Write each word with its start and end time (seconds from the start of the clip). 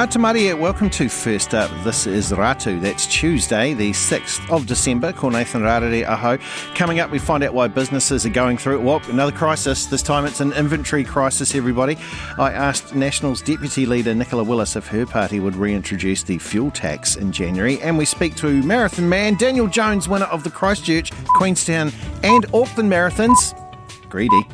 Atamaria, 0.00 0.58
welcome 0.58 0.88
to 0.88 1.10
First 1.10 1.52
Up. 1.52 1.70
This 1.84 2.06
is 2.06 2.32
Ratu. 2.32 2.80
That's 2.80 3.06
Tuesday, 3.06 3.74
the 3.74 3.90
6th 3.90 4.50
of 4.50 4.66
December. 4.66 5.12
Call 5.12 5.28
Nathan 5.28 5.60
Rarere 5.60 6.06
Aho. 6.06 6.38
Coming 6.74 7.00
up, 7.00 7.10
we 7.10 7.18
find 7.18 7.44
out 7.44 7.52
why 7.52 7.68
businesses 7.68 8.24
are 8.24 8.30
going 8.30 8.56
through 8.56 8.80
well, 8.80 9.02
another 9.10 9.30
crisis. 9.30 9.84
This 9.84 10.00
time 10.00 10.24
it's 10.24 10.40
an 10.40 10.54
inventory 10.54 11.04
crisis, 11.04 11.54
everybody. 11.54 11.98
I 12.38 12.50
asked 12.50 12.94
Nationals 12.94 13.42
Deputy 13.42 13.84
Leader 13.84 14.14
Nicola 14.14 14.42
Willis 14.42 14.74
if 14.74 14.86
her 14.86 15.04
party 15.04 15.38
would 15.38 15.54
reintroduce 15.54 16.22
the 16.22 16.38
fuel 16.38 16.70
tax 16.70 17.16
in 17.16 17.30
January. 17.30 17.78
And 17.82 17.98
we 17.98 18.06
speak 18.06 18.36
to 18.36 18.62
marathon 18.62 19.06
man 19.06 19.34
Daniel 19.34 19.66
Jones, 19.66 20.08
winner 20.08 20.24
of 20.26 20.44
the 20.44 20.50
Christchurch, 20.50 21.12
Queenstown, 21.36 21.92
and 22.22 22.46
Auckland 22.54 22.90
marathons. 22.90 23.54
Greedy. 24.08 24.46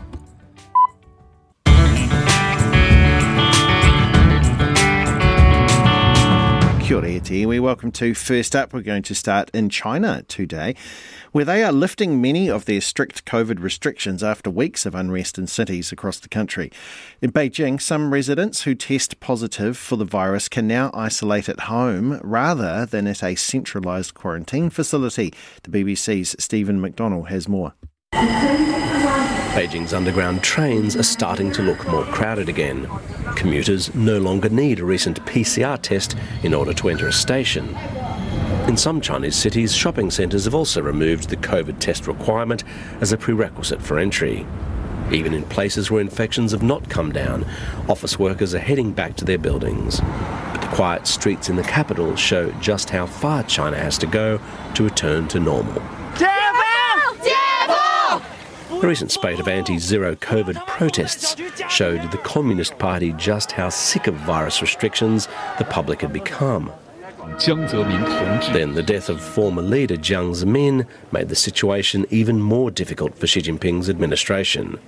Kia 6.86 7.48
We 7.48 7.58
welcome 7.58 7.90
to 7.90 8.14
First 8.14 8.54
Up. 8.54 8.72
We're 8.72 8.80
going 8.80 9.02
to 9.02 9.14
start 9.16 9.50
in 9.52 9.70
China 9.70 10.22
today, 10.28 10.77
where 11.32 11.44
they 11.44 11.64
are 11.64 11.72
lifting 11.72 12.20
many 12.20 12.48
of 12.48 12.66
their 12.66 12.80
strict 12.80 13.24
COVID 13.24 13.60
restrictions 13.60 14.22
after 14.22 14.50
weeks 14.50 14.86
of 14.86 14.94
unrest 14.94 15.36
in 15.36 15.48
cities 15.48 15.91
across 15.91 16.20
the 16.20 16.28
country. 16.28 16.70
In 17.20 17.32
Beijing, 17.32 17.82
some 17.82 18.12
residents 18.12 18.62
who 18.62 18.77
test 18.77 19.18
positive 19.18 19.77
for 19.77 19.96
the 19.96 20.04
virus 20.04 20.48
can 20.48 20.68
now 20.68 20.92
isolate 20.94 21.48
at 21.48 21.62
home 21.62 22.20
rather 22.22 22.86
than 22.86 23.08
at 23.08 23.24
a 23.24 23.34
centralised 23.34 24.14
quarantine 24.14 24.70
facility. 24.70 25.34
The 25.64 25.70
BBC's 25.70 26.36
Stephen 26.39 26.80
McDonell 26.80 27.27
has 27.27 27.48
more. 27.48 27.74
Beijing's 29.56 29.92
underground 29.92 30.42
trains 30.42 30.97
are 30.97 31.03
starting 31.03 31.53
to 31.53 31.61
look 31.61 31.86
more 31.89 32.05
crowded 32.05 32.48
again. 32.48 32.89
Commuters 33.36 33.95
no 33.95 34.19
longer 34.19 34.48
need 34.48 34.81
a 34.81 34.84
recent 34.86 35.23
PCR 35.27 35.78
test 35.81 36.17
in 36.42 36.55
order 36.55 36.73
to 36.73 36.89
enter 36.89 37.08
a 37.08 37.12
station. 37.12 37.77
In 38.67 38.78
some 38.78 39.03
Chinese 39.03 39.36
cities, 39.36 39.75
shopping 39.75 40.11
centres 40.11 40.47
have 40.47 40.55
also 40.55 40.81
removed 40.81 41.28
the 41.28 41.36
COVID 41.36 41.78
test 41.78 42.06
requirement 42.06 42.64
as 43.03 43.12
a 43.12 43.19
prerequisite 43.19 43.83
for 43.83 43.98
entry. 43.98 44.47
Even 45.12 45.34
in 45.34 45.42
places 45.45 45.91
where 45.91 46.01
infections 46.01 46.53
have 46.53 46.62
not 46.62 46.89
come 46.89 47.12
down, 47.12 47.45
office 47.86 48.19
workers 48.19 48.55
are 48.55 48.61
heading 48.61 48.92
back 48.92 49.14
to 49.17 49.27
their 49.27 49.39
buildings. 49.39 50.01
But 50.01 50.62
the 50.62 50.75
quiet 50.75 51.06
streets 51.06 51.51
in 51.51 51.56
the 51.56 51.62
capital 51.62 52.17
show 52.17 52.51
just 52.62 52.89
how 52.89 53.05
far 53.05 53.42
China 53.42 53.77
has 53.77 53.98
to 53.98 54.06
go 54.06 54.41
to 54.75 54.84
return 54.84 55.28
to 55.28 55.39
normal. 55.39 55.83
The 58.80 58.88
recent 58.88 59.10
spate 59.10 59.41
of 59.41 59.48
anti 59.48 59.78
zero 59.78 60.14
COVID 60.16 60.66
protests 60.66 61.34
showed 61.70 62.10
the 62.10 62.19
Communist 62.19 62.78
Party 62.78 63.14
just 63.14 63.52
how 63.52 63.70
sick 63.70 64.06
of 64.06 64.14
virus 64.14 64.60
restrictions 64.60 65.28
the 65.58 65.64
public 65.64 66.02
had 66.02 66.12
become. 66.12 66.70
Then 67.38 68.74
the 68.74 68.84
death 68.86 69.08
of 69.08 69.22
former 69.22 69.62
leader 69.62 69.96
Jiang 69.96 70.34
Zemin 70.34 70.86
made 71.10 71.30
the 71.30 71.34
situation 71.34 72.06
even 72.10 72.41
more 72.41 72.70
difficult 72.70 73.18
for 73.18 73.27
Xi 73.27 73.41
Jinping's 73.41 73.88
administration. 73.88 74.78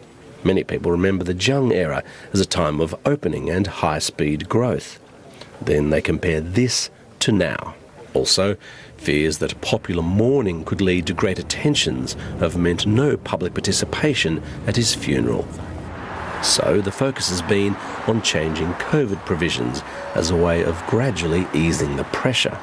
Many 0.45 0.65
people 0.65 0.93
remember 0.93 1.25
the 1.25 1.35
Jiang 1.35 1.73
era 1.73 2.05
as 2.33 2.41
a 2.41 2.47
time 2.47 2.81
of 2.81 2.95
opening 3.07 3.49
and 3.49 3.67
high 3.67 4.01
speed 4.01 4.51
growth. 4.51 5.01
Then 5.63 5.89
they 5.89 6.03
compare 6.03 6.43
this 6.43 6.91
to 7.21 7.33
now. 7.33 7.75
Also, 8.15 8.57
fears 8.99 9.39
that 9.39 9.53
a 9.53 9.57
popular 9.57 10.03
mourning 10.03 10.65
could 10.65 10.81
lead 10.81 11.07
to 11.07 11.15
greater 11.15 11.43
tensions 11.43 12.15
have 12.41 12.57
meant 12.57 12.87
no 12.87 13.17
public 13.17 13.55
participation 13.55 14.43
at 14.67 14.77
his 14.77 14.95
funeral. 14.95 15.47
So 16.43 16.81
the 16.81 16.93
focus 16.93 17.31
has 17.31 17.43
been 17.43 17.75
on 18.07 18.23
changing 18.23 18.73
COVID 18.75 19.25
provisions 19.27 19.83
as 20.15 20.31
a 20.31 20.37
way 20.37 20.63
of 20.63 20.81
gradually 20.87 21.47
easing 21.53 21.97
the 21.97 22.05
pressure. 22.05 22.57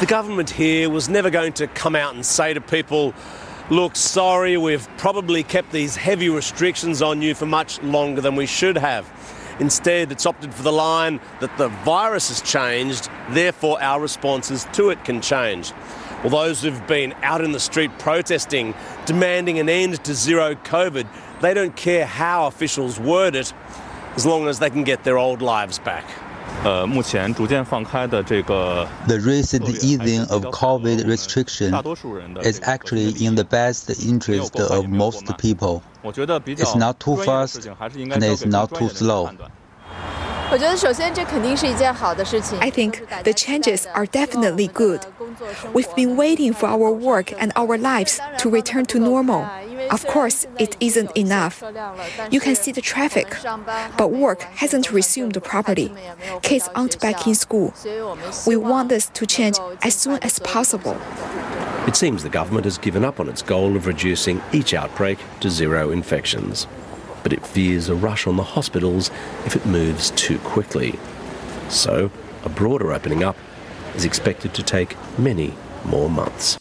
The 0.00 0.06
government 0.06 0.50
here 0.50 0.90
was 0.90 1.08
never 1.08 1.30
going 1.30 1.52
to 1.54 1.68
come 1.68 1.94
out 1.94 2.14
and 2.14 2.26
say 2.26 2.54
to 2.54 2.60
people, 2.60 3.14
look, 3.70 3.94
sorry, 3.94 4.56
we've 4.56 4.88
probably 4.96 5.44
kept 5.44 5.70
these 5.70 5.94
heavy 5.94 6.28
restrictions 6.28 7.02
on 7.02 7.22
you 7.22 7.34
for 7.34 7.46
much 7.46 7.80
longer 7.82 8.20
than 8.20 8.34
we 8.34 8.46
should 8.46 8.76
have. 8.76 9.08
Instead, 9.62 10.10
it's 10.10 10.26
opted 10.26 10.52
for 10.52 10.64
the 10.64 10.72
line 10.72 11.20
that 11.38 11.56
the 11.56 11.68
virus 11.84 12.30
has 12.30 12.42
changed, 12.42 13.08
therefore 13.30 13.80
our 13.80 14.00
responses 14.00 14.66
to 14.72 14.90
it 14.90 15.04
can 15.04 15.20
change. 15.20 15.70
Well, 16.24 16.30
those 16.30 16.62
who've 16.62 16.84
been 16.88 17.14
out 17.22 17.44
in 17.44 17.52
the 17.52 17.60
street 17.60 17.96
protesting, 18.00 18.74
demanding 19.06 19.60
an 19.60 19.68
end 19.68 20.02
to 20.02 20.14
zero 20.14 20.56
COVID, 20.56 21.06
they 21.42 21.54
don't 21.54 21.76
care 21.76 22.04
how 22.04 22.48
officials 22.48 22.98
word 22.98 23.36
it, 23.36 23.54
as 24.16 24.26
long 24.26 24.48
as 24.48 24.58
they 24.58 24.68
can 24.68 24.82
get 24.82 25.04
their 25.04 25.16
old 25.16 25.40
lives 25.40 25.78
back. 25.78 26.06
The 29.06 29.20
recent 29.24 29.68
easing 29.68 30.20
of 30.20 30.42
COVID 30.44 31.06
restriction 31.06 31.74
is 32.42 32.60
actually 32.62 33.24
in 33.24 33.34
the 33.34 33.44
best 33.44 33.90
interest 34.04 34.58
of 34.60 34.88
most 34.88 35.36
people. 35.38 35.82
It's 36.04 36.74
not 36.76 37.00
too 37.00 37.16
fast 37.16 37.66
and 37.66 38.24
it's 38.24 38.46
not 38.46 38.74
too 38.74 38.88
slow. 38.88 39.30
I 40.54 40.58
think 42.70 43.08
the 43.24 43.32
changes 43.34 43.86
are 43.86 44.04
definitely 44.04 44.66
good. 44.68 45.06
We've 45.72 45.94
been 45.96 46.16
waiting 46.16 46.52
for 46.52 46.66
our 46.66 46.90
work 46.92 47.32
and 47.40 47.52
our 47.56 47.78
lives 47.78 48.20
to 48.38 48.50
return 48.50 48.84
to 48.86 48.98
normal. 48.98 49.48
Of 49.90 50.06
course, 50.06 50.46
it 50.58 50.76
isn't 50.80 51.16
enough. 51.16 51.62
You 52.30 52.40
can 52.40 52.54
see 52.54 52.72
the 52.72 52.80
traffic, 52.80 53.36
but 53.96 54.10
work 54.10 54.42
hasn't 54.42 54.92
resumed 54.92 55.42
properly. 55.42 55.92
Kids 56.42 56.68
aren't 56.74 57.00
back 57.00 57.26
in 57.26 57.34
school. 57.34 57.74
We 58.46 58.56
want 58.56 58.88
this 58.88 59.06
to 59.06 59.26
change 59.26 59.56
as 59.82 59.94
soon 59.94 60.18
as 60.22 60.38
possible. 60.38 60.96
It 61.86 61.96
seems 61.96 62.22
the 62.22 62.28
government 62.28 62.64
has 62.64 62.78
given 62.78 63.04
up 63.04 63.18
on 63.18 63.28
its 63.28 63.42
goal 63.42 63.76
of 63.76 63.86
reducing 63.86 64.40
each 64.52 64.72
outbreak 64.72 65.18
to 65.40 65.50
zero 65.50 65.90
infections. 65.90 66.66
But 67.22 67.32
it 67.32 67.46
fears 67.46 67.88
a 67.88 67.94
rush 67.94 68.26
on 68.26 68.36
the 68.36 68.42
hospitals 68.42 69.10
if 69.46 69.56
it 69.56 69.66
moves 69.66 70.10
too 70.12 70.38
quickly. 70.40 70.98
So, 71.68 72.10
a 72.44 72.48
broader 72.48 72.92
opening 72.92 73.22
up 73.22 73.36
is 73.94 74.04
expected 74.04 74.54
to 74.54 74.62
take 74.62 74.96
many 75.18 75.54
more 75.84 76.10
months. 76.10 76.58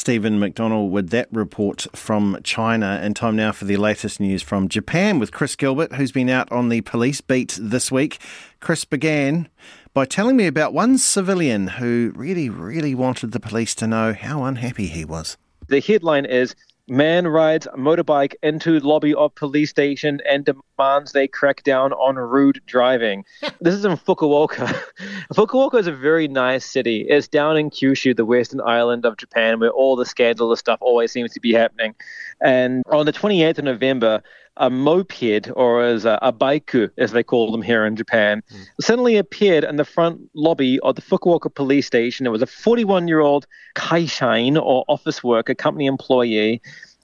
Stephen 0.00 0.40
McDonell 0.40 0.88
with 0.88 1.10
that 1.10 1.28
report 1.30 1.86
from 1.94 2.38
China. 2.42 2.98
And 3.02 3.14
time 3.14 3.36
now 3.36 3.52
for 3.52 3.66
the 3.66 3.76
latest 3.76 4.18
news 4.18 4.42
from 4.42 4.66
Japan 4.66 5.18
with 5.18 5.30
Chris 5.30 5.54
Gilbert, 5.56 5.92
who's 5.92 6.10
been 6.10 6.30
out 6.30 6.50
on 6.50 6.70
the 6.70 6.80
police 6.80 7.20
beat 7.20 7.58
this 7.60 7.92
week. 7.92 8.18
Chris 8.60 8.86
began 8.86 9.46
by 9.92 10.06
telling 10.06 10.38
me 10.38 10.46
about 10.46 10.72
one 10.72 10.96
civilian 10.96 11.68
who 11.68 12.14
really, 12.16 12.48
really 12.48 12.94
wanted 12.94 13.32
the 13.32 13.40
police 13.40 13.74
to 13.74 13.86
know 13.86 14.14
how 14.14 14.44
unhappy 14.44 14.86
he 14.86 15.04
was. 15.04 15.36
The 15.68 15.80
headline 15.80 16.24
is 16.24 16.54
Man 16.90 17.28
rides 17.28 17.68
motorbike 17.76 18.34
into 18.42 18.80
lobby 18.80 19.14
of 19.14 19.32
police 19.36 19.70
station 19.70 20.20
and 20.28 20.44
demands 20.44 21.12
they 21.12 21.28
crack 21.28 21.62
down 21.62 21.92
on 21.92 22.16
rude 22.16 22.60
driving. 22.66 23.24
this 23.60 23.74
is 23.74 23.84
in 23.84 23.92
Fukuoka. 23.92 24.66
Fukuoka 25.32 25.78
is 25.78 25.86
a 25.86 25.92
very 25.92 26.26
nice 26.26 26.66
city. 26.66 27.06
It's 27.08 27.28
down 27.28 27.56
in 27.56 27.70
Kyushu, 27.70 28.16
the 28.16 28.24
western 28.24 28.60
island 28.60 29.06
of 29.06 29.16
Japan, 29.18 29.60
where 29.60 29.70
all 29.70 29.94
the 29.94 30.04
scandalous 30.04 30.58
stuff 30.58 30.80
always 30.82 31.12
seems 31.12 31.32
to 31.34 31.40
be 31.40 31.52
happening. 31.52 31.94
And 32.40 32.82
on 32.90 33.06
the 33.06 33.12
28th 33.12 33.58
of 33.58 33.64
November, 33.66 34.20
a 34.60 34.68
moped, 34.68 35.50
or 35.56 35.82
as 35.82 36.04
a, 36.04 36.18
a 36.20 36.32
baiku, 36.32 36.90
as 36.98 37.12
they 37.12 37.22
call 37.22 37.50
them 37.50 37.62
here 37.62 37.86
in 37.86 37.96
Japan, 37.96 38.42
mm. 38.52 38.66
suddenly 38.80 39.16
appeared 39.16 39.64
in 39.64 39.76
the 39.76 39.84
front 39.84 40.20
lobby 40.34 40.78
of 40.80 40.96
the 40.96 41.02
Fukuoka 41.02 41.52
police 41.52 41.86
station. 41.86 42.26
It 42.26 42.30
was 42.30 42.42
a 42.42 42.46
41 42.46 43.08
year 43.08 43.20
old 43.20 43.46
kaishain, 43.74 44.60
or 44.60 44.84
office 44.86 45.24
worker, 45.24 45.54
company 45.54 45.86
employee. 45.86 46.60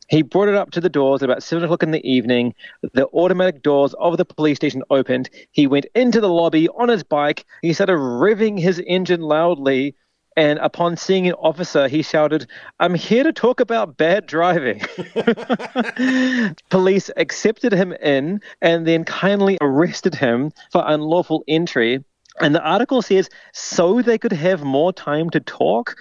He 0.08 0.22
brought 0.22 0.48
it 0.48 0.54
up 0.54 0.70
to 0.72 0.80
the 0.80 0.88
doors 0.88 1.22
at 1.22 1.28
about 1.28 1.42
seven 1.42 1.64
o'clock 1.64 1.82
in 1.82 1.90
the 1.90 2.08
evening. 2.08 2.54
The 2.92 3.06
automatic 3.08 3.62
doors 3.62 3.94
of 3.94 4.16
the 4.16 4.24
police 4.24 4.56
station 4.56 4.82
opened. 4.90 5.30
He 5.50 5.66
went 5.66 5.86
into 5.94 6.20
the 6.20 6.28
lobby 6.28 6.68
on 6.68 6.88
his 6.88 7.02
bike. 7.02 7.44
He 7.62 7.72
started 7.72 7.96
revving 7.96 8.58
his 8.58 8.80
engine 8.86 9.20
loudly 9.20 9.94
and 10.36 10.58
upon 10.58 10.98
seeing 10.98 11.26
an 11.26 11.32
officer, 11.34 11.88
he 11.88 12.02
shouted, 12.02 12.46
I'm 12.78 12.94
here 12.94 13.24
to 13.24 13.32
talk 13.32 13.58
about 13.58 13.96
bad 13.96 14.26
driving. 14.26 14.82
Police 16.70 17.10
accepted 17.16 17.72
him 17.72 17.94
in 17.94 18.42
and 18.60 18.86
then 18.86 19.04
kindly 19.04 19.56
arrested 19.62 20.14
him 20.14 20.52
for 20.70 20.84
unlawful 20.86 21.42
entry. 21.48 22.04
And 22.40 22.54
the 22.54 22.62
article 22.62 23.00
says 23.00 23.30
so 23.52 24.02
they 24.02 24.18
could 24.18 24.32
have 24.32 24.62
more 24.62 24.92
time 24.92 25.30
to 25.30 25.40
talk. 25.40 25.96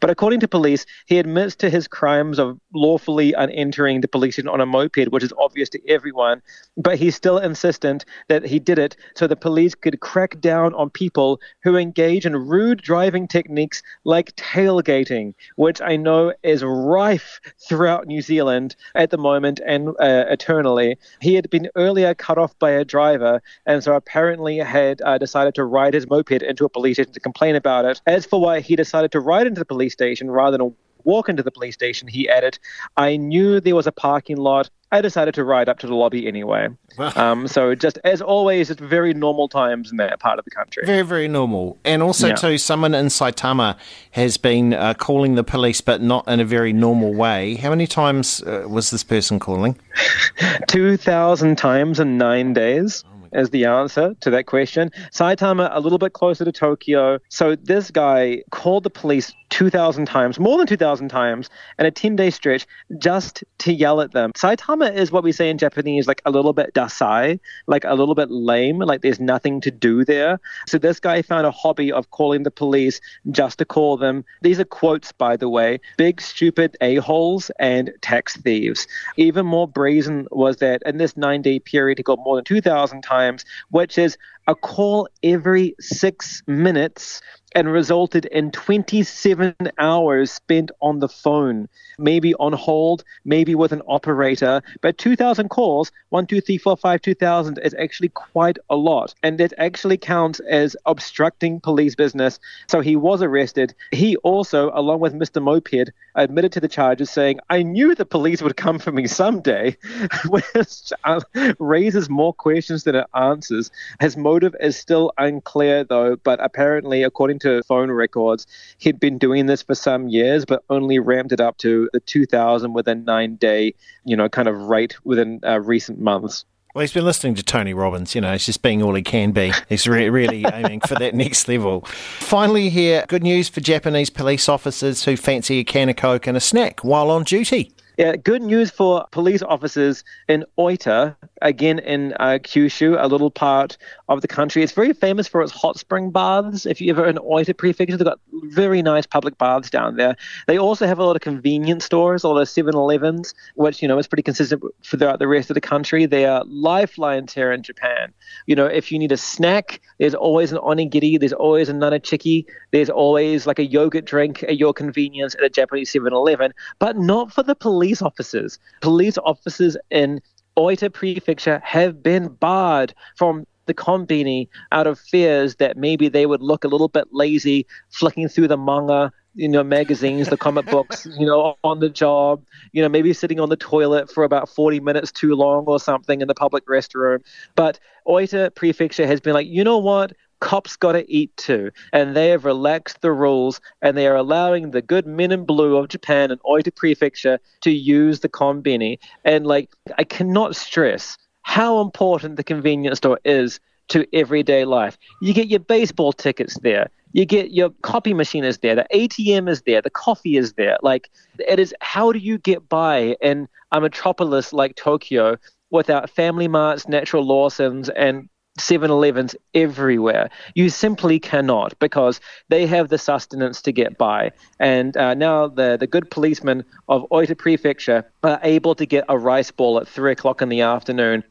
But 0.00 0.10
according 0.10 0.40
to 0.40 0.48
police, 0.48 0.86
he 1.06 1.18
admits 1.18 1.56
to 1.56 1.68
his 1.68 1.86
crimes 1.88 2.38
of 2.38 2.58
lawfully 2.72 3.34
entering 3.36 4.00
the 4.00 4.08
police 4.08 4.34
station 4.34 4.48
on 4.48 4.60
a 4.60 4.66
moped, 4.66 5.08
which 5.10 5.22
is 5.22 5.32
obvious 5.38 5.68
to 5.70 5.88
everyone. 5.88 6.42
But 6.76 6.98
he's 6.98 7.14
still 7.14 7.38
insistent 7.38 8.04
that 8.28 8.46
he 8.46 8.58
did 8.58 8.78
it 8.78 8.96
so 9.14 9.26
the 9.26 9.36
police 9.36 9.74
could 9.74 10.00
crack 10.00 10.40
down 10.40 10.74
on 10.74 10.90
people 10.90 11.40
who 11.62 11.76
engage 11.76 12.24
in 12.24 12.34
rude 12.34 12.80
driving 12.80 13.28
techniques 13.28 13.82
like 14.04 14.34
tailgating, 14.36 15.34
which 15.56 15.80
I 15.80 15.96
know 15.96 16.32
is 16.42 16.64
rife 16.64 17.40
throughout 17.68 18.06
New 18.06 18.22
Zealand 18.22 18.74
at 18.94 19.10
the 19.10 19.18
moment 19.18 19.60
and 19.66 19.88
uh, 20.00 20.24
eternally. 20.28 20.96
He 21.20 21.34
had 21.34 21.50
been 21.50 21.68
earlier 21.76 22.14
cut 22.14 22.38
off 22.38 22.58
by 22.58 22.70
a 22.70 22.84
driver, 22.84 23.42
and 23.66 23.84
so 23.84 23.94
apparently 23.94 24.58
had 24.58 25.02
uh, 25.02 25.18
decided 25.18 25.54
to 25.56 25.64
ride 25.74 25.94
his 25.94 26.08
moped 26.08 26.42
into 26.42 26.64
a 26.64 26.68
police 26.68 26.96
station 26.96 27.12
to 27.12 27.20
complain 27.20 27.56
about 27.56 27.84
it. 27.84 28.00
As 28.06 28.24
for 28.24 28.40
why 28.40 28.60
he 28.60 28.76
decided 28.76 29.10
to 29.12 29.20
ride 29.20 29.46
into 29.46 29.58
the 29.58 29.64
police 29.64 29.92
station 29.92 30.30
rather 30.30 30.56
than 30.56 30.74
walk 31.02 31.28
into 31.28 31.42
the 31.42 31.50
police 31.50 31.74
station, 31.74 32.08
he 32.08 32.28
added, 32.28 32.58
I 32.96 33.16
knew 33.16 33.60
there 33.60 33.74
was 33.74 33.86
a 33.86 33.92
parking 33.92 34.36
lot. 34.36 34.70
I 34.92 35.00
decided 35.00 35.34
to 35.34 35.44
ride 35.44 35.68
up 35.68 35.80
to 35.80 35.88
the 35.88 35.94
lobby 35.94 36.28
anyway. 36.28 36.68
um, 37.16 37.48
so 37.48 37.74
just 37.74 37.98
as 38.04 38.22
always, 38.22 38.70
it's 38.70 38.80
very 38.80 39.12
normal 39.12 39.48
times 39.48 39.90
in 39.90 39.96
that 39.96 40.20
part 40.20 40.38
of 40.38 40.44
the 40.44 40.52
country. 40.52 40.84
Very, 40.86 41.02
very 41.02 41.26
normal. 41.26 41.76
And 41.84 42.00
also, 42.00 42.28
yeah. 42.28 42.34
too, 42.36 42.58
someone 42.58 42.94
in 42.94 43.06
Saitama 43.06 43.76
has 44.12 44.36
been 44.36 44.72
uh, 44.72 44.94
calling 44.94 45.34
the 45.34 45.42
police, 45.42 45.80
but 45.80 46.00
not 46.00 46.26
in 46.28 46.38
a 46.38 46.44
very 46.44 46.72
normal 46.72 47.12
way. 47.12 47.56
How 47.56 47.70
many 47.70 47.88
times 47.88 48.42
uh, 48.42 48.66
was 48.68 48.90
this 48.90 49.02
person 49.02 49.40
calling? 49.40 49.76
2,000 50.68 51.58
times 51.58 51.98
in 51.98 52.16
nine 52.16 52.52
days 52.52 53.04
as 53.34 53.50
the 53.50 53.64
answer 53.64 54.14
to 54.20 54.30
that 54.30 54.46
question. 54.46 54.90
Saitama, 55.12 55.68
a 55.72 55.80
little 55.80 55.98
bit 55.98 56.12
closer 56.12 56.44
to 56.44 56.52
Tokyo. 56.52 57.18
So 57.28 57.56
this 57.56 57.90
guy 57.90 58.42
called 58.50 58.84
the 58.84 58.90
police 58.90 59.32
2,000 59.50 60.06
times, 60.06 60.40
more 60.40 60.58
than 60.58 60.66
2,000 60.66 61.08
times, 61.08 61.48
in 61.78 61.86
a 61.86 61.90
10 61.90 62.16
day 62.16 62.30
stretch 62.30 62.66
just 62.98 63.44
to 63.58 63.72
yell 63.72 64.00
at 64.00 64.12
them. 64.12 64.32
Saitama 64.32 64.92
is 64.94 65.12
what 65.12 65.22
we 65.22 65.30
say 65.32 65.48
in 65.48 65.58
Japanese, 65.58 66.08
like 66.08 66.22
a 66.24 66.30
little 66.30 66.52
bit 66.52 66.74
dasai, 66.74 67.38
like 67.66 67.84
a 67.84 67.94
little 67.94 68.14
bit 68.14 68.30
lame, 68.30 68.78
like 68.78 69.02
there's 69.02 69.20
nothing 69.20 69.60
to 69.60 69.70
do 69.70 70.04
there. 70.04 70.40
So 70.66 70.78
this 70.78 70.98
guy 70.98 71.22
found 71.22 71.46
a 71.46 71.50
hobby 71.50 71.92
of 71.92 72.10
calling 72.10 72.42
the 72.42 72.50
police 72.50 73.00
just 73.30 73.58
to 73.58 73.64
call 73.64 73.96
them. 73.96 74.24
These 74.42 74.58
are 74.58 74.64
quotes, 74.64 75.12
by 75.12 75.36
the 75.36 75.48
way 75.48 75.80
big, 75.96 76.20
stupid 76.20 76.76
a-holes 76.80 77.50
and 77.58 77.90
tax 78.00 78.36
thieves. 78.36 78.86
Even 79.16 79.46
more 79.46 79.68
brazen 79.68 80.26
was 80.30 80.58
that 80.58 80.82
in 80.84 80.98
this 80.98 81.16
nine 81.16 81.42
day 81.42 81.58
period, 81.58 81.98
he 81.98 82.02
got 82.02 82.18
more 82.18 82.36
than 82.36 82.44
2,000 82.44 83.02
times, 83.02 83.23
which 83.70 83.98
is 83.98 84.16
a 84.46 84.54
call 84.54 85.08
every 85.22 85.74
six 85.80 86.42
minutes 86.46 87.20
and 87.54 87.70
resulted 87.70 88.24
in 88.26 88.50
27 88.50 89.54
hours 89.78 90.32
spent 90.32 90.70
on 90.80 90.98
the 90.98 91.08
phone, 91.08 91.68
maybe 91.98 92.34
on 92.34 92.52
hold, 92.52 93.04
maybe 93.24 93.54
with 93.54 93.72
an 93.72 93.82
operator. 93.86 94.62
But 94.80 94.98
2,000 94.98 95.48
calls, 95.48 95.92
1, 96.08 96.26
2, 96.26 96.40
3, 96.40 96.58
4, 96.58 96.76
5, 96.76 97.02
2,000 97.02 97.58
is 97.58 97.74
actually 97.78 98.08
quite 98.08 98.58
a 98.68 98.76
lot. 98.76 99.14
And 99.22 99.40
it 99.40 99.52
actually 99.58 99.96
counts 99.96 100.40
as 100.40 100.76
obstructing 100.86 101.60
police 101.60 101.94
business. 101.94 102.40
So 102.68 102.80
he 102.80 102.96
was 102.96 103.22
arrested. 103.22 103.74
He 103.92 104.16
also, 104.18 104.70
along 104.74 105.00
with 105.00 105.14
Mr. 105.14 105.40
Moped, 105.42 105.90
admitted 106.16 106.52
to 106.52 106.60
the 106.60 106.68
charges, 106.68 107.10
saying, 107.10 107.40
I 107.50 107.62
knew 107.62 107.94
the 107.94 108.04
police 108.04 108.42
would 108.42 108.56
come 108.56 108.78
for 108.78 108.90
me 108.90 109.06
someday, 109.06 109.76
which 110.28 110.92
uh, 111.04 111.20
raises 111.58 112.08
more 112.08 112.32
questions 112.32 112.84
than 112.84 112.96
it 112.96 113.06
answers. 113.14 113.70
His 114.00 114.16
motive 114.16 114.56
is 114.60 114.76
still 114.76 115.12
unclear, 115.18 115.84
though, 115.84 116.16
but 116.16 116.42
apparently, 116.42 117.02
according 117.02 117.38
to 117.40 117.43
phone 117.66 117.90
records, 117.90 118.46
he'd 118.78 119.00
been 119.00 119.18
doing 119.18 119.46
this 119.46 119.62
for 119.62 119.74
some 119.74 120.08
years, 120.08 120.44
but 120.44 120.62
only 120.70 120.98
ramped 120.98 121.32
it 121.32 121.40
up 121.40 121.58
to 121.58 121.88
the 121.92 122.00
2000 122.00 122.72
within 122.72 123.04
nine 123.04 123.36
day, 123.36 123.74
you 124.04 124.16
know, 124.16 124.28
kind 124.28 124.48
of 124.48 124.56
rate 124.62 124.96
within 125.04 125.40
uh, 125.44 125.60
recent 125.60 126.00
months. 126.00 126.44
Well, 126.74 126.80
he's 126.80 126.92
been 126.92 127.04
listening 127.04 127.36
to 127.36 127.44
Tony 127.44 127.72
Robbins. 127.72 128.16
You 128.16 128.20
know, 128.20 128.32
he's 128.32 128.46
just 128.46 128.60
being 128.60 128.82
all 128.82 128.94
he 128.94 129.02
can 129.02 129.30
be. 129.30 129.52
He's 129.68 129.86
re- 129.86 130.10
really 130.10 130.44
aiming 130.52 130.80
for 130.80 130.96
that 130.96 131.14
next 131.14 131.46
level. 131.46 131.82
Finally, 132.18 132.68
here, 132.70 133.04
good 133.06 133.22
news 133.22 133.48
for 133.48 133.60
Japanese 133.60 134.10
police 134.10 134.48
officers 134.48 135.04
who 135.04 135.16
fancy 135.16 135.60
a 135.60 135.64
can 135.64 135.88
of 135.88 135.94
Coke 135.94 136.26
and 136.26 136.36
a 136.36 136.40
snack 136.40 136.80
while 136.80 137.12
on 137.12 137.22
duty. 137.22 137.73
Yeah, 137.96 138.16
good 138.16 138.42
news 138.42 138.72
for 138.72 139.06
police 139.12 139.40
officers 139.40 140.02
in 140.28 140.44
Oita, 140.58 141.14
again 141.42 141.78
in 141.78 142.12
uh, 142.14 142.38
Kyushu, 142.42 142.96
a 143.00 143.06
little 143.06 143.30
part 143.30 143.76
of 144.08 144.20
the 144.20 144.26
country. 144.26 144.64
It's 144.64 144.72
very 144.72 144.92
famous 144.92 145.28
for 145.28 145.42
its 145.42 145.52
hot 145.52 145.78
spring 145.78 146.10
baths. 146.10 146.66
If 146.66 146.80
you're 146.80 146.96
ever 146.96 147.06
in 147.06 147.18
Oita 147.18 147.56
Prefecture, 147.56 147.96
they've 147.96 148.04
got 148.04 148.18
very 148.32 148.82
nice 148.82 149.06
public 149.06 149.38
baths 149.38 149.70
down 149.70 149.94
there. 149.94 150.16
They 150.48 150.58
also 150.58 150.88
have 150.88 150.98
a 150.98 151.04
lot 151.04 151.14
of 151.14 151.22
convenience 151.22 151.84
stores, 151.84 152.24
all 152.24 152.34
the 152.34 152.42
7-Elevens, 152.42 153.32
which, 153.54 153.80
you 153.80 153.86
know, 153.86 153.98
is 153.98 154.08
pretty 154.08 154.24
consistent 154.24 154.64
throughout 154.82 155.20
the 155.20 155.28
rest 155.28 155.50
of 155.50 155.54
the 155.54 155.60
country. 155.60 156.04
They 156.04 156.26
are 156.26 156.42
lifelines 156.46 157.32
here 157.32 157.52
in 157.52 157.62
Japan. 157.62 158.12
You 158.46 158.56
know, 158.56 158.66
if 158.66 158.90
you 158.90 158.98
need 158.98 159.12
a 159.12 159.16
snack, 159.16 159.80
there's 159.98 160.16
always 160.16 160.50
an 160.50 160.58
onigiri, 160.58 161.20
there's 161.20 161.32
always 161.32 161.68
a 161.68 161.72
nanachiki, 161.72 162.44
there's 162.72 162.90
always 162.90 163.46
like 163.46 163.60
a 163.60 163.64
yogurt 163.64 164.04
drink 164.04 164.42
at 164.42 164.58
your 164.58 164.74
convenience 164.74 165.36
at 165.36 165.44
a 165.44 165.48
Japanese 165.48 165.92
7-Eleven, 165.92 166.52
but 166.80 166.96
not 166.96 167.32
for 167.32 167.44
the 167.44 167.54
police 167.54 167.83
police 167.84 168.00
officers. 168.00 168.58
Police 168.80 169.18
officers 169.18 169.76
in 169.90 170.18
Oita 170.56 170.90
Prefecture 170.90 171.60
have 171.62 172.02
been 172.02 172.28
barred 172.28 172.94
from 173.14 173.46
the 173.66 173.74
konbini 173.74 174.48
out 174.72 174.86
of 174.86 174.98
fears 174.98 175.56
that 175.56 175.76
maybe 175.76 176.08
they 176.08 176.24
would 176.24 176.40
look 176.40 176.64
a 176.64 176.68
little 176.68 176.88
bit 176.88 177.08
lazy 177.12 177.66
flicking 177.90 178.26
through 178.28 178.48
the 178.48 178.56
manga 178.56 179.12
you 179.34 179.48
know 179.48 179.64
magazines 179.64 180.28
the 180.28 180.36
comic 180.36 180.66
books 180.66 181.06
you 181.18 181.26
know 181.26 181.56
on 181.64 181.80
the 181.80 181.88
job 181.88 182.42
you 182.72 182.82
know 182.82 182.88
maybe 182.88 183.12
sitting 183.12 183.40
on 183.40 183.48
the 183.48 183.56
toilet 183.56 184.10
for 184.10 184.22
about 184.22 184.48
40 184.48 184.80
minutes 184.80 185.10
too 185.10 185.34
long 185.34 185.64
or 185.64 185.80
something 185.80 186.20
in 186.20 186.28
the 186.28 186.34
public 186.34 186.66
restroom 186.66 187.24
but 187.54 187.80
oita 188.06 188.54
prefecture 188.54 189.06
has 189.06 189.20
been 189.20 189.32
like 189.32 189.46
you 189.46 189.64
know 189.64 189.78
what 189.78 190.12
cops 190.44 190.76
got 190.76 190.92
to 190.92 191.10
eat 191.10 191.34
too. 191.38 191.70
And 191.94 192.14
they 192.14 192.28
have 192.28 192.44
relaxed 192.44 193.00
the 193.00 193.12
rules 193.12 193.62
and 193.80 193.96
they 193.96 194.06
are 194.06 194.14
allowing 194.14 194.70
the 194.70 194.82
good 194.82 195.06
men 195.06 195.32
in 195.32 195.46
blue 195.46 195.76
of 195.78 195.88
Japan 195.88 196.30
and 196.30 196.40
Oita 196.42 196.72
Prefecture 196.76 197.40
to 197.62 197.70
use 197.70 198.20
the 198.20 198.28
konbini. 198.28 198.98
And 199.24 199.46
like, 199.46 199.70
I 199.96 200.04
cannot 200.04 200.54
stress 200.54 201.16
how 201.42 201.80
important 201.80 202.36
the 202.36 202.44
convenience 202.44 202.98
store 202.98 203.18
is 203.24 203.58
to 203.88 204.06
everyday 204.12 204.66
life. 204.66 204.98
You 205.22 205.32
get 205.32 205.48
your 205.48 205.60
baseball 205.60 206.12
tickets 206.12 206.58
there. 206.62 206.90
You 207.12 207.24
get 207.24 207.52
your 207.52 207.70
copy 207.82 208.12
machine 208.12 208.44
is 208.44 208.58
there. 208.58 208.74
The 208.74 208.86
ATM 208.92 209.48
is 209.48 209.62
there. 209.62 209.80
The 209.80 209.88
coffee 209.88 210.36
is 210.36 210.52
there. 210.54 210.76
Like 210.82 211.08
it 211.38 211.58
is. 211.58 211.74
How 211.80 212.12
do 212.12 212.18
you 212.18 212.36
get 212.38 212.68
by 212.68 213.16
in 213.22 213.48
a 213.72 213.80
metropolis 213.80 214.52
like 214.52 214.76
Tokyo 214.76 215.38
without 215.70 216.10
Family 216.10 216.48
Marts, 216.48 216.86
Natural 216.86 217.24
Lawsons, 217.24 217.88
and 217.88 218.28
7 218.58 218.90
Elevens 218.90 219.34
everywhere. 219.54 220.30
You 220.54 220.68
simply 220.70 221.18
cannot 221.18 221.78
because 221.78 222.20
they 222.48 222.66
have 222.66 222.88
the 222.88 222.98
sustenance 222.98 223.60
to 223.62 223.72
get 223.72 223.98
by. 223.98 224.30
And 224.60 224.96
uh, 224.96 225.14
now 225.14 225.48
the, 225.48 225.76
the 225.78 225.86
good 225.86 226.10
policemen 226.10 226.64
of 226.88 227.06
Oita 227.10 227.36
Prefecture 227.36 228.04
are 228.22 228.38
able 228.42 228.74
to 228.76 228.86
get 228.86 229.04
a 229.08 229.18
rice 229.18 229.50
ball 229.50 229.78
at 229.78 229.88
3 229.88 230.12
o'clock 230.12 230.40
in 230.40 230.48
the 230.48 230.60
afternoon. 230.60 231.24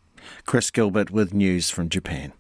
Chris 0.46 0.72
Gilbert 0.72 1.12
with 1.12 1.34
news 1.34 1.70
from 1.70 1.90
Japan. 1.90 2.34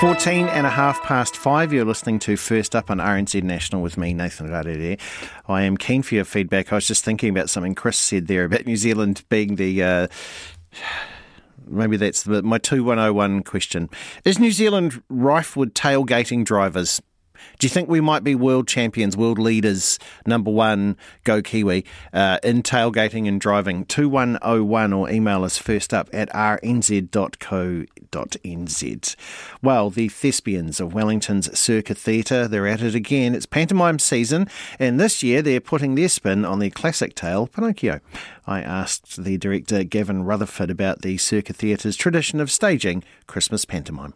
14 0.00 0.46
and 0.46 0.66
a 0.66 0.70
half 0.70 1.02
past 1.02 1.36
five. 1.36 1.74
You're 1.74 1.84
listening 1.84 2.18
to 2.20 2.38
First 2.38 2.74
Up 2.74 2.90
on 2.90 2.96
RNZ 2.96 3.42
National 3.42 3.82
with 3.82 3.98
me, 3.98 4.14
Nathan 4.14 4.48
Rarere. 4.48 4.98
I 5.46 5.60
am 5.64 5.76
keen 5.76 6.00
for 6.02 6.14
your 6.14 6.24
feedback. 6.24 6.72
I 6.72 6.76
was 6.76 6.86
just 6.86 7.04
thinking 7.04 7.28
about 7.28 7.50
something 7.50 7.74
Chris 7.74 7.98
said 7.98 8.26
there 8.26 8.44
about 8.44 8.64
New 8.64 8.78
Zealand 8.78 9.22
being 9.28 9.56
the. 9.56 9.82
Uh, 9.82 10.08
maybe 11.66 11.98
that's 11.98 12.22
the, 12.22 12.42
my 12.42 12.56
2101 12.56 13.42
question. 13.42 13.90
Is 14.24 14.38
New 14.38 14.52
Zealand 14.52 15.02
rife 15.10 15.54
with 15.54 15.74
tailgating 15.74 16.46
drivers? 16.46 17.02
Do 17.58 17.66
you 17.66 17.68
think 17.68 17.88
we 17.88 18.00
might 18.00 18.24
be 18.24 18.34
world 18.34 18.68
champions, 18.68 19.16
world 19.16 19.38
leaders, 19.38 19.98
number 20.26 20.50
one, 20.50 20.96
go 21.24 21.42
Kiwi, 21.42 21.84
uh, 22.12 22.38
in 22.42 22.62
tailgating 22.62 23.28
and 23.28 23.40
driving? 23.40 23.84
2101 23.86 24.92
or 24.92 25.10
email 25.10 25.44
us 25.44 25.58
first 25.58 25.92
up 25.92 26.08
at 26.12 26.28
rnz.co.nz. 26.30 27.16
Well, 29.62 29.90
the 29.90 30.08
Thespians 30.08 30.80
of 30.80 30.94
Wellington's 30.94 31.58
Circa 31.58 31.94
Theatre, 31.94 32.48
they're 32.48 32.66
at 32.66 32.82
it 32.82 32.94
again. 32.94 33.34
It's 33.34 33.46
pantomime 33.46 33.98
season, 33.98 34.48
and 34.78 34.98
this 34.98 35.22
year 35.22 35.42
they're 35.42 35.60
putting 35.60 35.94
their 35.94 36.08
spin 36.08 36.44
on 36.44 36.58
the 36.58 36.70
classic 36.70 37.14
tale, 37.14 37.46
Pinocchio. 37.46 38.00
I 38.46 38.62
asked 38.62 39.22
the 39.22 39.38
director, 39.38 39.84
Gavin 39.84 40.24
Rutherford, 40.24 40.70
about 40.70 41.02
the 41.02 41.18
Circa 41.18 41.52
Theatre's 41.52 41.96
tradition 41.96 42.40
of 42.40 42.50
staging 42.50 43.04
Christmas 43.26 43.64
pantomime. 43.64 44.14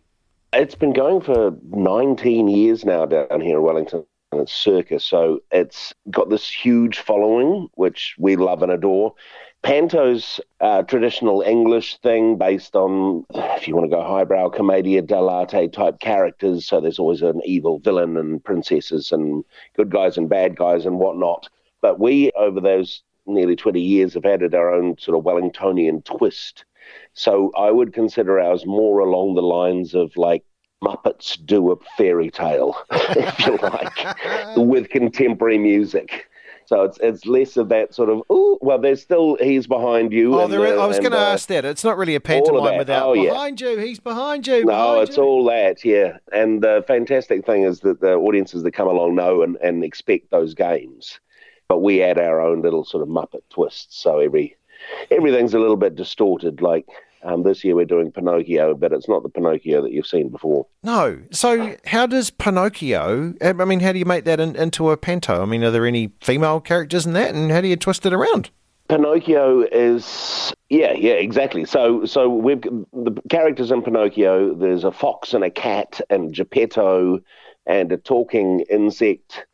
It's 0.57 0.77
been 0.77 0.93
going 0.93 1.21
for 1.21 1.53
19 1.71 2.47
years 2.47 2.85
now 2.85 3.07
down 3.07 3.41
here 3.41 3.57
in 3.57 3.63
Wellington. 3.63 4.07
And 4.31 4.41
it's 4.41 4.53
Circa, 4.53 5.01
so 5.01 5.41
it's 5.51 5.93
got 6.11 6.31
this 6.31 6.49
huge 6.49 6.99
following, 6.99 7.69
which 7.75 8.15
we 8.19 8.37
love 8.37 8.63
and 8.63 8.71
adore. 8.71 9.15
Panto's 9.63 10.41
uh, 10.61 10.83
traditional 10.83 11.41
English 11.41 11.99
thing 11.99 12.37
based 12.39 12.77
on, 12.77 13.25
if 13.35 13.67
you 13.67 13.75
want 13.75 13.91
to 13.91 13.97
go 13.97 14.05
highbrow, 14.05 14.49
commedia 14.49 15.03
dell'arte 15.03 15.73
type 15.73 15.99
characters. 15.99 16.67
So 16.67 16.81
there's 16.81 17.01
always 17.01 17.23
an 17.23 17.41
evil 17.45 17.81
villain 17.81 18.17
and 18.17 18.43
princesses 18.43 19.11
and 19.11 19.45
good 19.77 19.91
guys 19.91 20.17
and 20.17 20.29
bad 20.29 20.57
guys 20.57 20.87
and 20.87 21.01
whatnot. 21.01 21.49
But 21.81 21.99
we, 21.99 22.31
over 22.37 22.61
those 22.61 23.03
nearly 23.27 23.57
20 23.57 23.81
years, 23.81 24.15
have 24.15 24.25
added 24.25 24.55
our 24.55 24.73
own 24.73 24.99
sort 24.99 25.19
of 25.19 25.25
Wellingtonian 25.25 26.05
twist 26.05 26.65
so 27.15 27.53
I 27.57 27.71
would 27.71 27.93
consider 27.93 28.41
ours 28.41 28.67
more 28.67 28.99
along 28.99 29.35
the 29.35 29.43
lines 29.43 29.95
of 29.95 30.17
like 30.17 30.45
Muppets 30.83 31.39
do 31.45 31.73
a 31.73 31.77
fairy 31.97 32.31
tale, 32.31 32.77
if 32.91 33.47
you 33.47 33.57
like, 33.57 34.57
with 34.57 34.91
contemporary 34.91 35.59
music. 35.59 36.29
So 36.67 36.83
it's 36.83 36.99
it's 37.03 37.27
less 37.27 37.57
of 37.57 37.69
that 37.69 37.95
sort 37.95 38.09
of 38.09 38.23
oh 38.31 38.59
well. 38.63 38.79
There's 38.79 39.03
still 39.03 39.37
he's 39.37 39.67
behind 39.67 40.13
you. 40.13 40.39
Oh, 40.39 40.49
there, 40.49 40.81
I 40.81 40.87
was 40.87 40.99
going 40.99 41.13
to 41.13 41.19
uh, 41.19 41.33
ask 41.33 41.49
that. 41.49 41.65
It's 41.65 41.85
not 41.85 41.99
really 41.99 42.15
a 42.15 42.21
pantomime 42.21 42.79
without 42.79 43.09
oh, 43.09 43.15
behind 43.15 43.61
yeah. 43.61 43.71
you. 43.71 43.79
He's 43.79 44.01
behind 44.01 44.47
you. 44.47 44.65
No, 44.65 45.01
it's 45.01 45.17
you. 45.17 45.23
all 45.23 45.45
that. 45.45 45.85
Yeah, 45.85 46.19
and 46.33 46.63
the 46.63 46.83
fantastic 46.87 47.45
thing 47.45 47.65
is 47.65 47.81
that 47.81 48.01
the 48.01 48.15
audiences 48.15 48.63
that 48.63 48.73
come 48.73 48.89
along 48.89 49.15
know 49.15 49.43
and, 49.43 49.57
and 49.57 49.85
expect 49.85 50.31
those 50.31 50.55
games, 50.55 51.21
but 51.69 51.81
we 51.81 52.03
add 52.03 52.19
our 52.19 52.41
own 52.41 52.63
little 52.63 52.85
sort 52.85 53.03
of 53.03 53.09
Muppet 53.11 53.43
twists. 53.51 54.01
So 54.01 54.21
every 54.21 54.57
everything's 55.11 55.55
a 55.55 55.59
little 55.59 55.77
bit 55.77 55.97
distorted. 55.97 56.63
Like 56.63 56.87
um, 57.25 57.43
this 57.43 57.65
year 57.65 57.75
we're 57.75 57.85
doing 57.85 58.13
Pinocchio, 58.13 58.75
but 58.75 58.93
it's 58.93 59.09
not 59.09 59.23
the 59.23 59.29
Pinocchio 59.29 59.83
that 59.83 59.93
you've 59.93 60.07
seen 60.07 60.29
before. 60.29 60.67
No. 60.83 61.21
So 61.31 61.77
how 61.87 62.07
does 62.07 62.31
Pinocchio? 62.31 63.35
I 63.41 63.53
mean, 63.53 63.81
how 63.81 63.93
do 63.93 63.99
you 63.99 64.05
make 64.05 64.25
that 64.25 64.41
in, 64.41 64.55
into 64.57 64.91
a 64.91 64.97
panto? 64.97 65.43
I 65.43 65.47
mean, 65.47 65.65
are 65.65 65.71
there 65.71 65.87
any 65.87 66.13
female 66.21 66.61
characters 66.61 67.07
in 67.07 67.15
that, 67.15 67.35
and 67.35 67.51
how 67.51 67.61
do 67.61 67.69
you 67.69 67.77
twist 67.77 68.05
it 68.07 68.13
around? 68.13 68.51
Pinocchio 68.89 69.63
is 69.63 70.53
yeah 70.69 70.93
yeah 70.93 71.15
exactly. 71.15 71.65
So 71.65 72.05
so 72.05 72.29
we've 72.29 72.61
the 72.61 73.19
characters 73.31 73.71
in 73.71 73.83
Pinocchio. 73.83 74.55
There's 74.55 74.85
a 74.85 74.93
fox 74.93 75.33
and 75.33 75.43
a 75.43 75.51
cat 75.51 76.03
and 76.11 76.35
Geppetto 76.35 77.21
and 77.67 77.91
a 77.93 77.97
talking 77.97 78.61
insect 78.71 79.47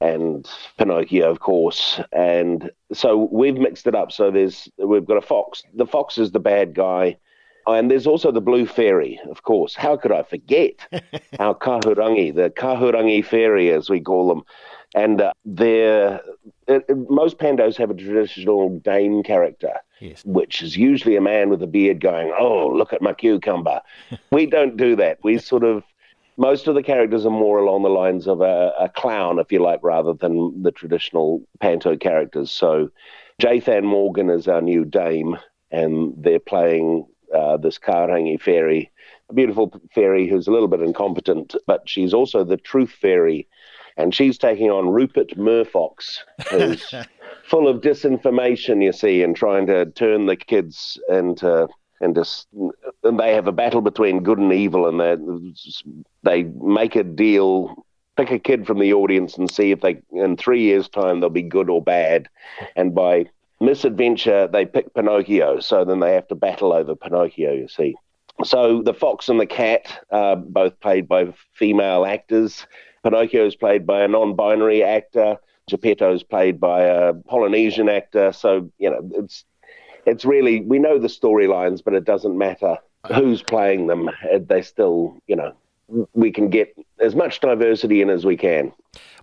and 0.00 0.48
Pinocchio, 0.76 1.30
of 1.30 1.40
course. 1.40 2.00
And 2.12 2.70
so 2.92 3.28
we've 3.32 3.56
mixed 3.56 3.86
it 3.86 3.94
up. 3.94 4.12
So 4.12 4.30
there's 4.30 4.68
we've 4.78 5.06
got 5.06 5.16
a 5.16 5.22
fox. 5.22 5.62
The 5.74 5.86
fox 5.86 6.18
is 6.18 6.32
the 6.32 6.40
bad 6.40 6.74
guy. 6.74 7.16
And 7.66 7.90
there's 7.90 8.06
also 8.06 8.32
the 8.32 8.40
blue 8.40 8.64
fairy, 8.64 9.20
of 9.28 9.42
course. 9.42 9.74
How 9.74 9.96
could 9.96 10.12
I 10.12 10.22
forget 10.22 10.86
our 11.38 11.54
kahurangi, 11.54 12.34
the 12.34 12.50
kahurangi 12.50 13.24
fairy, 13.24 13.70
as 13.70 13.90
we 13.90 14.00
call 14.00 14.28
them. 14.28 14.42
And 14.94 15.20
uh, 15.20 15.32
they're, 15.44 16.22
it, 16.66 16.84
most 17.10 17.36
pantos 17.36 17.76
have 17.76 17.90
a 17.90 17.94
traditional 17.94 18.78
dame 18.78 19.22
character, 19.22 19.74
yes. 20.00 20.24
which 20.24 20.62
is 20.62 20.78
usually 20.78 21.16
a 21.16 21.20
man 21.20 21.50
with 21.50 21.62
a 21.62 21.66
beard 21.66 22.00
going, 22.00 22.32
Oh, 22.38 22.68
look 22.68 22.94
at 22.94 23.02
my 23.02 23.12
cucumber. 23.12 23.82
we 24.32 24.46
don't 24.46 24.78
do 24.78 24.96
that. 24.96 25.18
We 25.22 25.36
sort 25.36 25.64
of 25.64 25.84
most 26.38 26.68
of 26.68 26.76
the 26.76 26.82
characters 26.82 27.26
are 27.26 27.30
more 27.30 27.58
along 27.58 27.82
the 27.82 27.90
lines 27.90 28.28
of 28.28 28.40
a, 28.40 28.72
a 28.78 28.88
clown, 28.88 29.40
if 29.40 29.50
you 29.50 29.60
like, 29.60 29.80
rather 29.82 30.14
than 30.14 30.62
the 30.62 30.70
traditional 30.70 31.42
panto 31.60 31.96
characters. 31.96 32.50
So 32.50 32.90
Jathan 33.42 33.82
Morgan 33.82 34.30
is 34.30 34.46
our 34.46 34.62
new 34.62 34.84
dame, 34.84 35.36
and 35.72 36.14
they're 36.16 36.38
playing 36.38 37.06
uh, 37.36 37.56
this 37.56 37.78
Kahurangi 37.78 38.40
fairy, 38.40 38.90
a 39.28 39.34
beautiful 39.34 39.72
fairy 39.92 40.28
who's 40.28 40.46
a 40.46 40.52
little 40.52 40.68
bit 40.68 40.80
incompetent, 40.80 41.56
but 41.66 41.88
she's 41.88 42.14
also 42.14 42.44
the 42.44 42.56
truth 42.56 42.92
fairy. 42.92 43.48
And 43.96 44.14
she's 44.14 44.38
taking 44.38 44.70
on 44.70 44.90
Rupert 44.90 45.36
Murfox, 45.36 46.18
who's 46.50 46.94
full 47.44 47.66
of 47.66 47.80
disinformation, 47.80 48.80
you 48.80 48.92
see, 48.92 49.24
and 49.24 49.34
trying 49.34 49.66
to 49.66 49.86
turn 49.86 50.26
the 50.26 50.36
kids 50.36 51.00
into 51.08 51.68
and 52.00 52.14
just 52.14 52.46
and 53.08 53.18
they 53.18 53.34
have 53.34 53.48
a 53.48 53.52
battle 53.52 53.80
between 53.80 54.22
good 54.22 54.38
and 54.38 54.52
evil, 54.52 54.86
and 54.86 55.00
they 55.00 56.42
they 56.42 56.42
make 56.44 56.94
a 56.96 57.02
deal. 57.02 57.84
Pick 58.16 58.30
a 58.32 58.38
kid 58.38 58.66
from 58.66 58.80
the 58.80 58.92
audience 58.92 59.38
and 59.38 59.48
see 59.50 59.70
if 59.70 59.80
they 59.80 60.02
in 60.12 60.36
three 60.36 60.62
years' 60.62 60.88
time 60.88 61.20
they'll 61.20 61.30
be 61.30 61.42
good 61.42 61.70
or 61.70 61.82
bad, 61.82 62.28
and 62.76 62.94
by 62.94 63.26
misadventure 63.60 64.48
they 64.48 64.66
pick 64.66 64.92
Pinocchio. 64.94 65.60
So 65.60 65.84
then 65.84 66.00
they 66.00 66.14
have 66.14 66.28
to 66.28 66.34
battle 66.34 66.72
over 66.72 66.94
Pinocchio. 66.94 67.52
You 67.52 67.68
see. 67.68 67.96
So 68.44 68.82
the 68.82 68.94
fox 68.94 69.28
and 69.28 69.40
the 69.40 69.46
cat 69.46 70.04
are 70.10 70.36
both 70.36 70.78
played 70.80 71.08
by 71.08 71.32
female 71.54 72.04
actors. 72.04 72.66
Pinocchio 73.02 73.46
is 73.46 73.56
played 73.56 73.86
by 73.86 74.02
a 74.02 74.08
non-binary 74.08 74.82
actor. 74.82 75.38
Geppetto 75.68 76.14
is 76.14 76.22
played 76.22 76.58
by 76.60 76.82
a 76.82 77.14
Polynesian 77.14 77.88
actor. 77.88 78.32
So 78.32 78.70
you 78.78 78.90
know 78.90 79.08
it's 79.14 79.44
it's 80.06 80.24
really 80.24 80.60
we 80.60 80.78
know 80.78 80.98
the 80.98 81.08
storylines, 81.08 81.82
but 81.84 81.94
it 81.94 82.04
doesn't 82.04 82.36
matter 82.36 82.78
who's 83.06 83.42
playing 83.42 83.86
them. 83.86 84.08
Uh, 84.08 84.38
they 84.46 84.62
still, 84.62 85.20
you 85.26 85.36
know, 85.36 85.54
we 86.12 86.30
can 86.30 86.50
get 86.50 86.74
as 87.00 87.14
much 87.14 87.40
diversity 87.40 88.02
in 88.02 88.10
as 88.10 88.24
we 88.24 88.36
can. 88.36 88.72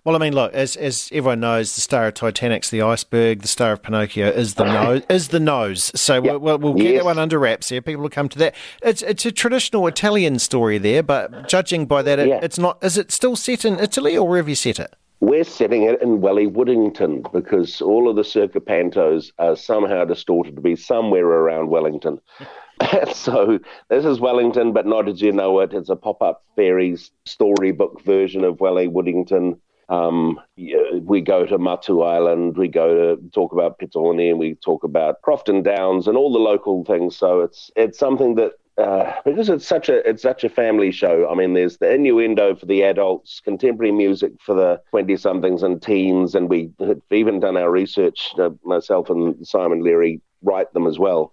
Well, 0.04 0.14
I 0.14 0.18
mean, 0.18 0.34
look, 0.34 0.54
as 0.54 0.76
as 0.76 1.08
everyone 1.12 1.40
knows, 1.40 1.74
the 1.74 1.80
star 1.80 2.06
of 2.06 2.14
Titanic's 2.14 2.70
the 2.70 2.80
iceberg. 2.80 3.42
The 3.42 3.48
star 3.48 3.72
of 3.72 3.82
Pinocchio 3.82 4.28
is 4.28 4.54
the 4.54 4.64
nose. 4.72 5.02
Is 5.08 5.28
the 5.28 5.40
nose. 5.40 5.90
So 6.00 6.22
yep. 6.22 6.40
we'll, 6.40 6.58
we'll, 6.58 6.74
get 6.74 6.94
yes. 6.94 7.00
that 7.00 7.04
one 7.04 7.18
under 7.18 7.40
wraps 7.40 7.70
here. 7.70 7.82
People 7.82 8.02
will 8.02 8.10
come 8.10 8.28
to 8.28 8.38
that. 8.38 8.54
It's 8.82 9.02
it's 9.02 9.26
a 9.26 9.32
traditional 9.32 9.86
Italian 9.88 10.38
story 10.38 10.78
there, 10.78 11.02
but 11.02 11.48
judging 11.48 11.86
by 11.86 12.02
that, 12.02 12.20
it, 12.20 12.28
yeah. 12.28 12.40
it's 12.40 12.58
not. 12.58 12.82
Is 12.84 12.96
it 12.96 13.10
still 13.10 13.34
set 13.34 13.64
in 13.64 13.80
Italy, 13.80 14.16
or 14.16 14.28
where 14.28 14.38
have 14.38 14.48
you 14.48 14.54
set 14.54 14.78
it? 14.78 14.94
We're 15.18 15.44
setting 15.44 15.82
it 15.82 16.00
in 16.02 16.20
Welly 16.20 16.46
Woodington 16.46 17.32
because 17.32 17.80
all 17.80 18.08
of 18.08 18.16
the 18.16 18.22
circa 18.22 18.60
pantos 18.60 19.32
are 19.38 19.56
somehow 19.56 20.04
distorted 20.04 20.54
to 20.56 20.62
be 20.62 20.76
somewhere 20.76 21.26
around 21.26 21.70
Wellington. 21.70 22.20
so 23.14 23.58
this 23.88 24.04
is 24.04 24.20
Wellington, 24.20 24.72
but 24.72 24.86
not 24.86 25.08
as 25.08 25.20
you 25.22 25.32
know 25.32 25.60
it. 25.60 25.72
It's 25.72 25.88
a 25.88 25.96
pop-up 25.96 26.44
fairies 26.56 27.10
storybook 27.24 28.02
version 28.02 28.44
of 28.44 28.60
Welly 28.60 28.88
Woodington. 28.88 29.58
Um, 29.88 30.40
we 30.56 31.20
go 31.20 31.46
to 31.46 31.58
Matiu 31.58 32.04
Island, 32.04 32.56
we 32.56 32.68
go 32.68 33.16
to 33.16 33.22
talk 33.30 33.52
about 33.52 33.78
Petone, 33.78 34.30
and 34.30 34.38
we 34.38 34.56
talk 34.56 34.82
about 34.82 35.22
Crofton 35.22 35.62
Downs 35.62 36.08
and 36.08 36.16
all 36.16 36.32
the 36.32 36.40
local 36.40 36.84
things. 36.84 37.16
So 37.16 37.40
it's 37.40 37.70
it's 37.76 37.98
something 37.98 38.34
that 38.34 38.52
uh, 38.78 39.12
because 39.24 39.48
it's 39.48 39.66
such 39.66 39.88
a 39.88 40.06
it's 40.08 40.22
such 40.22 40.42
a 40.42 40.48
family 40.48 40.90
show. 40.90 41.28
I 41.30 41.34
mean, 41.34 41.54
there's 41.54 41.78
the 41.78 41.92
innuendo 41.94 42.56
for 42.56 42.66
the 42.66 42.82
adults, 42.82 43.40
contemporary 43.40 43.92
music 43.92 44.32
for 44.40 44.54
the 44.54 44.82
twenty 44.90 45.16
somethings 45.16 45.62
and 45.62 45.80
teens, 45.80 46.34
and 46.34 46.50
we 46.50 46.72
have 46.80 47.00
even 47.12 47.38
done 47.38 47.56
our 47.56 47.70
research. 47.70 48.34
Uh, 48.38 48.50
myself 48.64 49.08
and 49.08 49.46
Simon 49.46 49.82
Leary 49.82 50.20
write 50.42 50.72
them 50.74 50.86
as 50.86 50.98
well. 50.98 51.32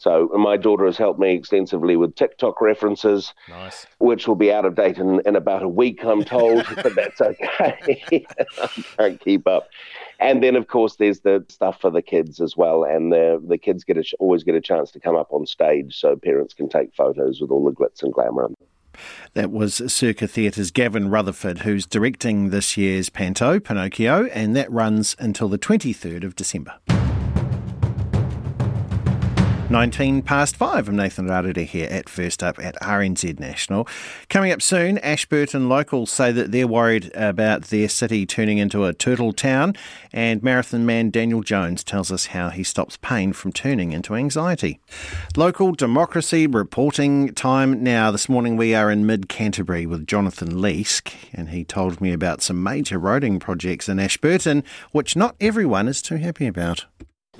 So 0.00 0.30
my 0.32 0.56
daughter 0.56 0.86
has 0.86 0.96
helped 0.96 1.20
me 1.20 1.34
extensively 1.34 1.94
with 1.94 2.14
TikTok 2.14 2.62
references, 2.62 3.34
nice. 3.50 3.86
which 3.98 4.26
will 4.26 4.34
be 4.34 4.50
out 4.50 4.64
of 4.64 4.74
date 4.74 4.96
in, 4.96 5.20
in 5.26 5.36
about 5.36 5.62
a 5.62 5.68
week, 5.68 6.02
I'm 6.02 6.24
told, 6.24 6.64
but 6.74 6.94
that's 6.94 7.20
okay. 7.20 8.02
I 8.62 8.66
can't 8.96 9.20
keep 9.20 9.46
up. 9.46 9.68
And 10.18 10.42
then, 10.42 10.56
of 10.56 10.68
course, 10.68 10.96
there's 10.96 11.20
the 11.20 11.44
stuff 11.50 11.82
for 11.82 11.90
the 11.90 12.00
kids 12.00 12.40
as 12.40 12.56
well, 12.56 12.82
and 12.82 13.12
the 13.12 13.42
the 13.46 13.58
kids 13.58 13.84
get 13.84 13.98
a, 13.98 14.04
always 14.18 14.42
get 14.42 14.54
a 14.54 14.60
chance 14.62 14.90
to 14.92 15.00
come 15.00 15.16
up 15.16 15.32
on 15.32 15.44
stage, 15.44 15.98
so 15.98 16.16
parents 16.16 16.54
can 16.54 16.70
take 16.70 16.94
photos 16.94 17.42
with 17.42 17.50
all 17.50 17.62
the 17.62 17.72
glitz 17.72 18.02
and 18.02 18.14
glamour. 18.14 18.48
That 19.34 19.50
was 19.50 19.82
Circa 19.92 20.26
Theatre's 20.26 20.70
Gavin 20.70 21.10
Rutherford, 21.10 21.58
who's 21.60 21.84
directing 21.84 22.48
this 22.48 22.78
year's 22.78 23.10
Panto, 23.10 23.60
Pinocchio, 23.60 24.26
and 24.26 24.56
that 24.56 24.72
runs 24.72 25.14
until 25.18 25.48
the 25.48 25.58
23rd 25.58 26.24
of 26.24 26.36
December. 26.36 26.78
19 29.70 30.22
past 30.22 30.56
5. 30.56 30.88
I'm 30.88 30.96
Nathan 30.96 31.28
Rarere 31.28 31.64
here 31.64 31.86
at 31.88 32.08
First 32.08 32.42
Up 32.42 32.58
at 32.58 32.74
RNZ 32.82 33.38
National. 33.38 33.86
Coming 34.28 34.50
up 34.50 34.60
soon, 34.60 34.98
Ashburton 34.98 35.68
locals 35.68 36.10
say 36.10 36.32
that 36.32 36.50
they're 36.50 36.66
worried 36.66 37.12
about 37.14 37.66
their 37.66 37.88
city 37.88 38.26
turning 38.26 38.58
into 38.58 38.84
a 38.84 38.92
turtle 38.92 39.32
town, 39.32 39.76
and 40.12 40.42
marathon 40.42 40.84
man 40.84 41.10
Daniel 41.10 41.42
Jones 41.42 41.84
tells 41.84 42.10
us 42.10 42.26
how 42.26 42.48
he 42.48 42.64
stops 42.64 42.96
pain 42.96 43.32
from 43.32 43.52
turning 43.52 43.92
into 43.92 44.16
anxiety. 44.16 44.80
Local 45.36 45.70
democracy 45.70 46.48
reporting 46.48 47.32
time 47.34 47.80
now. 47.80 48.10
This 48.10 48.28
morning 48.28 48.56
we 48.56 48.74
are 48.74 48.90
in 48.90 49.06
mid 49.06 49.28
Canterbury 49.28 49.86
with 49.86 50.04
Jonathan 50.04 50.54
Leask, 50.54 51.14
and 51.32 51.50
he 51.50 51.62
told 51.62 52.00
me 52.00 52.12
about 52.12 52.42
some 52.42 52.60
major 52.60 52.98
roading 52.98 53.38
projects 53.38 53.88
in 53.88 54.00
Ashburton, 54.00 54.64
which 54.90 55.14
not 55.14 55.36
everyone 55.40 55.86
is 55.86 56.02
too 56.02 56.16
happy 56.16 56.48
about. 56.48 56.86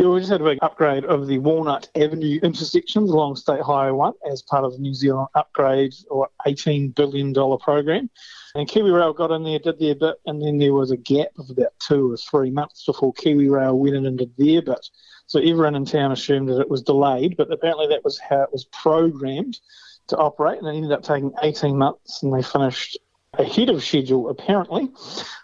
Yeah, 0.00 0.06
we 0.06 0.20
just 0.20 0.32
had 0.32 0.40
a 0.40 0.44
big 0.44 0.60
upgrade 0.62 1.04
of 1.04 1.26
the 1.26 1.36
Walnut 1.40 1.90
Avenue 1.94 2.40
intersections 2.42 3.10
along 3.10 3.36
State 3.36 3.60
Highway 3.60 3.90
1 3.90 4.14
as 4.32 4.40
part 4.40 4.64
of 4.64 4.72
the 4.72 4.78
New 4.78 4.94
Zealand 4.94 5.28
Upgrade 5.34 5.92
or 6.08 6.30
$18 6.46 6.94
billion 6.94 7.34
program. 7.34 8.08
And 8.54 8.66
KiwiRail 8.66 9.14
got 9.14 9.30
in 9.30 9.44
there, 9.44 9.58
did 9.58 9.78
their 9.78 9.94
bit, 9.94 10.14
and 10.24 10.40
then 10.40 10.56
there 10.56 10.72
was 10.72 10.90
a 10.90 10.96
gap 10.96 11.28
of 11.36 11.50
about 11.50 11.74
two 11.80 12.12
or 12.12 12.16
three 12.16 12.50
months 12.50 12.86
before 12.86 13.12
KiwiRail 13.12 13.76
went 13.76 13.94
in 13.94 14.06
and 14.06 14.16
did 14.16 14.34
their 14.38 14.62
bit. 14.62 14.88
So 15.26 15.38
everyone 15.38 15.74
in 15.74 15.84
town 15.84 16.12
assumed 16.12 16.48
that 16.48 16.62
it 16.62 16.70
was 16.70 16.80
delayed, 16.80 17.36
but 17.36 17.52
apparently 17.52 17.88
that 17.88 18.02
was 18.02 18.18
how 18.18 18.40
it 18.40 18.52
was 18.54 18.64
programmed 18.72 19.60
to 20.06 20.16
operate, 20.16 20.60
and 20.60 20.66
it 20.66 20.76
ended 20.76 20.92
up 20.92 21.02
taking 21.02 21.34
18 21.42 21.76
months, 21.76 22.22
and 22.22 22.32
they 22.32 22.42
finished 22.42 22.98
ahead 23.38 23.68
of 23.70 23.82
schedule, 23.82 24.28
apparently. 24.28 24.88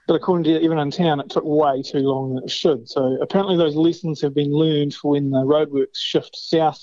But 0.07 0.15
according 0.15 0.45
to 0.45 0.61
even 0.61 0.79
in 0.79 0.91
town, 0.91 1.21
it 1.21 1.31
took 1.31 1.45
way 1.45 1.83
too 1.83 1.99
long 1.99 2.35
than 2.35 2.45
it 2.45 2.51
should. 2.51 2.89
So 2.89 3.19
apparently, 3.21 3.57
those 3.57 3.77
lessons 3.77 4.21
have 4.21 4.35
been 4.35 4.53
learned 4.53 4.95
for 4.95 5.13
when 5.13 5.31
the 5.31 5.45
roadworks 5.45 5.97
shift 5.97 6.37
south 6.37 6.81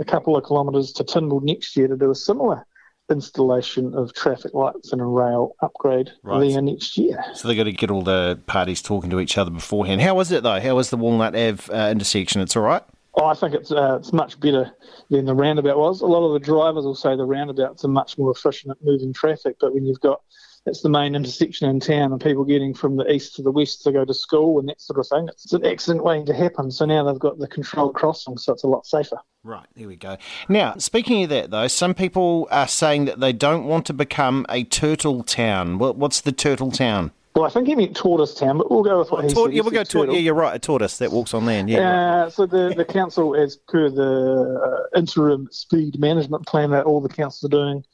a 0.00 0.04
couple 0.04 0.36
of 0.36 0.44
kilometres 0.44 0.92
to 0.92 1.04
Tyndall 1.04 1.40
next 1.40 1.76
year 1.76 1.86
to 1.86 1.96
do 1.96 2.10
a 2.10 2.14
similar 2.14 2.66
installation 3.10 3.94
of 3.94 4.14
traffic 4.14 4.54
lights 4.54 4.92
and 4.92 5.00
a 5.00 5.04
rail 5.04 5.54
upgrade 5.60 6.10
right. 6.22 6.48
there 6.48 6.62
next 6.62 6.96
year. 6.96 7.22
So 7.34 7.46
they've 7.46 7.56
got 7.56 7.64
to 7.64 7.72
get 7.72 7.90
all 7.90 8.02
the 8.02 8.40
parties 8.46 8.80
talking 8.80 9.10
to 9.10 9.20
each 9.20 9.36
other 9.36 9.50
beforehand. 9.50 10.00
How 10.00 10.14
was 10.14 10.32
it 10.32 10.42
though? 10.42 10.58
How 10.58 10.74
was 10.74 10.90
the 10.90 10.96
Walnut 10.96 11.36
Ave 11.36 11.72
uh, 11.72 11.90
intersection? 11.90 12.40
It's 12.40 12.56
all 12.56 12.62
right. 12.62 12.82
Oh, 13.16 13.26
I 13.26 13.34
think 13.34 13.54
it's 13.54 13.70
uh, 13.70 13.98
it's 14.00 14.12
much 14.12 14.40
better 14.40 14.72
than 15.10 15.26
the 15.26 15.34
roundabout 15.34 15.78
was. 15.78 16.00
A 16.00 16.06
lot 16.06 16.26
of 16.26 16.32
the 16.32 16.44
drivers 16.44 16.84
will 16.84 16.96
say 16.96 17.14
the 17.14 17.24
roundabout's 17.24 17.84
are 17.84 17.88
much 17.88 18.18
more 18.18 18.32
efficient 18.32 18.72
at 18.72 18.84
moving 18.84 19.12
traffic, 19.12 19.56
but 19.60 19.72
when 19.72 19.86
you've 19.86 20.00
got 20.00 20.20
it's 20.66 20.80
the 20.80 20.88
main 20.88 21.14
intersection 21.14 21.68
in 21.68 21.80
town, 21.80 22.12
and 22.12 22.20
people 22.20 22.44
getting 22.44 22.74
from 22.74 22.96
the 22.96 23.10
east 23.10 23.36
to 23.36 23.42
the 23.42 23.50
west 23.50 23.82
to 23.82 23.92
go 23.92 24.04
to 24.04 24.14
school 24.14 24.58
and 24.58 24.68
that 24.68 24.80
sort 24.80 24.98
of 24.98 25.06
thing. 25.06 25.28
It's 25.28 25.52
an 25.52 25.64
accident 25.64 26.04
waiting 26.04 26.26
to 26.26 26.34
happen. 26.34 26.70
So 26.70 26.86
now 26.86 27.04
they've 27.04 27.18
got 27.18 27.38
the 27.38 27.48
controlled 27.48 27.94
crossing, 27.94 28.38
so 28.38 28.52
it's 28.52 28.64
a 28.64 28.68
lot 28.68 28.86
safer. 28.86 29.18
Right, 29.42 29.66
there 29.76 29.88
we 29.88 29.96
go. 29.96 30.16
Now, 30.48 30.74
speaking 30.78 31.22
of 31.24 31.28
that, 31.28 31.50
though, 31.50 31.68
some 31.68 31.92
people 31.92 32.48
are 32.50 32.66
saying 32.66 33.04
that 33.04 33.20
they 33.20 33.32
don't 33.32 33.64
want 33.64 33.84
to 33.86 33.92
become 33.92 34.46
a 34.48 34.64
turtle 34.64 35.22
town. 35.22 35.78
What's 35.78 36.22
the 36.22 36.32
turtle 36.32 36.70
town? 36.70 37.12
Well, 37.34 37.44
I 37.44 37.50
think 37.50 37.66
he 37.66 37.74
meant 37.74 37.96
tortoise 37.96 38.32
town, 38.32 38.58
but 38.58 38.70
we'll 38.70 38.84
go 38.84 39.00
with 39.00 39.10
what 39.10 39.24
he 39.24 39.30
said. 39.30 39.52
Yeah, 39.52 39.62
we'll 39.62 39.72
go 39.72 39.82
tor- 39.82 40.06
Yeah, 40.06 40.18
you're 40.18 40.34
right, 40.34 40.54
a 40.54 40.58
tortoise 40.58 40.98
that 40.98 41.10
walks 41.10 41.34
on 41.34 41.44
land. 41.44 41.68
Yeah. 41.68 42.24
Uh, 42.26 42.30
so 42.30 42.46
the, 42.46 42.72
the 42.76 42.84
council, 42.84 43.34
as 43.34 43.56
per 43.56 43.90
the 43.90 44.86
uh, 44.94 44.98
interim 44.98 45.48
speed 45.50 45.98
management 45.98 46.46
plan 46.46 46.70
that 46.70 46.86
all 46.86 47.00
the 47.00 47.08
councils 47.08 47.44
are 47.44 47.54
doing 47.54 47.84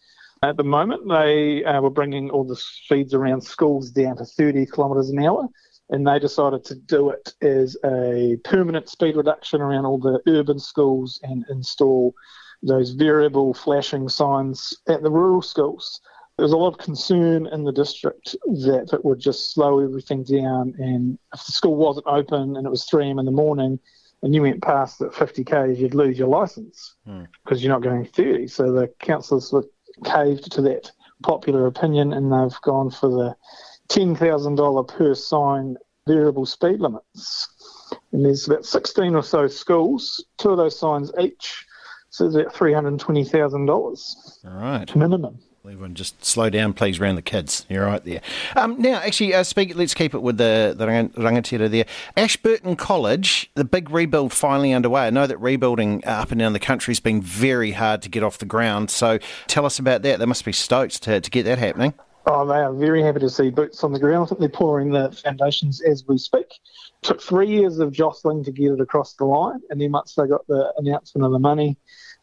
at 0.42 0.56
the 0.56 0.64
moment, 0.64 1.08
they 1.08 1.64
uh, 1.64 1.80
were 1.80 1.90
bringing 1.90 2.30
all 2.30 2.44
the 2.44 2.56
speeds 2.56 3.14
around 3.14 3.42
schools 3.42 3.90
down 3.90 4.16
to 4.16 4.24
30 4.24 4.66
kilometres 4.66 5.10
an 5.10 5.22
hour, 5.22 5.46
and 5.90 6.06
they 6.06 6.18
decided 6.18 6.64
to 6.64 6.74
do 6.74 7.10
it 7.10 7.34
as 7.42 7.76
a 7.84 8.36
permanent 8.44 8.88
speed 8.88 9.16
reduction 9.16 9.60
around 9.60 9.84
all 9.84 9.98
the 9.98 10.20
urban 10.26 10.58
schools 10.58 11.20
and 11.22 11.44
install 11.50 12.14
those 12.62 12.90
variable 12.90 13.54
flashing 13.54 14.08
signs 14.08 14.74
at 14.88 15.02
the 15.02 15.10
rural 15.10 15.42
schools 15.42 16.00
there's 16.40 16.52
a 16.52 16.56
lot 16.56 16.72
of 16.72 16.78
concern 16.78 17.46
in 17.46 17.64
the 17.64 17.72
district 17.72 18.34
that 18.46 18.88
it 18.94 19.04
would 19.04 19.20
just 19.20 19.52
slow 19.52 19.78
everything 19.80 20.24
down. 20.24 20.74
And 20.78 21.18
if 21.34 21.44
the 21.44 21.52
school 21.52 21.76
wasn't 21.76 22.06
open 22.06 22.56
and 22.56 22.66
it 22.66 22.70
was 22.70 22.84
3 22.86 23.06
a.m. 23.06 23.18
in 23.18 23.26
the 23.26 23.30
morning 23.30 23.78
and 24.22 24.34
you 24.34 24.40
went 24.40 24.62
past 24.62 25.02
at 25.02 25.14
50 25.14 25.44
k's, 25.44 25.78
you'd 25.78 25.94
lose 25.94 26.18
your 26.18 26.28
license 26.28 26.96
because 27.04 27.60
mm. 27.60 27.62
you're 27.62 27.72
not 27.72 27.82
going 27.82 28.06
30. 28.06 28.48
So 28.48 28.72
the 28.72 28.88
councillors 29.00 29.52
were 29.52 29.66
caved 30.04 30.52
to 30.52 30.62
that 30.62 30.90
popular 31.22 31.66
opinion 31.66 32.12
and 32.12 32.32
they've 32.32 32.60
gone 32.62 32.90
for 32.90 33.08
the 33.08 33.36
$10,000 33.88 34.88
per 34.88 35.14
sign 35.14 35.76
variable 36.06 36.46
speed 36.46 36.80
limits. 36.80 37.48
And 38.12 38.24
there's 38.24 38.46
about 38.46 38.64
16 38.64 39.14
or 39.14 39.22
so 39.22 39.46
schools, 39.46 40.24
two 40.38 40.50
of 40.50 40.56
those 40.56 40.78
signs 40.78 41.12
each. 41.20 41.66
So 42.10 42.26
it's 42.26 42.34
about 42.34 42.54
$320,000. 42.54 43.66
All 44.44 44.52
right. 44.52 44.96
Minimum. 44.96 45.38
Everyone 45.62 45.94
just 45.94 46.24
slow 46.24 46.48
down, 46.48 46.72
please, 46.72 46.98
around 46.98 47.16
the 47.16 47.22
kids. 47.22 47.66
You're 47.68 47.84
right 47.84 48.02
there. 48.02 48.22
Um, 48.56 48.80
now, 48.80 48.94
actually, 48.94 49.34
uh, 49.34 49.42
speak. 49.42 49.76
let's 49.76 49.92
keep 49.92 50.14
it 50.14 50.22
with 50.22 50.38
the, 50.38 50.74
the 50.76 50.86
rangatahi 50.86 51.70
there. 51.70 51.84
Ashburton 52.16 52.76
College, 52.76 53.50
the 53.56 53.64
big 53.64 53.90
rebuild 53.90 54.32
finally 54.32 54.72
underway. 54.72 55.02
I 55.02 55.10
know 55.10 55.26
that 55.26 55.36
rebuilding 55.36 56.02
up 56.06 56.30
and 56.30 56.38
down 56.38 56.54
the 56.54 56.60
country 56.60 56.92
has 56.92 57.00
been 57.00 57.20
very 57.20 57.72
hard 57.72 58.00
to 58.02 58.08
get 58.08 58.22
off 58.22 58.38
the 58.38 58.46
ground. 58.46 58.90
So 58.90 59.18
tell 59.48 59.66
us 59.66 59.78
about 59.78 60.00
that. 60.02 60.18
They 60.18 60.24
must 60.24 60.46
be 60.46 60.52
stoked 60.52 61.02
to, 61.02 61.20
to 61.20 61.30
get 61.30 61.42
that 61.42 61.58
happening. 61.58 61.92
Oh, 62.26 62.46
they 62.46 62.56
are 62.56 62.72
very 62.72 63.02
happy 63.02 63.20
to 63.20 63.28
see 63.28 63.50
boots 63.50 63.84
on 63.84 63.92
the 63.92 63.98
ground. 63.98 64.24
I 64.24 64.26
think 64.28 64.40
they're 64.40 64.48
pouring 64.48 64.90
the 64.90 65.12
foundations 65.12 65.82
as 65.82 66.06
we 66.06 66.16
speak. 66.16 66.46
Took 67.02 67.20
three 67.20 67.48
years 67.48 67.78
of 67.78 67.92
jostling 67.92 68.44
to 68.44 68.52
get 68.52 68.72
it 68.72 68.80
across 68.80 69.14
the 69.14 69.24
line, 69.24 69.60
and 69.68 69.80
then 69.80 69.92
once 69.92 70.14
they 70.14 70.26
got 70.26 70.46
the 70.46 70.72
announcement 70.78 71.24
of 71.24 71.32
the 71.32 71.38
money, 71.38 71.78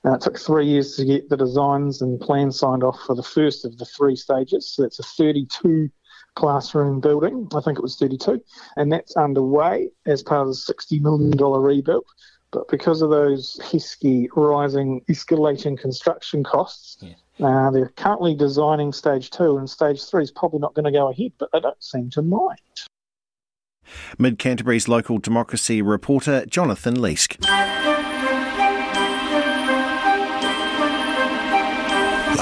uh, 0.08 0.14
it 0.14 0.22
took 0.22 0.40
three 0.40 0.66
years 0.66 0.96
to 0.96 1.06
get 1.06 1.28
the 1.30 1.36
designs 1.36 2.02
and 2.02 2.20
plans 2.20 2.58
signed 2.58 2.84
off 2.84 3.00
for 3.06 3.16
the 3.16 3.24
first 3.24 3.66
of 3.66 3.78
the 3.78 3.86
three 3.86 4.16
stages. 4.16 4.72
So 4.72 4.84
it's 4.84 5.00
a 5.00 5.04
32 5.04 5.90
classroom 6.36 7.02
building. 7.02 7.48
I 7.54 7.60
think 7.60 7.78
it 7.78 7.82
was 7.82 7.98
32. 7.98 8.42
And 8.78 8.92
that's 8.92 9.18
underway 9.18 9.90
as 10.06 10.24
part 10.24 10.48
of 10.48 10.48
the 10.48 10.74
$60 10.74 11.02
million 11.02 11.32
rebuild. 11.32 12.06
But 12.52 12.70
because 12.70 13.02
of 13.02 13.10
those 13.10 13.60
pesky 13.70 14.30
rising, 14.34 15.02
escalating 15.10 15.78
construction 15.78 16.44
costs, 16.44 16.98
yeah. 17.02 17.46
uh, 17.46 17.72
they're 17.72 17.92
currently 17.98 18.36
designing 18.36 18.94
stage 18.94 19.30
two, 19.32 19.58
and 19.58 19.70
stage 19.70 20.02
three 20.06 20.24
is 20.24 20.32
probably 20.32 20.60
not 20.60 20.74
going 20.74 20.86
to 20.86 20.92
go 20.92 21.10
ahead, 21.10 21.34
but 21.38 21.50
they 21.52 21.60
don't 21.60 21.84
seem 21.84 22.10
to 22.12 22.22
mind. 22.22 22.60
Mid 24.18 24.40
Canterbury's 24.40 24.88
local 24.88 25.18
democracy 25.18 25.82
reporter, 25.82 26.46
Jonathan 26.46 26.96
Leask. 26.96 27.97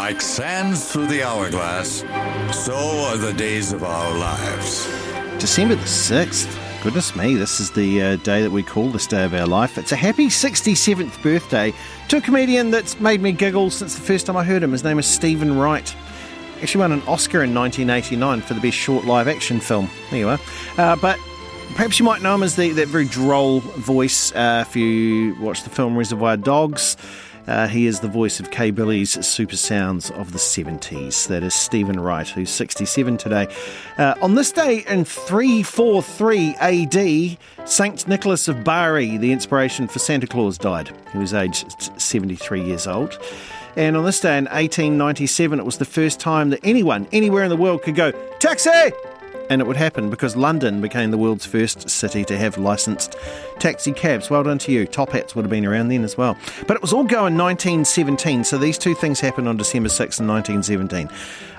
Like 0.06 0.22
sands 0.22 0.92
through 0.92 1.08
the 1.08 1.24
hourglass, 1.24 2.02
so 2.52 2.76
are 2.76 3.18
the 3.18 3.34
days 3.34 3.74
of 3.74 3.84
our 3.84 4.16
lives. 4.16 4.86
December 5.40 5.74
the 5.74 5.82
6th. 5.82 6.84
Goodness 6.84 7.16
me, 7.16 7.34
this 7.34 7.60
is 7.60 7.72
the 7.72 8.04
uh, 8.04 8.16
day 8.18 8.44
that 8.44 8.52
we 8.52 8.62
call 8.62 8.92
this 8.92 9.08
day 9.08 9.26
of 9.26 9.34
our 9.34 9.48
life. 9.48 9.80
It's 9.80 9.94
a 9.94 9.96
happy 9.96 10.28
67th 10.28 11.24
birthday 11.24 11.74
to 12.10 12.18
a 12.18 12.22
comedian 12.22 12.70
that's 12.70 13.00
made 13.00 13.20
me 13.20 13.32
giggle 13.32 13.72
since 13.72 13.96
the 13.96 14.02
first 14.02 14.28
time 14.28 14.38
I 14.38 14.44
heard 14.44 14.62
him. 14.62 14.74
His 14.74 14.84
name 14.84 15.00
is 15.00 15.08
Steven 15.08 15.58
Wright. 15.58 15.96
Actually 16.62 16.82
won 16.82 16.92
an 16.92 17.02
Oscar 17.08 17.42
in 17.42 17.56
1989 17.56 18.42
for 18.42 18.54
the 18.54 18.62
best 18.62 18.78
short 18.78 19.06
live 19.06 19.28
action 19.28 19.60
film. 19.60 19.90
There 20.12 20.20
you 20.20 20.30
are. 20.30 20.40
Uh, 20.78 20.96
but 20.98 21.20
perhaps 21.74 21.98
you 21.98 22.06
might 22.06 22.22
know 22.22 22.36
him 22.36 22.44
as 22.44 22.56
the, 22.56 22.70
that 22.74 22.90
very 22.90 23.06
droll 23.06 23.62
voice 23.62 24.32
uh, 24.34 24.66
if 24.68 24.76
you 24.76 25.36
watch 25.40 25.64
the 25.64 25.72
film 25.72 25.98
Reservoir 25.98 26.38
Dogs. 26.38 26.96
Uh, 27.48 27.68
he 27.68 27.86
is 27.86 28.00
the 28.00 28.08
voice 28.08 28.40
of 28.40 28.52
K 28.52 28.72
Billy's 28.72 29.26
Super 29.26 29.56
Sounds 29.56 30.10
of 30.12 30.32
the 30.32 30.38
70s. 30.38 31.28
That 31.28 31.44
is 31.44 31.54
Steven 31.54 32.00
Wright, 32.00 32.28
who's 32.28 32.50
67 32.50 33.18
today. 33.18 33.48
Uh, 33.98 34.16
on 34.22 34.36
this 34.36 34.52
day 34.52 34.84
in 34.88 35.06
343 35.06 36.56
AD, 36.60 37.38
Saint 37.68 38.08
Nicholas 38.08 38.48
of 38.48 38.64
Bari, 38.64 39.18
the 39.18 39.32
inspiration 39.32 39.88
for 39.88 40.00
Santa 40.00 40.28
Claus, 40.28 40.58
died. 40.58 40.92
He 41.12 41.18
was 41.18 41.34
aged 41.34 41.92
73 42.02 42.64
years 42.64 42.88
old. 42.88 43.20
And 43.76 43.98
on 43.98 44.06
this 44.06 44.22
day 44.22 44.38
in 44.38 44.46
1897, 44.46 45.60
it 45.60 45.66
was 45.66 45.78
the 45.78 45.86
first 45.86 46.20
time 46.20 46.50
that 46.52 46.62
anyone, 46.64 47.08
anywhere 47.12 47.44
in 47.44 47.50
the 47.50 47.58
world, 47.58 47.84
could 47.84 47.96
go, 47.96 48.12
Taxi! 48.40 48.92
And 49.50 49.62
it 49.62 49.68
would 49.68 49.78
happen 49.78 50.10
because 50.10 50.36
London 50.36 50.82
became 50.82 51.12
the 51.12 51.18
world's 51.18 51.46
first 51.46 51.90
city 51.90 52.26
to 52.26 52.38
have 52.38 52.58
licensed 52.58 53.16
taxi 53.60 53.92
cabs. 53.92 54.30
Well 54.30 54.44
done 54.44 54.58
to 54.60 54.72
you. 54.72 54.88
Top 54.88 55.12
hats 55.12 55.36
would 55.36 55.46
have 55.46 55.52
been 55.52 55.66
around 55.66 55.90
then 55.90 56.04
as 56.04 56.18
well. 56.18 56.38
But 56.68 56.76
it 56.76 56.82
was 56.82 56.94
all 56.94 57.04
go 57.04 57.28
in 57.28 57.38
1917, 57.38 58.44
so 58.44 58.58
these 58.58 58.78
two 58.78 58.96
things 58.96 59.20
happened 59.20 59.48
on 59.48 59.58
December 59.58 59.90
6 59.90 60.20
in 60.20 60.28
1917. 60.28 61.10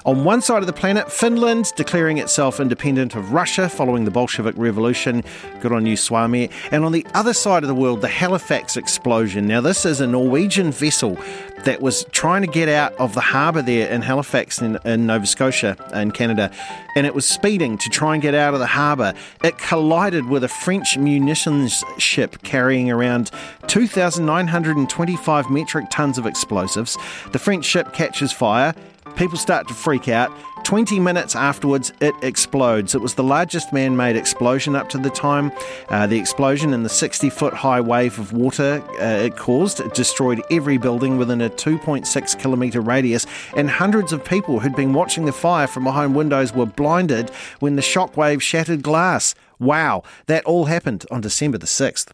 On 0.06 0.22
one 0.22 0.40
side 0.40 0.62
of 0.62 0.68
the 0.68 0.72
planet, 0.72 1.10
Finland 1.10 1.72
declaring 1.74 2.18
itself 2.18 2.60
independent 2.60 3.16
of 3.16 3.32
Russia 3.32 3.68
following 3.68 4.04
the 4.04 4.10
Bolshevik 4.12 4.54
Revolution. 4.56 5.24
Good 5.60 5.72
on 5.72 5.84
you, 5.84 5.96
Suomi. 5.96 6.48
And 6.70 6.84
on 6.84 6.92
the 6.92 7.04
other 7.14 7.32
side 7.32 7.64
of 7.64 7.68
the 7.68 7.74
world, 7.74 8.02
the 8.02 8.08
Halifax 8.08 8.76
explosion. 8.76 9.48
Now, 9.48 9.60
this 9.60 9.84
is 9.84 10.00
a 10.00 10.06
Norwegian 10.06 10.70
vessel 10.70 11.18
that 11.64 11.82
was 11.82 12.04
trying 12.12 12.42
to 12.42 12.46
get 12.46 12.68
out 12.68 12.92
of 13.00 13.14
the 13.14 13.20
harbour 13.20 13.62
there 13.62 13.88
in 13.88 14.00
Halifax 14.00 14.62
in, 14.62 14.78
in 14.84 15.06
Nova 15.06 15.26
Scotia 15.26 15.76
in 15.92 16.12
Canada, 16.12 16.52
and 16.94 17.04
it 17.04 17.12
was 17.12 17.26
speeding 17.26 17.76
to 17.76 17.90
try 17.90 18.14
and 18.14 18.22
get 18.22 18.32
out 18.32 18.54
of 18.54 18.60
the 18.60 18.66
harbour. 18.68 19.12
It 19.42 19.58
collided 19.58 20.28
with 20.28 20.44
a 20.44 20.48
French 20.48 20.96
munitions 20.96 21.82
ship 21.98 22.40
carrying 22.44 22.92
around 22.92 23.32
2,925 23.66 25.50
metric 25.50 25.86
tons 25.90 26.16
of 26.16 26.26
explosives. 26.26 26.96
The 27.32 27.40
French 27.40 27.64
ship 27.64 27.92
catches 27.92 28.30
fire. 28.30 28.72
People 29.16 29.38
start 29.38 29.66
to 29.68 29.74
freak 29.74 30.08
out. 30.08 30.30
20 30.64 30.98
minutes 31.00 31.36
afterwards, 31.36 31.92
it 32.00 32.14
explodes. 32.22 32.94
It 32.94 33.00
was 33.00 33.14
the 33.14 33.22
largest 33.22 33.72
man 33.72 33.96
made 33.96 34.16
explosion 34.16 34.74
up 34.74 34.88
to 34.90 34.98
the 34.98 35.10
time. 35.10 35.52
Uh, 35.88 36.06
the 36.06 36.18
explosion 36.18 36.74
and 36.74 36.84
the 36.84 36.88
60 36.88 37.30
foot 37.30 37.54
high 37.54 37.80
wave 37.80 38.18
of 38.18 38.32
water 38.32 38.82
uh, 39.00 39.24
it 39.24 39.36
caused 39.36 39.80
it 39.80 39.94
destroyed 39.94 40.42
every 40.50 40.76
building 40.76 41.18
within 41.18 41.40
a 41.40 41.48
2.6 41.48 42.38
kilometre 42.38 42.80
radius, 42.80 43.26
and 43.56 43.70
hundreds 43.70 44.12
of 44.12 44.24
people 44.24 44.60
who'd 44.60 44.76
been 44.76 44.92
watching 44.92 45.24
the 45.24 45.32
fire 45.32 45.66
from 45.66 45.84
behind 45.84 46.14
windows 46.14 46.52
were 46.52 46.66
blinded 46.66 47.30
when 47.60 47.76
the 47.76 47.82
shockwave 47.82 48.42
shattered 48.42 48.82
glass. 48.82 49.34
Wow, 49.58 50.02
that 50.26 50.44
all 50.44 50.64
happened 50.66 51.06
on 51.10 51.20
December 51.20 51.58
the 51.58 51.66
6th. 51.66 52.12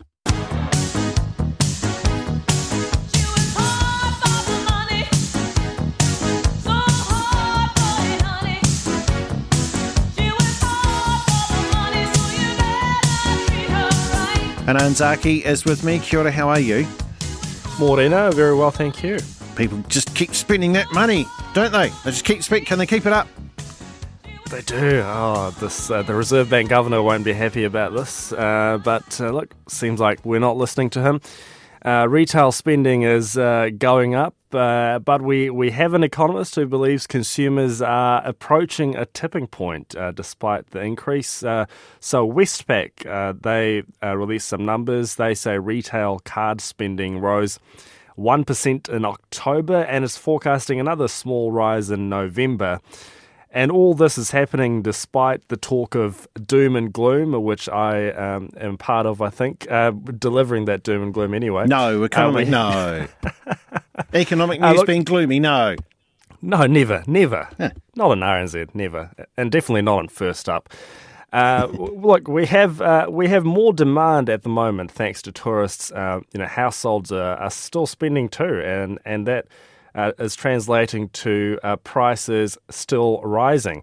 Anan 14.73 14.95
Zaki 14.95 15.45
is 15.45 15.67
with 15.67 15.85
me. 15.85 15.99
Kia 15.99 16.21
ora, 16.21 16.33
how 16.33 16.49
are 16.49 16.59
you? 16.59 16.87
Morena, 17.79 18.33
very 18.33 18.55
well, 18.55 18.71
thank 18.71 19.03
you. 19.03 19.19
People 19.55 19.85
just 19.89 20.15
keep 20.15 20.35
spending 20.35 20.73
that 20.73 20.91
money, 20.95 21.27
don't 21.53 21.73
they? 21.73 21.91
They 22.05 22.11
just 22.11 22.25
keep 22.25 22.43
spending. 22.43 22.65
Can 22.65 22.79
they 22.79 22.87
keep 22.87 23.05
it 23.05 23.13
up? 23.13 23.29
They 24.49 24.63
do. 24.63 25.03
Oh, 25.05 25.55
this 25.61 25.91
uh, 25.91 26.03
the 26.03 26.15
Reserve 26.15 26.49
Bank 26.49 26.71
governor 26.71 27.03
won't 27.03 27.23
be 27.23 27.35
happy 27.35 27.65
about 27.65 27.93
this. 27.93 28.33
Uh, 28.33 28.79
but 28.83 29.21
uh, 29.21 29.29
look, 29.29 29.55
seems 29.69 30.01
like 30.01 30.25
we're 30.25 30.41
not 30.41 30.57
listening 30.57 30.89
to 30.91 31.03
him. 31.03 31.21
Uh, 31.85 32.07
retail 32.09 32.51
spending 32.51 33.03
is 33.03 33.37
uh, 33.37 33.69
going 33.77 34.15
up, 34.15 34.35
uh, 34.55 34.99
but 34.99 35.23
we, 35.23 35.51
we 35.51 35.71
have 35.71 35.95
an 35.95 36.03
economist 36.03 36.55
who 36.55 36.67
believes 36.67 37.07
consumers 37.07 37.83
are 37.83 38.23
approaching 38.25 38.97
a 38.97 39.07
tipping 39.07 39.47
point 39.47 39.97
uh, 39.97 40.13
despite 40.13 40.71
the 40.71 40.81
increase. 40.81 41.43
Uh, 41.43 41.67
so, 42.01 42.31
Westpac, 42.31 43.07
uh, 43.07 43.35
they 43.41 43.83
released 44.03 44.49
some 44.49 44.65
numbers. 44.65 45.17
They 45.17 45.35
say 45.35 45.59
retail 45.59 46.21
card 46.25 46.61
spending 46.61 47.19
rose 47.19 47.59
1% 48.19 48.89
in 48.89 49.05
October 49.05 49.83
and 49.83 50.05
is 50.05 50.17
forecasting 50.17 50.79
another 50.79 51.09
small 51.09 51.51
rise 51.53 51.91
in 51.91 52.09
November. 52.09 52.81
And 53.55 53.71
all 53.71 53.93
this 53.93 54.17
is 54.17 54.31
happening 54.31 54.81
despite 54.81 55.47
the 55.49 55.59
talk 55.59 55.95
of 55.95 56.27
doom 56.47 56.75
and 56.75 56.91
gloom, 56.91 57.41
which 57.43 57.69
I 57.69 58.11
um, 58.13 58.49
am 58.57 58.79
part 58.79 59.05
of, 59.05 59.21
I 59.21 59.29
think, 59.29 59.71
uh, 59.71 59.91
delivering 59.91 60.65
that 60.65 60.83
doom 60.83 61.03
and 61.03 61.13
gloom 61.13 61.35
anyway. 61.35 61.67
No, 61.67 62.03
economic, 62.03 62.49
uh, 62.49 62.49
we... 62.49 62.51
no. 62.51 63.09
economic 64.15 64.63
uh, 64.63 64.71
news 64.71 64.79
look, 64.79 64.87
being 64.87 65.05
gloomy, 65.05 65.39
no. 65.39 65.77
No, 66.41 66.67
never, 66.67 67.05
never. 67.07 67.49
Not 67.95 68.11
on 68.11 68.21
RNZ, 68.21 68.75
never. 68.75 69.11
And 69.37 69.53
definitely 69.53 69.83
not 69.83 69.99
on 69.99 70.09
First 70.09 70.49
Up. 70.49 70.73
Uh, 71.33 71.69
look, 71.73 72.29
we 72.29 72.47
have 72.47 72.83
uh, 72.83 73.07
we 73.09 73.29
have 73.29 73.45
more 73.45 73.73
demand 73.73 74.29
at 74.29 74.43
the 74.43 74.51
moment 74.51 74.91
thanks 74.91 75.23
to 75.23 75.33
tourists. 75.33 75.91
Uh, 75.91 76.21
you 76.33 76.39
know, 76.39 76.47
households 76.47 77.11
are, 77.11 77.37
are, 77.37 77.51
still 77.51 77.87
spending 77.87 78.29
too, 78.29 78.61
and 78.61 78.99
and 79.07 79.27
that 79.27 79.47
uh, 79.95 80.13
is 80.19 80.35
translating 80.35 81.09
to 81.11 81.59
uh, 81.63 81.77
prices 81.77 82.59
still 82.71 83.21
rising. 83.23 83.83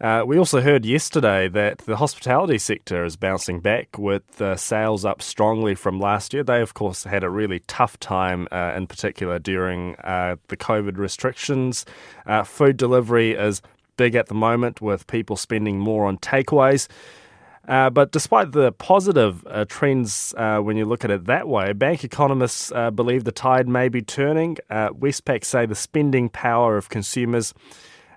Uh, 0.00 0.24
we 0.26 0.38
also 0.38 0.62
heard 0.62 0.86
yesterday 0.86 1.46
that 1.46 1.78
the 1.78 1.96
hospitality 1.96 2.56
sector 2.56 3.04
is 3.04 3.16
bouncing 3.16 3.60
back 3.60 3.98
with 3.98 4.40
uh, 4.40 4.56
sales 4.56 5.04
up 5.04 5.20
strongly 5.20 5.74
from 5.74 6.00
last 6.00 6.32
year. 6.32 6.42
They, 6.42 6.62
of 6.62 6.72
course, 6.72 7.04
had 7.04 7.22
a 7.22 7.28
really 7.28 7.60
tough 7.66 8.00
time, 8.00 8.48
uh, 8.50 8.72
in 8.74 8.86
particular 8.86 9.38
during 9.38 9.96
uh, 9.96 10.36
the 10.48 10.56
COVID 10.56 10.96
restrictions. 10.96 11.84
Uh, 12.24 12.44
food 12.44 12.78
delivery 12.78 13.32
is 13.32 13.60
big 13.98 14.14
at 14.14 14.28
the 14.28 14.34
moment, 14.34 14.80
with 14.80 15.06
people 15.06 15.36
spending 15.36 15.78
more 15.78 16.06
on 16.06 16.16
takeaways. 16.16 16.88
Uh, 17.68 17.90
but 17.90 18.10
despite 18.10 18.52
the 18.52 18.72
positive 18.72 19.46
uh, 19.46 19.64
trends, 19.68 20.34
uh, 20.36 20.58
when 20.58 20.76
you 20.76 20.84
look 20.84 21.04
at 21.04 21.10
it 21.10 21.26
that 21.26 21.46
way, 21.46 21.72
bank 21.72 22.02
economists 22.02 22.72
uh, 22.72 22.90
believe 22.90 23.24
the 23.24 23.32
tide 23.32 23.68
may 23.68 23.88
be 23.88 24.02
turning. 24.02 24.56
Uh, 24.70 24.88
Westpac 24.90 25.44
say 25.44 25.66
the 25.66 25.74
spending 25.74 26.28
power 26.28 26.76
of 26.76 26.88
consumers 26.88 27.54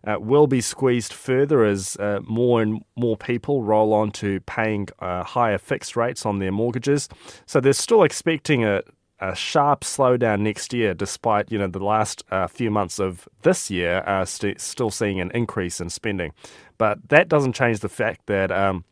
uh, 0.05 0.17
will 0.19 0.47
be 0.47 0.59
squeezed 0.59 1.13
further 1.13 1.63
as 1.63 1.97
more 2.23 2.61
and 2.61 2.83
more 2.95 3.15
people 3.15 3.63
roll 3.63 3.93
on 3.93 4.11
to 4.11 4.39
paying 4.41 4.87
higher 4.99 5.57
fixed 5.57 5.95
rates 5.95 6.25
on 6.25 6.39
their 6.39 6.51
mortgages. 6.51 7.07
So 7.45 7.59
they're 7.59 7.73
still 7.73 8.03
expecting 8.03 8.65
a, 8.65 8.81
a 9.19 9.35
sharp 9.35 9.81
slowdown 9.81 10.41
next 10.41 10.73
year, 10.73 10.93
despite 10.93 11.51
you 11.51 11.57
know 11.57 11.67
the 11.67 11.83
last 11.83 12.23
few 12.49 12.69
months 12.71 12.99
of 12.99 13.29
this 13.43 13.69
year 13.69 14.03
st- 14.25 14.59
still 14.59 14.89
seeing 14.89 15.21
an 15.21 15.31
increase 15.31 15.79
in 15.79 15.89
spending. 15.89 16.33
But 16.77 17.07
that 17.09 17.29
doesn't 17.29 17.53
change 17.53 17.79
the 17.79 17.89
fact 17.89 18.25
that. 18.25 18.51
Um, 18.51 18.85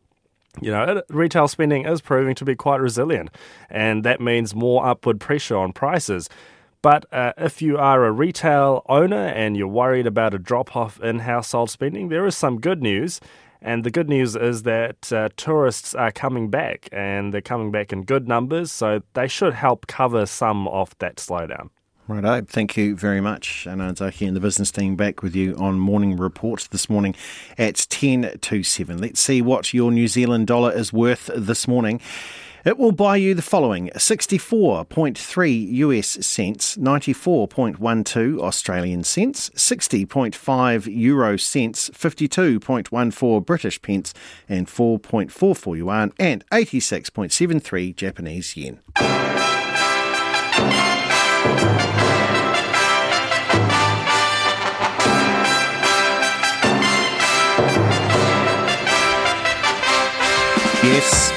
you 0.60 0.70
know, 0.70 1.02
retail 1.08 1.48
spending 1.48 1.86
is 1.86 2.00
proving 2.00 2.34
to 2.36 2.44
be 2.44 2.54
quite 2.54 2.80
resilient, 2.80 3.30
and 3.70 4.04
that 4.04 4.20
means 4.20 4.54
more 4.54 4.86
upward 4.86 5.20
pressure 5.20 5.56
on 5.56 5.72
prices. 5.72 6.28
But 6.82 7.06
uh, 7.12 7.32
if 7.38 7.62
you 7.62 7.78
are 7.78 8.04
a 8.04 8.10
retail 8.10 8.84
owner 8.88 9.26
and 9.28 9.56
you're 9.56 9.68
worried 9.68 10.06
about 10.06 10.34
a 10.34 10.38
drop 10.38 10.74
off 10.74 11.00
in 11.00 11.20
household 11.20 11.70
spending, 11.70 12.08
there 12.08 12.26
is 12.26 12.36
some 12.36 12.60
good 12.60 12.82
news. 12.82 13.20
And 13.64 13.84
the 13.84 13.92
good 13.92 14.08
news 14.08 14.34
is 14.34 14.64
that 14.64 15.12
uh, 15.12 15.28
tourists 15.36 15.94
are 15.94 16.10
coming 16.10 16.50
back 16.50 16.88
and 16.90 17.32
they're 17.32 17.40
coming 17.40 17.70
back 17.70 17.92
in 17.92 18.02
good 18.02 18.26
numbers, 18.26 18.72
so 18.72 19.02
they 19.14 19.28
should 19.28 19.54
help 19.54 19.86
cover 19.86 20.26
some 20.26 20.66
of 20.66 20.98
that 20.98 21.16
slowdown. 21.16 21.70
Righto, 22.08 22.42
thank 22.42 22.76
you 22.76 22.96
very 22.96 23.20
much. 23.20 23.64
Anan 23.66 23.94
Zaki 23.94 24.26
and 24.26 24.34
the 24.34 24.40
business 24.40 24.72
team 24.72 24.96
back 24.96 25.22
with 25.22 25.36
you 25.36 25.54
on 25.54 25.78
Morning 25.78 26.16
Report 26.16 26.66
this 26.72 26.90
morning 26.90 27.14
at 27.56 27.86
10 27.88 28.38
to 28.40 28.62
7. 28.64 28.98
Let's 28.98 29.20
see 29.20 29.40
what 29.40 29.72
your 29.72 29.92
New 29.92 30.08
Zealand 30.08 30.48
dollar 30.48 30.72
is 30.72 30.92
worth 30.92 31.30
this 31.36 31.68
morning. 31.68 32.00
It 32.64 32.76
will 32.76 32.92
buy 32.92 33.16
you 33.16 33.34
the 33.34 33.42
following 33.42 33.88
64.3 33.90 35.72
US 35.72 36.08
cents, 36.26 36.76
94.12 36.76 38.38
Australian 38.40 39.04
cents, 39.04 39.50
60.5 39.50 40.86
euro 40.96 41.36
cents, 41.36 41.90
52.14 41.90 43.46
British 43.46 43.80
pence, 43.80 44.12
and 44.48 44.66
4.44 44.66 45.76
yuan, 45.76 46.12
and 46.18 46.44
86.73 46.50 47.94
Japanese 47.94 48.56
yen. 48.56 48.80
Yes. 60.92 61.30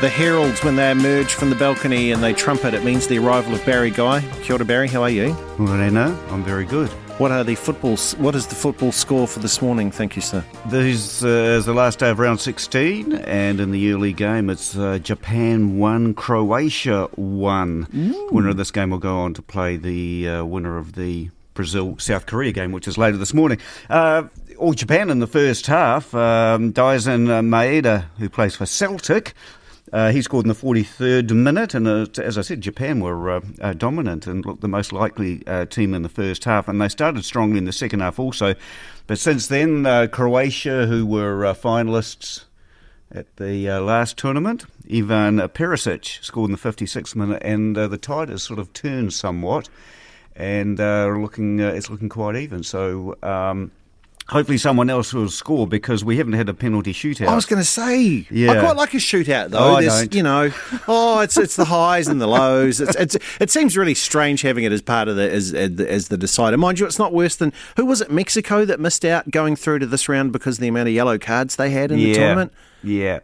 The 0.00 0.08
heralds, 0.08 0.64
when 0.64 0.74
they 0.74 0.90
emerge 0.90 1.34
from 1.34 1.48
the 1.48 1.54
balcony 1.54 2.10
and 2.10 2.20
they 2.20 2.32
trumpet, 2.32 2.74
it 2.74 2.82
means 2.82 3.06
the 3.06 3.18
arrival 3.20 3.54
of 3.54 3.64
Barry 3.64 3.92
Guy. 3.92 4.20
Kia 4.42 4.56
ora, 4.56 4.64
Barry. 4.64 4.88
How 4.88 5.04
are 5.04 5.10
you? 5.10 5.32
Morena. 5.58 6.18
I'm 6.30 6.42
very 6.42 6.64
good. 6.64 6.88
What 7.20 7.30
are 7.30 7.44
the 7.44 7.54
football? 7.54 7.96
What 8.18 8.34
is 8.34 8.48
the 8.48 8.56
football 8.56 8.90
score 8.90 9.28
for 9.28 9.38
this 9.38 9.62
morning? 9.62 9.92
Thank 9.92 10.16
you, 10.16 10.22
sir. 10.22 10.44
This 10.66 11.22
uh, 11.22 11.28
is 11.28 11.66
the 11.66 11.72
last 11.72 12.00
day 12.00 12.10
of 12.10 12.18
round 12.18 12.40
16, 12.40 13.12
and 13.12 13.60
in 13.60 13.70
the 13.70 13.92
early 13.92 14.12
game, 14.12 14.50
it's 14.50 14.76
uh, 14.76 14.98
Japan 14.98 15.78
one, 15.78 16.12
Croatia 16.12 17.08
one. 17.14 17.86
Winner 18.32 18.48
of 18.48 18.56
this 18.56 18.72
game 18.72 18.90
will 18.90 18.98
go 18.98 19.18
on 19.18 19.34
to 19.34 19.42
play 19.42 19.76
the 19.76 20.28
uh, 20.28 20.44
winner 20.44 20.78
of 20.78 20.94
the 20.94 21.30
Brazil 21.54 21.96
South 21.98 22.26
Korea 22.26 22.52
game, 22.52 22.72
which 22.72 22.88
is 22.88 22.96
later 22.96 23.18
this 23.18 23.34
morning. 23.34 23.58
Uh, 23.88 24.24
all 24.60 24.74
Japan 24.74 25.10
in 25.10 25.18
the 25.18 25.26
first 25.26 25.66
half. 25.66 26.14
Um, 26.14 26.72
Daizen 26.72 27.26
Maeda, 27.48 28.04
who 28.18 28.28
plays 28.28 28.54
for 28.54 28.66
Celtic, 28.66 29.34
uh, 29.92 30.12
he 30.12 30.22
scored 30.22 30.44
in 30.44 30.48
the 30.48 30.54
43rd 30.54 31.30
minute, 31.30 31.74
and 31.74 31.88
uh, 31.88 32.06
as 32.22 32.38
I 32.38 32.42
said, 32.42 32.60
Japan 32.60 33.00
were 33.00 33.30
uh, 33.30 33.40
uh, 33.60 33.72
dominant 33.72 34.26
and 34.26 34.44
looked 34.44 34.60
the 34.60 34.68
most 34.68 34.92
likely 34.92 35.44
uh, 35.46 35.64
team 35.64 35.94
in 35.94 36.02
the 36.02 36.08
first 36.08 36.44
half, 36.44 36.68
and 36.68 36.80
they 36.80 36.88
started 36.88 37.24
strongly 37.24 37.58
in 37.58 37.64
the 37.64 37.72
second 37.72 38.00
half 38.00 38.18
also. 38.18 38.54
But 39.06 39.18
since 39.18 39.48
then, 39.48 39.86
uh, 39.86 40.06
Croatia, 40.06 40.86
who 40.86 41.06
were 41.06 41.42
finalists 41.54 42.44
at 43.10 43.36
the 43.38 43.68
last 43.80 44.16
tournament, 44.16 44.66
Ivan 44.92 45.38
Perisic 45.38 46.22
scored 46.22 46.50
in 46.50 46.52
the 46.52 46.58
56th 46.58 47.16
minute, 47.16 47.42
and 47.42 47.74
the 47.74 47.98
tide 47.98 48.28
has 48.28 48.44
sort 48.44 48.60
of 48.60 48.72
turned 48.72 49.12
somewhat, 49.12 49.68
and 50.36 50.78
looking 50.78 51.58
it's 51.58 51.90
looking 51.90 52.10
quite 52.10 52.36
even. 52.36 52.62
So. 52.62 53.16
Um, 53.22 53.72
hopefully 54.30 54.58
someone 54.58 54.88
else 54.88 55.12
will 55.12 55.28
score 55.28 55.66
because 55.66 56.04
we 56.04 56.16
haven't 56.16 56.34
had 56.34 56.48
a 56.48 56.54
penalty 56.54 56.92
shootout. 56.92 57.26
I 57.26 57.34
was 57.34 57.46
going 57.46 57.60
to 57.60 57.68
say, 57.68 58.26
yeah. 58.30 58.52
I 58.52 58.60
quite 58.60 58.76
like 58.76 58.94
a 58.94 58.98
shootout 58.98 59.50
though. 59.50 59.58
Oh, 59.58 59.74
I 59.76 59.84
don't. 59.84 60.14
You 60.14 60.22
know, 60.22 60.50
oh, 60.88 61.20
it's 61.20 61.36
it's 61.36 61.56
the 61.56 61.64
highs 61.64 62.08
and 62.08 62.20
the 62.20 62.26
lows. 62.26 62.80
It's, 62.80 62.96
it's 62.96 63.16
it 63.40 63.50
seems 63.50 63.76
really 63.76 63.94
strange 63.94 64.42
having 64.42 64.64
it 64.64 64.72
as 64.72 64.82
part 64.82 65.08
of 65.08 65.16
the 65.16 65.30
as 65.30 65.52
as 65.52 66.08
the 66.08 66.16
decider. 66.16 66.56
Mind 66.56 66.78
you, 66.78 66.86
it's 66.86 66.98
not 66.98 67.12
worse 67.12 67.36
than 67.36 67.52
who 67.76 67.84
was 67.84 68.00
it? 68.00 68.10
Mexico 68.10 68.64
that 68.64 68.80
missed 68.80 69.04
out 69.04 69.30
going 69.30 69.56
through 69.56 69.80
to 69.80 69.86
this 69.86 70.08
round 70.08 70.32
because 70.32 70.56
of 70.56 70.62
the 70.62 70.68
amount 70.68 70.88
of 70.88 70.94
yellow 70.94 71.18
cards 71.18 71.56
they 71.56 71.70
had 71.70 71.90
in 71.90 71.98
yeah. 71.98 72.06
the 72.06 72.14
tournament. 72.14 72.52
Yeah. 72.82 73.20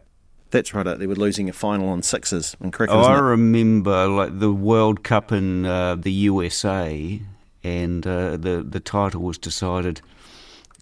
That's 0.51 0.73
right. 0.73 0.85
They 0.97 1.09
were 1.09 1.17
losing 1.17 1.49
a 1.49 1.53
final 1.53 1.89
on 1.89 2.03
sixes 2.03 2.57
and 2.61 2.73
cricket. 2.73 2.95
Oh, 2.95 3.01
I 3.01 3.19
remember 3.19 4.07
like 4.07 4.39
the 4.39 4.53
World 4.53 5.03
Cup 5.03 5.33
in 5.33 5.67
uh, 5.67 5.97
the 5.97 6.13
USA, 6.13 7.21
and 7.65 8.07
uh, 8.07 8.37
the 8.37 8.65
the 8.67 8.81
title 8.81 9.23
was 9.23 9.39
decided 9.39 10.01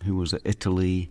who 0.05 0.17
was 0.17 0.33
at 0.35 0.43
Italy 0.45 1.11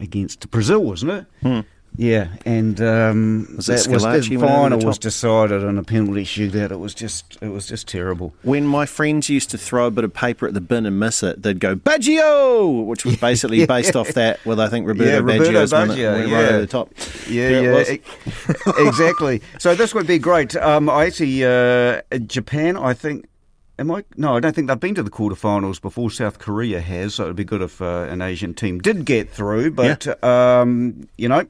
against 0.00 0.50
Brazil, 0.50 0.82
wasn't 0.82 1.12
it? 1.12 1.26
Hmm. 1.42 1.60
Yeah, 1.96 2.28
and 2.44 2.80
um, 2.80 3.54
was 3.56 3.66
that 3.66 3.88
was 3.88 4.04
the 4.04 4.36
final 4.36 4.78
was 4.78 4.98
decided 4.98 5.64
on 5.64 5.78
a 5.78 5.82
penalty 5.82 6.22
shootout. 6.22 6.70
It 6.70 6.78
was 6.78 6.94
just 6.94 7.38
it 7.40 7.48
was 7.48 7.66
just 7.66 7.88
terrible. 7.88 8.34
When 8.42 8.66
my 8.66 8.86
friends 8.86 9.28
used 9.28 9.50
to 9.50 9.58
throw 9.58 9.86
a 9.86 9.90
bit 9.90 10.04
of 10.04 10.14
paper 10.14 10.46
at 10.46 10.54
the 10.54 10.60
bin 10.60 10.86
and 10.86 11.00
miss 11.00 11.24
it, 11.24 11.42
they'd 11.42 11.58
go 11.58 11.74
Baggio, 11.74 12.86
which 12.86 13.04
was 13.04 13.16
basically 13.20 13.60
yeah. 13.60 13.66
based 13.66 13.96
off 13.96 14.08
that 14.10 14.44
with 14.44 14.60
I 14.60 14.68
think 14.68 14.86
Roberto, 14.86 15.10
yeah, 15.10 15.16
Roberto 15.16 15.50
Baggio's 15.50 15.72
Baggio, 15.72 16.28
yeah. 16.28 16.34
right 16.34 16.48
over 16.50 16.60
the 16.60 16.66
top. 16.68 16.90
Yeah, 17.28 17.48
yeah, 17.48 17.60
yeah 17.60 18.86
exactly. 18.86 19.42
So 19.58 19.74
this 19.74 19.92
would 19.92 20.06
be 20.06 20.18
great. 20.18 20.54
Um, 20.54 20.88
I 20.88 21.06
actually 21.06 21.44
uh, 21.44 22.02
Japan, 22.26 22.76
I 22.76 22.94
think 22.94 23.26
Am 23.78 23.90
I? 23.92 24.04
No, 24.16 24.36
I 24.36 24.40
don't 24.40 24.54
think 24.54 24.66
they've 24.66 24.80
been 24.80 24.96
to 24.96 25.04
the 25.04 25.10
quarterfinals 25.10 25.80
before. 25.80 26.10
South 26.10 26.40
Korea 26.40 26.80
has, 26.80 27.14
so 27.14 27.24
it'd 27.24 27.36
be 27.36 27.44
good 27.44 27.62
if 27.62 27.80
uh, 27.80 28.06
an 28.10 28.20
Asian 28.20 28.52
team 28.52 28.80
did 28.80 29.04
get 29.04 29.30
through. 29.30 29.70
But 29.70 30.04
yeah. 30.04 30.60
um, 30.60 31.08
you 31.16 31.28
know, 31.28 31.46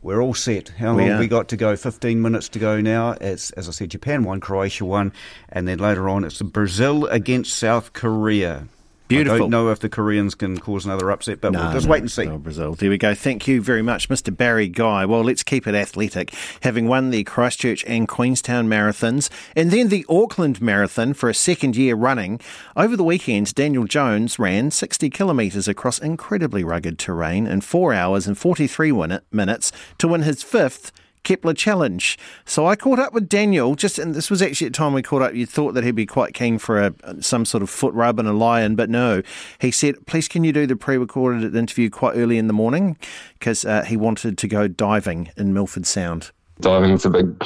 we're 0.00 0.22
all 0.22 0.32
set. 0.32 0.70
How 0.70 0.92
long 0.92 1.06
have 1.08 1.20
we 1.20 1.28
got 1.28 1.48
to 1.48 1.56
go? 1.58 1.76
Fifteen 1.76 2.22
minutes 2.22 2.48
to 2.50 2.58
go 2.58 2.80
now. 2.80 3.10
It's 3.20 3.50
as 3.50 3.68
I 3.68 3.72
said, 3.72 3.90
Japan 3.90 4.24
won, 4.24 4.40
Croatia 4.40 4.86
won, 4.86 5.12
and 5.50 5.68
then 5.68 5.78
later 5.78 6.08
on 6.08 6.24
it's 6.24 6.40
Brazil 6.40 7.06
against 7.06 7.54
South 7.54 7.92
Korea. 7.92 8.66
Beautiful. 9.16 9.34
I 9.34 9.38
don't 9.38 9.50
know 9.50 9.70
if 9.70 9.78
the 9.80 9.88
Koreans 9.88 10.34
can 10.34 10.58
cause 10.58 10.84
another 10.84 11.10
upset, 11.10 11.40
but 11.40 11.52
no, 11.52 11.60
we'll 11.60 11.72
just 11.72 11.86
no, 11.86 11.92
wait 11.92 12.00
and 12.00 12.10
see. 12.10 12.24
No, 12.24 12.38
Brazil. 12.38 12.74
There 12.74 12.90
we 12.90 12.98
go. 12.98 13.14
Thank 13.14 13.46
you 13.46 13.60
very 13.60 13.82
much, 13.82 14.08
Mr. 14.08 14.36
Barry 14.36 14.68
Guy. 14.68 15.04
Well, 15.04 15.22
let's 15.22 15.42
keep 15.42 15.66
it 15.66 15.74
athletic. 15.74 16.34
Having 16.62 16.88
won 16.88 17.10
the 17.10 17.24
Christchurch 17.24 17.84
and 17.86 18.08
Queenstown 18.08 18.68
marathons 18.68 19.30
and 19.54 19.70
then 19.70 19.88
the 19.88 20.06
Auckland 20.08 20.60
Marathon 20.60 21.14
for 21.14 21.28
a 21.28 21.34
second 21.34 21.76
year 21.76 21.94
running, 21.94 22.40
over 22.76 22.96
the 22.96 23.04
weekend, 23.04 23.54
Daniel 23.54 23.84
Jones 23.84 24.38
ran 24.38 24.70
60 24.70 25.10
kilometres 25.10 25.68
across 25.68 25.98
incredibly 25.98 26.64
rugged 26.64 26.98
terrain 26.98 27.46
in 27.46 27.60
4 27.60 27.92
hours 27.92 28.26
and 28.26 28.38
43 28.38 28.92
minutes 29.30 29.72
to 29.98 30.08
win 30.08 30.22
his 30.22 30.42
fifth 30.42 30.92
Kepler 31.24 31.54
Challenge. 31.54 32.18
So 32.44 32.66
I 32.66 32.76
caught 32.76 32.98
up 32.98 33.12
with 33.12 33.28
Daniel, 33.28 33.74
just 33.74 33.98
and 33.98 34.14
this 34.14 34.30
was 34.30 34.42
actually 34.42 34.66
at 34.68 34.72
the 34.72 34.78
time 34.78 34.92
we 34.92 35.02
caught 35.02 35.22
up. 35.22 35.34
You 35.34 35.46
thought 35.46 35.72
that 35.74 35.84
he'd 35.84 35.94
be 35.94 36.06
quite 36.06 36.34
keen 36.34 36.58
for 36.58 36.80
a, 36.80 36.94
some 37.22 37.44
sort 37.44 37.62
of 37.62 37.70
foot 37.70 37.94
rub 37.94 38.18
and 38.18 38.28
a 38.28 38.32
lie-in, 38.32 38.76
but 38.76 38.90
no. 38.90 39.22
He 39.60 39.70
said, 39.70 40.06
please 40.06 40.28
can 40.28 40.44
you 40.44 40.52
do 40.52 40.66
the 40.66 40.76
pre-recorded 40.76 41.54
interview 41.54 41.90
quite 41.90 42.16
early 42.16 42.38
in 42.38 42.46
the 42.46 42.52
morning? 42.52 42.96
Because 43.38 43.64
uh, 43.64 43.84
he 43.84 43.96
wanted 43.96 44.38
to 44.38 44.48
go 44.48 44.68
diving 44.68 45.30
in 45.36 45.52
Milford 45.54 45.86
Sound. 45.86 46.30
Diving's 46.60 47.04
a 47.04 47.10
big 47.10 47.44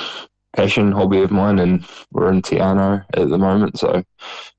passion, 0.55 0.91
hobby 0.91 1.21
of 1.21 1.31
mine, 1.31 1.59
and 1.59 1.87
we're 2.13 2.33
in 2.33 2.43
Te 2.43 2.57
Anau 2.57 3.05
at 3.15 3.29
the 3.29 3.39
moment. 3.39 3.79
So 3.79 4.03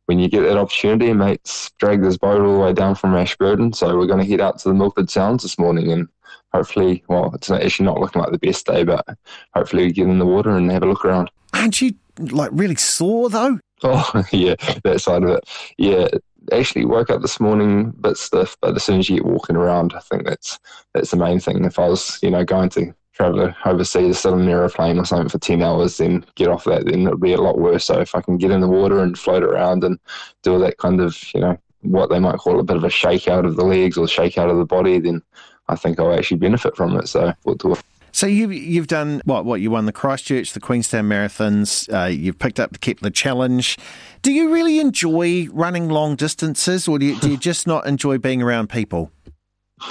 when 0.06 0.20
you 0.20 0.30
get 0.30 0.42
that 0.42 0.58
opportunity, 0.58 1.12
mates 1.12 1.72
drag 1.80 2.02
this 2.02 2.18
boat 2.18 2.42
all 2.42 2.54
the 2.54 2.60
way 2.60 2.74
down 2.74 2.96
from 2.96 3.16
Ashburton. 3.16 3.74
So 3.74 3.98
we're 3.98 4.08
going 4.08 4.24
to 4.24 4.30
head 4.30 4.42
out 4.42 4.60
to 4.60 4.70
the 4.70 4.76
Milford 4.76 5.10
Sounds 5.10 5.44
this 5.44 5.60
morning 5.60 5.92
and 5.92 6.08
hopefully, 6.54 7.04
well, 7.08 7.32
it's 7.34 7.50
actually 7.50 7.86
not 7.86 8.00
looking 8.00 8.22
like 8.22 8.32
the 8.32 8.40
best 8.40 8.66
day, 8.66 8.84
but 8.84 9.06
hopefully 9.54 9.86
we 9.86 9.92
get 9.92 10.08
in 10.08 10.20
the 10.20 10.26
water 10.26 10.52
and 10.52 10.72
have 10.72 10.84
a 10.84 10.88
look 10.88 11.06
around. 11.06 11.30
Aren't 11.54 11.82
you 11.82 11.94
like 12.20 12.52
really 12.54 12.76
sore 12.76 13.30
though? 13.30 13.60
Oh 13.84 14.24
yeah, 14.32 14.56
that 14.84 15.02
side 15.02 15.24
of 15.24 15.30
it. 15.30 15.44
Yeah, 15.78 16.08
actually 16.52 16.86
woke 16.86 17.10
up 17.10 17.22
this 17.22 17.40
morning 17.40 17.94
a 17.98 18.02
bit 18.02 18.18
stiff, 18.18 18.58
but 18.62 18.76
as 18.76 18.84
soon 18.84 19.00
as 19.00 19.10
you 19.10 19.18
get 19.18 19.26
walking 19.26 19.56
around, 19.56 19.94
I 19.94 20.00
think 20.00 20.26
that's 20.26 20.60
that's 20.94 21.12
the 21.12 21.18
main 21.18 21.40
thing. 21.40 21.64
If 21.66 21.80
I 21.80 21.88
was, 21.88 22.20
you 22.22 22.32
know, 22.32 22.44
going 22.44 22.70
to 22.70 22.94
travel 23.14 23.54
overseas, 23.66 24.20
sit 24.20 24.32
on 24.32 24.42
an 24.42 24.50
aeroplane 24.50 25.00
or 25.00 25.06
something 25.06 25.30
for 25.30 25.40
10 25.40 25.64
hours, 25.64 25.98
then 25.98 26.24
get 26.36 26.50
off 26.50 26.66
that, 26.66 26.86
then 26.86 27.08
it'd 27.08 27.20
be 27.20 27.34
a 27.34 27.42
lot 27.42 27.58
worse. 27.58 27.86
So 27.86 28.00
if 28.00 28.14
I 28.14 28.22
can 28.22 28.38
get 28.38 28.52
in 28.52 28.62
the 28.62 28.68
water 28.68 29.00
and 29.00 29.18
float 29.18 29.44
around 29.44 29.84
and 29.84 30.00
do 30.44 30.60
that 30.60 30.78
kind 30.78 31.02
of, 31.02 31.18
you 31.34 31.42
know, 31.42 31.58
what 31.82 32.10
they 32.10 32.20
might 32.20 32.38
call 32.38 32.60
a 32.60 32.64
bit 32.64 32.78
of 32.78 32.84
a 32.84 32.90
shake 32.90 33.28
out 33.28 33.46
of 33.46 33.56
the 33.56 33.66
legs 33.66 33.98
or 33.98 34.08
shake 34.08 34.38
out 34.38 34.50
of 34.50 34.58
the 34.58 34.66
body, 34.66 35.00
then 35.00 35.24
I 35.70 35.76
think 35.76 36.00
I'll 36.00 36.14
actually 36.14 36.38
benefit 36.38 36.76
from 36.76 36.98
it. 36.98 37.08
So 37.08 37.34
do 37.58 37.74
it. 37.74 37.84
So 38.12 38.26
you 38.26 38.50
you've 38.50 38.88
done 38.88 39.22
what? 39.26 39.46
What 39.46 39.62
you 39.62 39.70
won 39.70 39.86
the 39.86 39.92
Christchurch, 39.92 40.54
the 40.54 40.60
Queenstown 40.60 41.08
marathons. 41.08 41.88
Uh, 41.94 42.08
you've 42.08 42.40
picked 42.40 42.60
up 42.60 42.72
the 42.72 42.80
Kepler 42.80 43.12
Challenge. 43.12 43.78
Do 44.24 44.32
you 44.32 44.52
really 44.52 44.80
enjoy 44.80 45.48
running 45.52 45.90
long 45.90 46.16
distances, 46.16 46.88
or 46.88 46.98
do 46.98 47.06
you, 47.06 47.20
do 47.20 47.30
you 47.30 47.38
just 47.38 47.68
not 47.68 47.86
enjoy 47.86 48.18
being 48.18 48.42
around 48.42 48.70
people? 48.70 49.12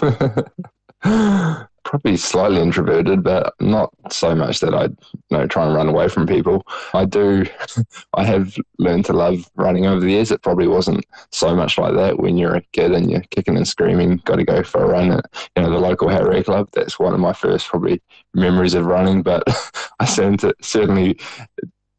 probably 1.87 2.17
slightly 2.17 2.61
introverted, 2.61 3.23
but 3.23 3.55
not 3.61 3.95
so 4.11 4.35
much 4.35 4.59
that 4.59 4.75
I 4.75 4.85
you 4.85 5.17
know 5.31 5.47
try 5.47 5.65
and 5.65 5.75
run 5.75 5.89
away 5.89 6.09
from 6.09 6.27
people. 6.27 6.67
I 6.93 7.05
do. 7.05 7.47
I 8.15 8.25
have 8.25 8.57
learned 8.79 9.05
to 9.07 9.13
love 9.13 9.49
running 9.55 9.87
over 9.87 10.01
the 10.01 10.11
years. 10.11 10.33
It 10.33 10.43
probably 10.43 10.67
wasn't 10.67 11.07
so 11.31 11.55
much 11.55 11.79
like 11.79 11.95
that 11.95 12.19
when 12.19 12.37
you're 12.37 12.57
a 12.57 12.63
kid 12.73 12.93
and 12.93 13.09
you're 13.09 13.23
kicking 13.31 13.57
and 13.57 13.69
screaming, 13.69 14.17
got 14.25 14.37
to 14.37 14.45
go 14.45 14.65
for 14.65 14.83
a 14.83 14.89
run 14.89 15.13
at 15.13 15.25
you 15.57 15.63
know 15.63 15.71
the 15.71 15.79
local 15.79 16.09
Harrier 16.09 16.43
club. 16.43 16.69
That's 16.73 16.99
one 16.99 17.15
of 17.15 17.21
my 17.21 17.33
first 17.33 17.69
probably 17.69 18.03
memories 18.35 18.75
of 18.75 18.87
running. 18.87 19.23
But 19.23 19.45
I 20.01 20.07
certainly 20.07 21.19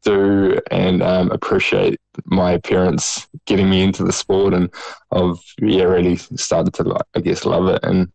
do 0.04 0.60
and 0.70 1.02
um, 1.02 1.30
appreciate 1.30 1.98
my 2.26 2.58
parents 2.58 3.26
getting 3.46 3.70
me 3.70 3.82
into 3.82 4.04
the 4.04 4.12
sport 4.12 4.54
and 4.54 4.72
I've 5.12 5.40
yeah 5.60 5.84
really 5.84 6.16
started 6.16 6.74
to 6.74 7.00
I 7.16 7.20
guess 7.20 7.44
love 7.44 7.68
it 7.68 7.80
and 7.82 8.12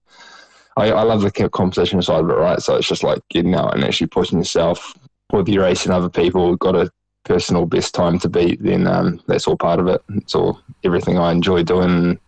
I, 0.78 0.92
I 0.92 1.04
love 1.04 1.22
the 1.22 1.50
competition 1.50 2.02
side 2.02 2.24
of 2.24 2.30
it, 2.30 2.34
right? 2.34 2.62
So 2.62 2.76
it's 2.76 2.88
just 2.88 3.04
like 3.04 3.22
getting 3.30 3.54
out 3.54 3.74
and 3.76 3.84
actually 3.84 4.08
pushing 4.08 4.40
yourself. 4.40 4.98
Whether 5.30 5.52
you're 5.52 5.64
racing 5.64 5.92
other 5.92 6.10
people, 6.10 6.56
got 6.58 6.76
a 6.76 6.92
personal 7.26 7.66
best 7.66 7.94
time 7.94 8.20
to 8.20 8.30
beat, 8.30 8.62
then 8.62 8.88
um, 8.88 9.22
that's 9.28 9.48
all 9.48 9.58
part 9.58 9.80
of 9.80 9.88
it. 9.88 10.02
It's 10.10 10.36
all 10.36 10.60
everything 10.84 11.18
I 11.18 11.32
enjoy 11.32 11.64
doing. 11.64 12.20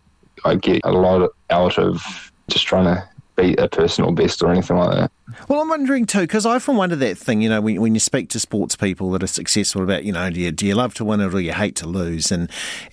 I 0.44 0.54
get 0.56 0.82
a 0.84 0.92
lot 0.92 1.30
out 1.50 1.78
of 1.78 2.32
just 2.48 2.66
trying 2.66 2.84
to 2.84 3.08
beat 3.36 3.58
a 3.58 3.68
personal 3.68 4.12
best 4.12 4.42
or 4.42 4.50
anything 4.50 4.76
like 4.76 4.96
that. 4.96 5.12
Well, 5.48 5.60
I'm 5.60 5.68
wondering 5.68 6.06
too, 6.06 6.20
because 6.20 6.46
I 6.46 6.54
often 6.54 6.76
wonder 6.76 6.94
that 6.94 7.18
thing, 7.18 7.40
you 7.42 7.48
know, 7.48 7.60
when, 7.60 7.80
when 7.80 7.94
you 7.94 8.00
speak 8.00 8.28
to 8.30 8.40
sports 8.40 8.76
people 8.76 9.10
that 9.10 9.24
are 9.24 9.28
successful 9.28 9.82
about, 9.82 10.04
you 10.04 10.12
know, 10.12 10.30
do 10.30 10.40
you, 10.40 10.52
do 10.52 10.64
you 10.64 10.76
love 10.76 10.94
to 10.94 11.04
win 11.04 11.20
or 11.20 11.30
do 11.30 11.38
you 11.40 11.52
hate 11.52 11.74
to 11.76 11.88
lose? 11.88 12.30
And 12.30 12.48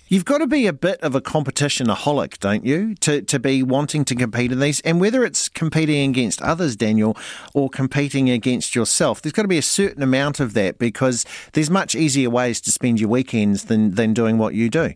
you've 0.08 0.24
got 0.24 0.38
to 0.38 0.48
be 0.48 0.66
a 0.66 0.72
bit 0.72 1.00
of 1.00 1.14
a 1.14 1.20
competitionaholic, 1.20 2.40
don't 2.40 2.64
you, 2.64 2.96
to, 2.96 3.22
to 3.22 3.38
be 3.38 3.62
wanting 3.62 4.04
to 4.06 4.16
compete 4.16 4.50
in 4.50 4.58
these? 4.58 4.80
And 4.80 5.00
whether 5.00 5.24
it's 5.24 5.48
competing 5.48 6.10
against 6.10 6.42
others, 6.42 6.74
Daniel, 6.74 7.16
or 7.54 7.70
competing 7.70 8.28
against 8.30 8.74
yourself, 8.74 9.22
there's 9.22 9.32
got 9.32 9.42
to 9.42 9.48
be 9.48 9.58
a 9.58 9.62
certain 9.62 10.02
amount 10.02 10.40
of 10.40 10.54
that 10.54 10.78
because 10.78 11.24
there's 11.52 11.70
much 11.70 11.94
easier 11.94 12.30
ways 12.30 12.60
to 12.62 12.72
spend 12.72 12.98
your 12.98 13.10
weekends 13.10 13.66
than, 13.66 13.94
than 13.94 14.12
doing 14.12 14.38
what 14.38 14.54
you 14.54 14.68
do 14.68 14.94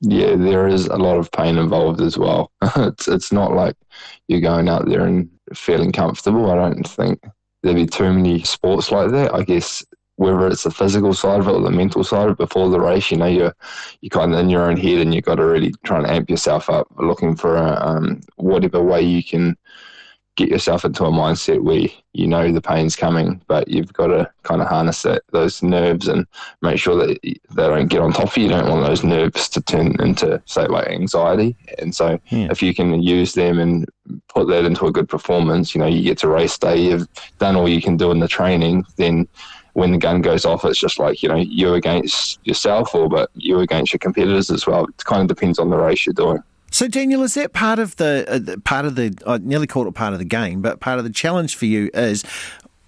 yeah, 0.00 0.36
there 0.36 0.68
is 0.68 0.86
a 0.86 0.96
lot 0.96 1.18
of 1.18 1.30
pain 1.32 1.58
involved 1.58 2.00
as 2.00 2.16
well. 2.16 2.52
it's 2.76 3.08
it's 3.08 3.32
not 3.32 3.52
like 3.52 3.74
you're 4.28 4.40
going 4.40 4.68
out 4.68 4.86
there 4.86 5.04
and 5.04 5.28
feeling 5.54 5.92
comfortable. 5.92 6.50
I 6.50 6.56
don't 6.56 6.86
think 6.86 7.22
there'd 7.62 7.76
be 7.76 7.86
too 7.86 8.12
many 8.12 8.42
sports 8.42 8.90
like 8.90 9.10
that. 9.10 9.34
I 9.34 9.42
guess 9.42 9.84
whether 10.16 10.48
it's 10.48 10.64
the 10.64 10.70
physical 10.70 11.14
side 11.14 11.40
of 11.40 11.46
it 11.46 11.52
or 11.52 11.60
the 11.60 11.70
mental 11.70 12.02
side 12.02 12.26
of 12.26 12.32
it 12.32 12.38
before 12.38 12.68
the 12.70 12.80
race, 12.80 13.10
you 13.10 13.16
know, 13.16 13.26
you're 13.26 13.54
you're 14.00 14.10
kind 14.10 14.34
of 14.34 14.40
in 14.40 14.50
your 14.50 14.68
own 14.68 14.76
head 14.76 14.98
and 14.98 15.14
you've 15.14 15.24
got 15.24 15.36
to 15.36 15.46
really 15.46 15.72
try 15.84 15.98
and 15.98 16.06
amp 16.08 16.28
yourself 16.28 16.68
up, 16.68 16.88
looking 16.98 17.36
for 17.36 17.56
a, 17.56 17.78
um, 17.80 18.20
whatever 18.36 18.82
way 18.82 19.00
you 19.00 19.22
can 19.22 19.56
get 20.38 20.50
yourself 20.50 20.84
into 20.84 21.04
a 21.04 21.10
mindset 21.10 21.60
where 21.62 21.88
you 22.12 22.28
know 22.28 22.52
the 22.52 22.60
pain's 22.60 22.94
coming, 22.94 23.42
but 23.48 23.66
you've 23.66 23.92
got 23.92 24.06
to 24.06 24.30
kind 24.44 24.62
of 24.62 24.68
harness 24.68 25.02
that, 25.02 25.22
those 25.32 25.64
nerves 25.64 26.06
and 26.06 26.26
make 26.62 26.78
sure 26.78 26.94
that 26.94 27.18
they 27.22 27.38
don't 27.56 27.88
get 27.88 28.00
on 28.00 28.12
top 28.12 28.28
of 28.28 28.36
you. 28.36 28.44
You 28.44 28.50
don't 28.50 28.70
want 28.70 28.86
those 28.86 29.02
nerves 29.02 29.48
to 29.48 29.60
turn 29.60 30.00
into, 30.00 30.40
say, 30.46 30.66
like 30.68 30.86
anxiety. 30.86 31.56
And 31.80 31.92
so 31.92 32.20
yeah. 32.28 32.46
if 32.52 32.62
you 32.62 32.72
can 32.72 33.02
use 33.02 33.34
them 33.34 33.58
and 33.58 33.84
put 34.28 34.46
that 34.46 34.64
into 34.64 34.86
a 34.86 34.92
good 34.92 35.08
performance, 35.08 35.74
you 35.74 35.80
know, 35.80 35.88
you 35.88 36.02
get 36.04 36.18
to 36.18 36.28
race 36.28 36.56
day, 36.56 36.76
you've 36.76 37.08
done 37.38 37.56
all 37.56 37.68
you 37.68 37.82
can 37.82 37.96
do 37.96 38.12
in 38.12 38.20
the 38.20 38.28
training, 38.28 38.84
then 38.96 39.26
when 39.72 39.90
the 39.90 39.98
gun 39.98 40.22
goes 40.22 40.44
off, 40.44 40.64
it's 40.64 40.78
just 40.78 41.00
like, 41.00 41.20
you 41.20 41.28
know, 41.28 41.36
you're 41.36 41.74
against 41.74 42.38
yourself 42.46 42.94
or 42.94 43.08
but 43.08 43.28
you're 43.34 43.62
against 43.62 43.92
your 43.92 43.98
competitors 43.98 44.50
as 44.50 44.68
well. 44.68 44.84
It 44.84 45.04
kind 45.04 45.22
of 45.22 45.28
depends 45.28 45.58
on 45.58 45.70
the 45.70 45.76
race 45.76 46.06
you're 46.06 46.14
doing. 46.14 46.42
So, 46.78 46.86
Daniel, 46.86 47.24
is 47.24 47.34
that 47.34 47.54
part 47.54 47.80
of 47.80 47.96
the 47.96 48.24
uh, 48.28 48.56
part 48.60 48.84
of 48.84 48.94
the? 48.94 49.12
I 49.26 49.38
nearly 49.38 49.66
called 49.66 49.88
it 49.88 49.96
part 49.96 50.12
of 50.12 50.20
the 50.20 50.24
game, 50.24 50.62
but 50.62 50.78
part 50.78 51.00
of 51.00 51.04
the 51.04 51.10
challenge 51.10 51.56
for 51.56 51.64
you 51.66 51.90
is, 51.92 52.24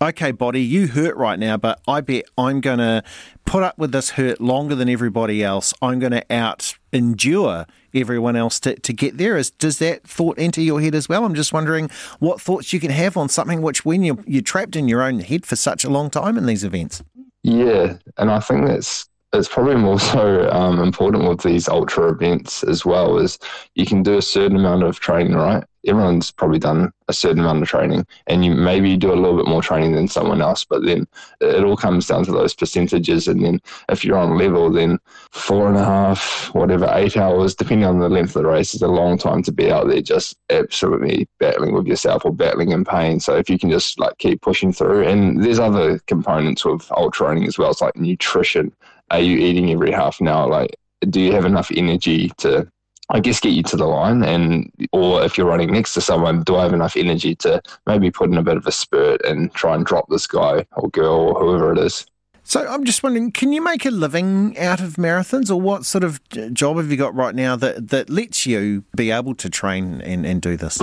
okay, 0.00 0.30
body, 0.30 0.62
you 0.62 0.86
hurt 0.86 1.16
right 1.16 1.36
now, 1.36 1.56
but 1.56 1.80
I 1.88 2.00
bet 2.00 2.26
I'm 2.38 2.60
going 2.60 2.78
to 2.78 3.02
put 3.46 3.64
up 3.64 3.76
with 3.78 3.90
this 3.90 4.10
hurt 4.10 4.40
longer 4.40 4.76
than 4.76 4.88
everybody 4.88 5.42
else. 5.42 5.74
I'm 5.82 5.98
going 5.98 6.12
to 6.12 6.24
out 6.32 6.76
endure 6.92 7.66
everyone 7.92 8.36
else 8.36 8.60
to, 8.60 8.76
to 8.76 8.92
get 8.92 9.18
there. 9.18 9.36
Is 9.36 9.50
does 9.50 9.80
that 9.80 10.04
thought 10.04 10.38
enter 10.38 10.60
your 10.60 10.80
head 10.80 10.94
as 10.94 11.08
well? 11.08 11.24
I'm 11.24 11.34
just 11.34 11.52
wondering 11.52 11.90
what 12.20 12.40
thoughts 12.40 12.72
you 12.72 12.78
can 12.78 12.92
have 12.92 13.16
on 13.16 13.28
something 13.28 13.60
which, 13.60 13.84
when 13.84 14.04
you're 14.04 14.22
you're 14.24 14.40
trapped 14.40 14.76
in 14.76 14.86
your 14.86 15.02
own 15.02 15.18
head 15.18 15.44
for 15.44 15.56
such 15.56 15.82
a 15.82 15.90
long 15.90 16.10
time 16.10 16.38
in 16.38 16.46
these 16.46 16.62
events. 16.62 17.02
Yeah, 17.42 17.96
and 18.18 18.30
I 18.30 18.38
think 18.38 18.68
that's 18.68 19.09
it's 19.32 19.48
probably 19.48 19.76
more 19.76 20.00
so 20.00 20.50
um, 20.50 20.80
important 20.80 21.28
with 21.28 21.42
these 21.42 21.68
ultra 21.68 22.10
events 22.10 22.64
as 22.64 22.84
well 22.84 23.18
is 23.18 23.38
you 23.74 23.86
can 23.86 24.02
do 24.02 24.18
a 24.18 24.22
certain 24.22 24.56
amount 24.56 24.82
of 24.82 24.98
training 24.98 25.34
right? 25.34 25.64
Everyone's 25.86 26.30
probably 26.30 26.58
done 26.58 26.92
a 27.08 27.12
certain 27.12 27.38
amount 27.38 27.62
of 27.62 27.68
training 27.68 28.06
and 28.26 28.44
you 28.44 28.54
maybe 28.54 28.96
do 28.98 29.12
a 29.12 29.16
little 29.16 29.36
bit 29.36 29.48
more 29.48 29.62
training 29.62 29.92
than 29.92 30.08
someone 30.08 30.42
else 30.42 30.64
but 30.64 30.84
then 30.84 31.06
it 31.40 31.64
all 31.64 31.76
comes 31.76 32.06
down 32.06 32.24
to 32.24 32.32
those 32.32 32.54
percentages 32.54 33.28
and 33.28 33.42
then 33.42 33.60
if 33.88 34.04
you're 34.04 34.18
on 34.18 34.36
level 34.36 34.70
then 34.70 34.98
four 35.30 35.68
and 35.68 35.78
a 35.78 35.84
half 35.84 36.50
whatever 36.54 36.90
eight 36.94 37.16
hours 37.16 37.54
depending 37.54 37.86
on 37.86 37.98
the 37.98 38.08
length 38.08 38.36
of 38.36 38.42
the 38.42 38.48
race 38.48 38.74
is 38.74 38.82
a 38.82 38.88
long 38.88 39.16
time 39.16 39.42
to 39.42 39.52
be 39.52 39.70
out 39.70 39.88
there 39.88 40.02
just 40.02 40.36
absolutely 40.50 41.26
battling 41.38 41.72
with 41.72 41.86
yourself 41.86 42.24
or 42.24 42.32
battling 42.32 42.72
in 42.72 42.84
pain. 42.84 43.18
So 43.20 43.36
if 43.36 43.48
you 43.48 43.58
can 43.58 43.70
just 43.70 43.98
like 43.98 44.18
keep 44.18 44.42
pushing 44.42 44.72
through 44.72 45.04
and 45.04 45.42
there's 45.42 45.58
other 45.58 45.98
components 46.00 46.66
of 46.66 46.90
ultra 46.92 47.28
running 47.28 47.46
as 47.46 47.58
well. 47.58 47.70
It's 47.70 47.80
like 47.80 47.96
nutrition 47.96 48.72
are 49.10 49.20
you 49.20 49.38
eating 49.38 49.70
every 49.70 49.92
half 49.92 50.20
an 50.20 50.28
hour 50.28 50.48
like 50.48 50.76
do 51.08 51.20
you 51.20 51.32
have 51.32 51.44
enough 51.44 51.70
energy 51.74 52.30
to 52.38 52.70
I 53.12 53.18
guess 53.18 53.40
get 53.40 53.52
you 53.52 53.64
to 53.64 53.76
the 53.76 53.86
line, 53.86 54.22
and 54.22 54.70
or 54.92 55.24
if 55.24 55.36
you're 55.36 55.48
running 55.48 55.72
next 55.72 55.94
to 55.94 56.00
someone, 56.00 56.44
do 56.44 56.54
I 56.54 56.62
have 56.62 56.72
enough 56.72 56.96
energy 56.96 57.34
to 57.36 57.60
maybe 57.84 58.08
put 58.10 58.30
in 58.30 58.38
a 58.38 58.42
bit 58.42 58.56
of 58.56 58.66
a 58.66 58.72
spurt 58.72 59.20
and 59.24 59.52
try 59.52 59.74
and 59.74 59.84
drop 59.84 60.08
this 60.08 60.28
guy 60.28 60.64
or 60.76 60.88
girl 60.90 61.32
or 61.34 61.40
whoever 61.40 61.72
it 61.72 61.78
is? 61.78 62.06
So 62.44 62.64
I'm 62.66 62.84
just 62.84 63.02
wondering, 63.02 63.32
can 63.32 63.52
you 63.52 63.62
make 63.62 63.84
a 63.84 63.90
living 63.90 64.56
out 64.56 64.80
of 64.80 64.94
marathons, 64.94 65.50
or 65.50 65.60
what 65.60 65.84
sort 65.86 66.04
of 66.04 66.20
job 66.52 66.76
have 66.76 66.90
you 66.90 66.96
got 66.96 67.14
right 67.14 67.34
now 67.34 67.56
that 67.56 67.88
that 67.88 68.10
lets 68.10 68.46
you 68.46 68.84
be 68.96 69.10
able 69.10 69.34
to 69.34 69.50
train 69.50 70.00
and, 70.02 70.24
and 70.24 70.40
do 70.40 70.56
this? 70.56 70.80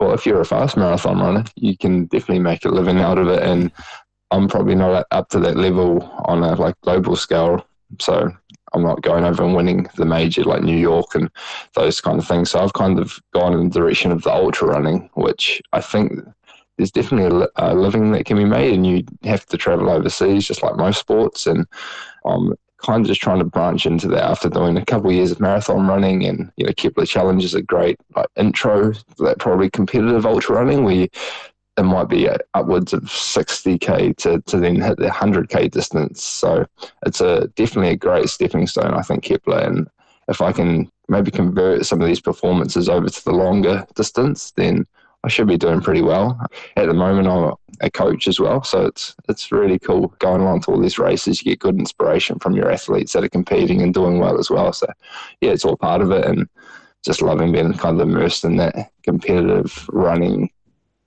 Well, 0.00 0.12
if 0.12 0.26
you're 0.26 0.40
a 0.40 0.44
fast 0.44 0.76
marathon 0.76 1.20
runner, 1.20 1.44
you 1.54 1.76
can 1.78 2.06
definitely 2.06 2.40
make 2.40 2.64
a 2.64 2.68
living 2.68 2.98
out 2.98 3.18
of 3.18 3.28
it, 3.28 3.42
and 3.44 3.70
I'm 4.34 4.48
probably 4.48 4.74
not 4.74 5.06
up 5.12 5.28
to 5.30 5.40
that 5.40 5.56
level 5.56 6.02
on 6.24 6.42
a 6.42 6.54
like 6.56 6.80
global 6.80 7.14
scale. 7.14 7.64
So 8.00 8.32
I'm 8.72 8.82
not 8.82 9.02
going 9.02 9.24
over 9.24 9.44
and 9.44 9.54
winning 9.54 9.86
the 9.96 10.04
major 10.04 10.42
like 10.42 10.62
New 10.62 10.76
York 10.76 11.14
and 11.14 11.30
those 11.74 12.00
kind 12.00 12.18
of 12.18 12.26
things. 12.26 12.50
So 12.50 12.58
I've 12.58 12.72
kind 12.72 12.98
of 12.98 13.20
gone 13.32 13.52
in 13.52 13.68
the 13.68 13.78
direction 13.78 14.10
of 14.10 14.22
the 14.22 14.32
ultra 14.32 14.66
running, 14.66 15.08
which 15.14 15.62
I 15.72 15.80
think 15.80 16.12
there's 16.76 16.90
definitely 16.90 17.46
a, 17.54 17.74
living 17.74 18.10
that 18.10 18.24
can 18.24 18.36
be 18.36 18.44
made, 18.44 18.74
and 18.74 18.84
you 18.84 19.04
have 19.22 19.46
to 19.46 19.56
travel 19.56 19.88
overseas 19.88 20.48
just 20.48 20.64
like 20.64 20.74
most 20.74 20.98
sports. 20.98 21.46
And 21.46 21.64
I'm 22.24 22.54
kind 22.78 23.02
of 23.02 23.06
just 23.06 23.20
trying 23.20 23.38
to 23.38 23.44
branch 23.44 23.86
into 23.86 24.08
that 24.08 24.24
after 24.24 24.48
doing 24.48 24.76
a 24.76 24.84
couple 24.84 25.10
of 25.10 25.14
years 25.14 25.30
of 25.30 25.38
marathon 25.38 25.86
running, 25.86 26.24
and 26.24 26.50
you 26.56 26.66
know, 26.66 26.72
Kepler 26.76 27.06
Challenge 27.06 27.44
is 27.44 27.54
a 27.54 27.62
great 27.62 28.00
like 28.16 28.26
intro 28.34 28.92
to 28.92 29.04
that 29.18 29.38
probably 29.38 29.70
competitive 29.70 30.26
ultra 30.26 30.56
running 30.56 30.82
where 30.82 30.94
you 30.94 31.08
it 31.76 31.82
might 31.82 32.08
be 32.08 32.28
uh, 32.28 32.38
upwards 32.54 32.92
of 32.92 33.02
60k 33.02 34.16
to, 34.18 34.40
to 34.42 34.58
then 34.58 34.80
hit 34.80 34.98
the 34.98 35.08
100k 35.08 35.70
distance. 35.70 36.22
So 36.22 36.66
it's 37.04 37.20
a 37.20 37.48
definitely 37.56 37.90
a 37.90 37.96
great 37.96 38.28
stepping 38.28 38.66
stone, 38.66 38.94
I 38.94 39.02
think, 39.02 39.24
Kepler. 39.24 39.58
And 39.58 39.88
if 40.28 40.40
I 40.40 40.52
can 40.52 40.90
maybe 41.08 41.30
convert 41.30 41.84
some 41.84 42.00
of 42.00 42.06
these 42.06 42.20
performances 42.20 42.88
over 42.88 43.08
to 43.08 43.24
the 43.24 43.32
longer 43.32 43.86
distance, 43.94 44.52
then 44.52 44.86
I 45.24 45.28
should 45.28 45.48
be 45.48 45.56
doing 45.56 45.80
pretty 45.80 46.02
well. 46.02 46.38
At 46.76 46.86
the 46.86 46.94
moment, 46.94 47.28
I'm 47.28 47.54
a 47.80 47.90
coach 47.90 48.28
as 48.28 48.38
well, 48.38 48.62
so 48.62 48.84
it's 48.86 49.16
it's 49.28 49.50
really 49.50 49.78
cool 49.78 50.08
going 50.18 50.42
along 50.42 50.60
to 50.62 50.70
all 50.70 50.80
these 50.80 50.98
races. 50.98 51.40
You 51.40 51.52
get 51.52 51.60
good 51.60 51.78
inspiration 51.78 52.38
from 52.38 52.54
your 52.54 52.70
athletes 52.70 53.14
that 53.14 53.24
are 53.24 53.28
competing 53.28 53.80
and 53.80 53.94
doing 53.94 54.18
well 54.18 54.38
as 54.38 54.50
well. 54.50 54.72
So, 54.74 54.86
yeah, 55.40 55.50
it's 55.50 55.64
all 55.64 55.78
part 55.78 56.02
of 56.02 56.10
it, 56.10 56.26
and 56.26 56.46
just 57.06 57.22
loving 57.22 57.52
being 57.52 57.72
kind 57.72 57.98
of 58.00 58.06
immersed 58.06 58.44
in 58.44 58.56
that 58.56 58.90
competitive 59.02 59.88
running 59.90 60.50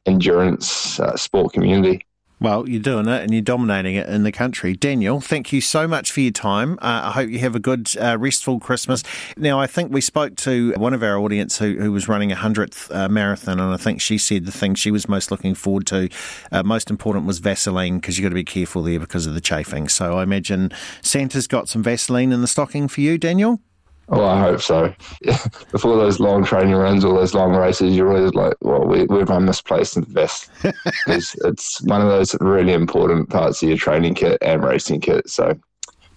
endurance 0.07 0.99
uh, 0.99 1.15
sport 1.15 1.53
community. 1.53 2.01
Well, 2.39 2.69
you're 2.69 2.81
doing 2.81 3.07
it 3.07 3.23
and 3.23 3.33
you're 3.33 3.41
dominating 3.41 3.95
it 3.95 4.07
in 4.07 4.21
the 4.21 4.31
country. 4.31 4.75
Daniel, 4.75 5.19
thank 5.19 5.51
you 5.51 5.59
so 5.59 5.87
much 5.87 6.11
for 6.11 6.21
your 6.21 6.31
time. 6.31 6.73
Uh, 6.73 7.01
I 7.05 7.11
hope 7.11 7.31
you 7.31 7.39
have 7.39 7.55
a 7.55 7.59
good, 7.59 7.89
uh, 7.97 8.15
restful 8.19 8.59
Christmas. 8.59 9.01
Now, 9.37 9.59
I 9.59 9.65
think 9.65 9.91
we 9.91 10.01
spoke 10.01 10.35
to 10.37 10.73
one 10.73 10.93
of 10.93 11.01
our 11.01 11.17
audience 11.17 11.57
who, 11.57 11.77
who 11.79 11.91
was 11.91 12.07
running 12.07 12.31
a 12.31 12.35
100th 12.35 12.95
uh, 12.95 13.09
marathon, 13.09 13.59
and 13.59 13.73
I 13.73 13.77
think 13.77 14.01
she 14.01 14.19
said 14.19 14.45
the 14.45 14.51
thing 14.51 14.75
she 14.75 14.91
was 14.91 15.09
most 15.09 15.31
looking 15.31 15.55
forward 15.55 15.87
to, 15.87 16.09
uh, 16.51 16.61
most 16.61 16.91
important 16.91 17.25
was 17.25 17.39
Vaseline, 17.39 17.97
because 17.97 18.19
you've 18.19 18.23
got 18.23 18.29
to 18.29 18.35
be 18.35 18.43
careful 18.43 18.83
there 18.83 18.99
because 18.99 19.25
of 19.25 19.33
the 19.33 19.41
chafing. 19.41 19.89
So 19.89 20.19
I 20.19 20.23
imagine 20.23 20.71
Santa's 21.01 21.47
got 21.47 21.67
some 21.69 21.81
Vaseline 21.81 22.31
in 22.31 22.41
the 22.41 22.47
stocking 22.47 22.87
for 22.87 23.01
you, 23.01 23.17
Daniel? 23.17 23.61
Oh, 24.09 24.23
I 24.23 24.39
hope 24.39 24.61
so. 24.61 24.93
Before 25.71 25.97
those 25.97 26.19
long 26.19 26.45
training 26.45 26.75
runs, 26.75 27.03
or 27.03 27.13
those 27.13 27.33
long 27.33 27.53
races, 27.53 27.95
you're 27.95 28.15
always 28.15 28.33
like, 28.33 28.53
well, 28.61 28.85
we, 28.85 29.05
we've 29.05 29.27
run 29.27 29.45
this 29.45 29.61
place 29.61 29.97
in 29.97 30.03
the 30.03 30.09
best. 30.09 30.49
it's, 31.07 31.35
it's 31.43 31.81
one 31.83 32.01
of 32.01 32.07
those 32.07 32.33
really 32.39 32.73
important 32.73 33.29
parts 33.29 33.61
of 33.61 33.69
your 33.69 33.77
training 33.77 34.15
kit 34.15 34.37
and 34.41 34.63
racing 34.63 35.01
kit. 35.01 35.29
So, 35.29 35.59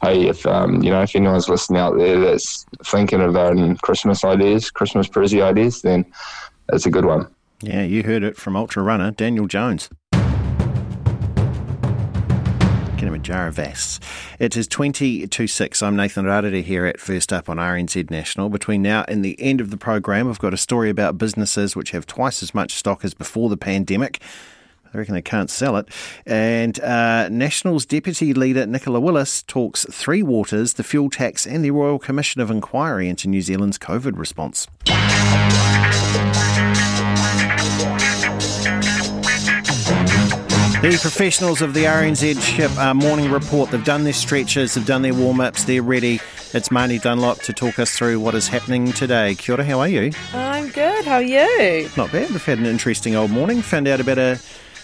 hey, 0.03 0.29
if 0.29 0.47
um, 0.47 0.83
you 0.83 0.91
know 0.91 1.03
if 1.03 1.17
anyone's 1.17 1.49
listening 1.49 1.81
out 1.81 1.99
there 1.99 2.21
that's 2.21 2.65
thinking 2.85 3.21
about 3.21 3.57
Christmas 3.83 4.25
ideas, 4.25 4.71
Christmas 4.71 5.09
present 5.09 5.43
ideas, 5.43 5.83
then 5.83 6.05
it's 6.73 6.87
a 6.87 6.91
good 6.91 7.05
one. 7.05 7.29
Yeah, 7.63 7.83
you 7.83 8.05
heard 8.05 8.23
it 8.23 8.37
from 8.37 8.57
ultra 8.57 8.83
runner 8.83 9.11
Daniel 9.11 9.47
Jones. 9.47 9.91
Jaravas. 13.01 13.99
It 14.39 14.57
is 14.57 14.69
20 14.69 15.27
to 15.27 15.47
6. 15.47 15.83
I'm 15.83 15.97
Nathan 15.97 16.27
Rarere 16.27 16.63
here 16.63 16.85
at 16.85 17.01
First 17.01 17.33
Up 17.33 17.49
on 17.49 17.57
RNZ 17.57 18.11
National. 18.11 18.51
Between 18.51 18.83
now 18.83 19.05
and 19.09 19.25
the 19.25 19.41
end 19.41 19.61
of 19.61 19.71
the 19.71 19.79
program, 19.79 20.29
I've 20.29 20.39
got 20.39 20.53
a 20.53 20.59
story 20.59 20.91
about 20.91 21.17
businesses 21.17 21.75
which 21.75 21.93
have 21.93 22.07
twice 22.07 22.43
as 22.43 22.55
much 22.55 22.73
stock 22.73 23.05
as 23.05 23.15
before 23.15 23.49
the 23.49 23.57
pandemic. 23.57 24.21
I 24.93 24.99
reckon 24.99 25.15
they 25.15 25.23
can't 25.23 25.49
sell 25.49 25.77
it. 25.77 25.89
And 26.27 26.79
uh, 26.81 27.29
National's 27.31 27.87
Deputy 27.87 28.35
Leader 28.35 28.67
Nicola 28.67 29.01
Willis 29.01 29.43
talks 29.45 29.87
three 29.91 30.23
waters, 30.23 30.75
the 30.75 30.85
fuel 30.85 31.09
tax, 31.09 31.47
and 31.47 31.65
the 31.65 31.71
Royal 31.71 31.99
Commission 31.99 32.41
of 32.41 32.51
Inquiry 32.51 33.09
into 33.09 33.29
New 33.29 33.41
Zealand's 33.41 33.79
COVID 33.79 34.19
response. 34.19 34.67
The 40.81 40.99
professionals 40.99 41.61
of 41.61 41.75
the 41.75 41.85
RNZ 41.85 42.41
ship 42.41 42.75
uh, 42.79 42.95
morning 42.95 43.31
report, 43.31 43.71
they've 43.71 43.85
done 43.85 44.05
their 44.05 44.15
stretches, 44.15 44.73
they've 44.73 44.87
done 44.87 45.03
their 45.03 45.13
warm 45.13 45.39
ups, 45.39 45.65
they're 45.65 45.83
ready. 45.83 46.21
It's 46.55 46.71
Marnie 46.71 46.99
Dunlop 46.99 47.41
to 47.43 47.53
talk 47.53 47.79
us 47.79 47.95
through 47.95 48.19
what 48.19 48.35
is 48.35 48.49
happening 48.49 48.91
today. 48.93 49.35
Kia 49.35 49.57
ora, 49.57 49.65
how 49.67 49.81
are 49.81 49.89
you? 49.89 50.11
I'm 50.33 50.71
good, 50.71 51.05
how 51.05 51.17
are 51.17 51.23
you? 51.23 51.91
Not 51.99 52.11
bad. 52.11 52.31
We've 52.31 52.43
had 52.43 52.59
an 52.59 52.65
interesting 52.65 53.15
old 53.15 53.31
morning. 53.31 53.61
Found 53.61 53.89
out 53.89 54.01
about 54.01 54.17
a, 54.17 54.41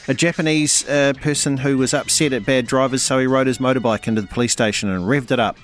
a 0.06 0.12
Japanese 0.12 0.86
uh, 0.86 1.14
person 1.22 1.56
who 1.56 1.78
was 1.78 1.94
upset 1.94 2.34
at 2.34 2.44
bad 2.44 2.66
drivers, 2.66 3.00
so 3.00 3.18
he 3.18 3.26
rode 3.26 3.46
his 3.46 3.56
motorbike 3.56 4.06
into 4.06 4.20
the 4.20 4.28
police 4.28 4.52
station 4.52 4.90
and 4.90 5.04
revved 5.04 5.30
it 5.30 5.40
up. 5.40 5.56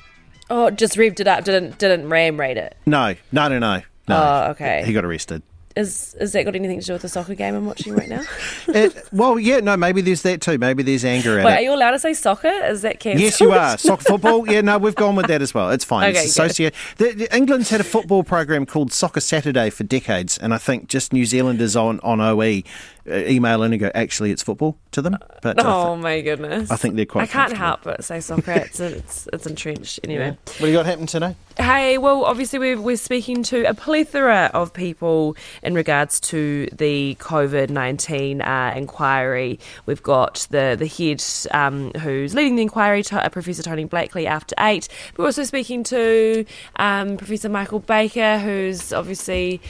Oh, 0.49 0.71
just 0.71 0.97
revved 0.97 1.21
it 1.21 1.29
up, 1.29 1.45
didn't 1.45 1.77
didn't 1.77 2.09
ram 2.09 2.41
raid 2.41 2.57
it? 2.57 2.75
No, 2.87 3.17
no, 3.33 3.49
no, 3.49 3.59
no. 3.59 3.83
No. 4.09 4.17
Oh, 4.17 4.51
okay. 4.53 4.83
He 4.87 4.95
got 4.95 5.05
arrested 5.05 5.43
is 5.77 6.15
is 6.21 6.33
that 6.33 6.45
got 6.45 6.55
anything 6.55 6.81
to 6.81 6.87
do 6.87 6.93
with 6.93 7.03
the 7.03 7.09
soccer 7.09 7.35
game 7.35 7.55
I'm 7.55 7.67
watching 7.67 7.95
right 7.95 8.09
now? 8.09 8.23
it, 8.69 9.09
well, 9.13 9.39
yeah, 9.39 9.61
no, 9.61 9.77
maybe 9.77 10.01
there's 10.01 10.23
that 10.23 10.41
too. 10.41 10.59
Maybe 10.59 10.83
there's 10.83 11.05
anger 11.05 11.39
at 11.39 11.45
Wait, 11.45 11.53
it. 11.53 11.57
Are 11.57 11.63
you 11.63 11.75
allowed 11.75 11.93
to 11.93 11.99
say 11.99 12.15
soccer? 12.15 12.49
Is 12.49 12.83
that 12.83 13.01
cancelled? 13.01 13.23
Yes, 13.23 13.41
you 13.41 13.53
are. 13.53 13.79
Soccer, 13.83 14.05
football. 14.05 14.51
Yeah, 14.51 14.61
no, 14.61 14.79
we've 14.79 14.95
gone 14.95 15.17
with 15.17 15.27
that 15.27 15.43
as 15.43 15.55
well. 15.55 15.71
It's 15.71 15.85
fine. 15.85 16.11
Okay, 16.11 16.21
it's 16.21 16.31
associated. 16.31 16.79
The, 16.99 17.13
the, 17.13 17.37
England's 17.37 17.71
had 17.71 17.81
a 17.81 17.85
football 17.85 18.23
program 18.23 18.67
called 18.67 18.93
Soccer 18.93 19.21
Saturday 19.21 19.71
for 19.71 19.85
decades, 19.85 20.39
and 20.39 20.53
I 20.55 20.59
think 20.59 20.89
just 20.89 21.13
New 21.13 21.25
Zealanders 21.25 21.77
on 21.77 22.01
on 22.01 22.21
OE 22.21 22.63
email 23.07 23.63
in 23.63 23.73
and 23.73 23.81
go, 23.81 23.91
actually, 23.95 24.31
it's 24.31 24.43
football 24.43 24.79
to 24.93 25.03
them. 25.03 25.17
But 25.43 25.57
oh 25.65 25.97
my 25.97 26.21
goodness, 26.21 26.71
I 26.71 26.77
think 26.77 26.97
they're 26.97 27.07
quite. 27.07 27.23
I 27.23 27.27
can't 27.27 27.57
help 27.57 27.83
but 27.83 28.05
say 28.05 28.21
soccer. 28.21 28.53
It's 28.53 28.81
it's, 28.81 29.29
it's 29.33 29.47
entrenched 29.47 30.01
anyway. 30.05 30.27
Yeah. 30.27 30.31
What 30.31 30.59
do 30.59 30.67
you 30.69 30.75
got 30.75 30.87
happening 30.87 31.07
today? 31.07 31.37
Hey, 31.59 31.99
well, 31.99 32.25
obviously 32.25 32.59
we're 32.59 32.81
we're 32.81 32.97
speaking 32.97 33.43
to 33.45 33.65
a 33.65 33.75
plethora 33.75 34.51
of 34.55 34.73
people 34.73 35.37
in 35.63 35.75
regards 35.75 36.21
to 36.21 36.67
the 36.73 37.17
COVID 37.21 37.71
nineteen 37.71 38.41
uh, 38.41 38.73
inquiry. 38.77 39.59
We've 39.87 40.03
got 40.03 40.47
the 40.51 40.77
the 40.79 40.87
head 40.87 41.23
um, 41.51 41.91
who's 41.93 42.35
leading 42.35 42.57
the 42.57 42.63
inquiry, 42.63 43.03
to, 43.05 43.25
uh, 43.25 43.29
Professor 43.29 43.63
Tony 43.63 43.85
Blakely, 43.85 44.27
after 44.27 44.55
eight. 44.61 44.89
We're 45.17 45.27
also 45.27 45.45
speaking 45.45 45.85
to 45.85 46.45
um, 46.77 47.17
Professor 47.17 47.49
Michael 47.49 47.81
Baker, 47.81 48.39
who's 48.39 48.93
obviously 48.93 49.61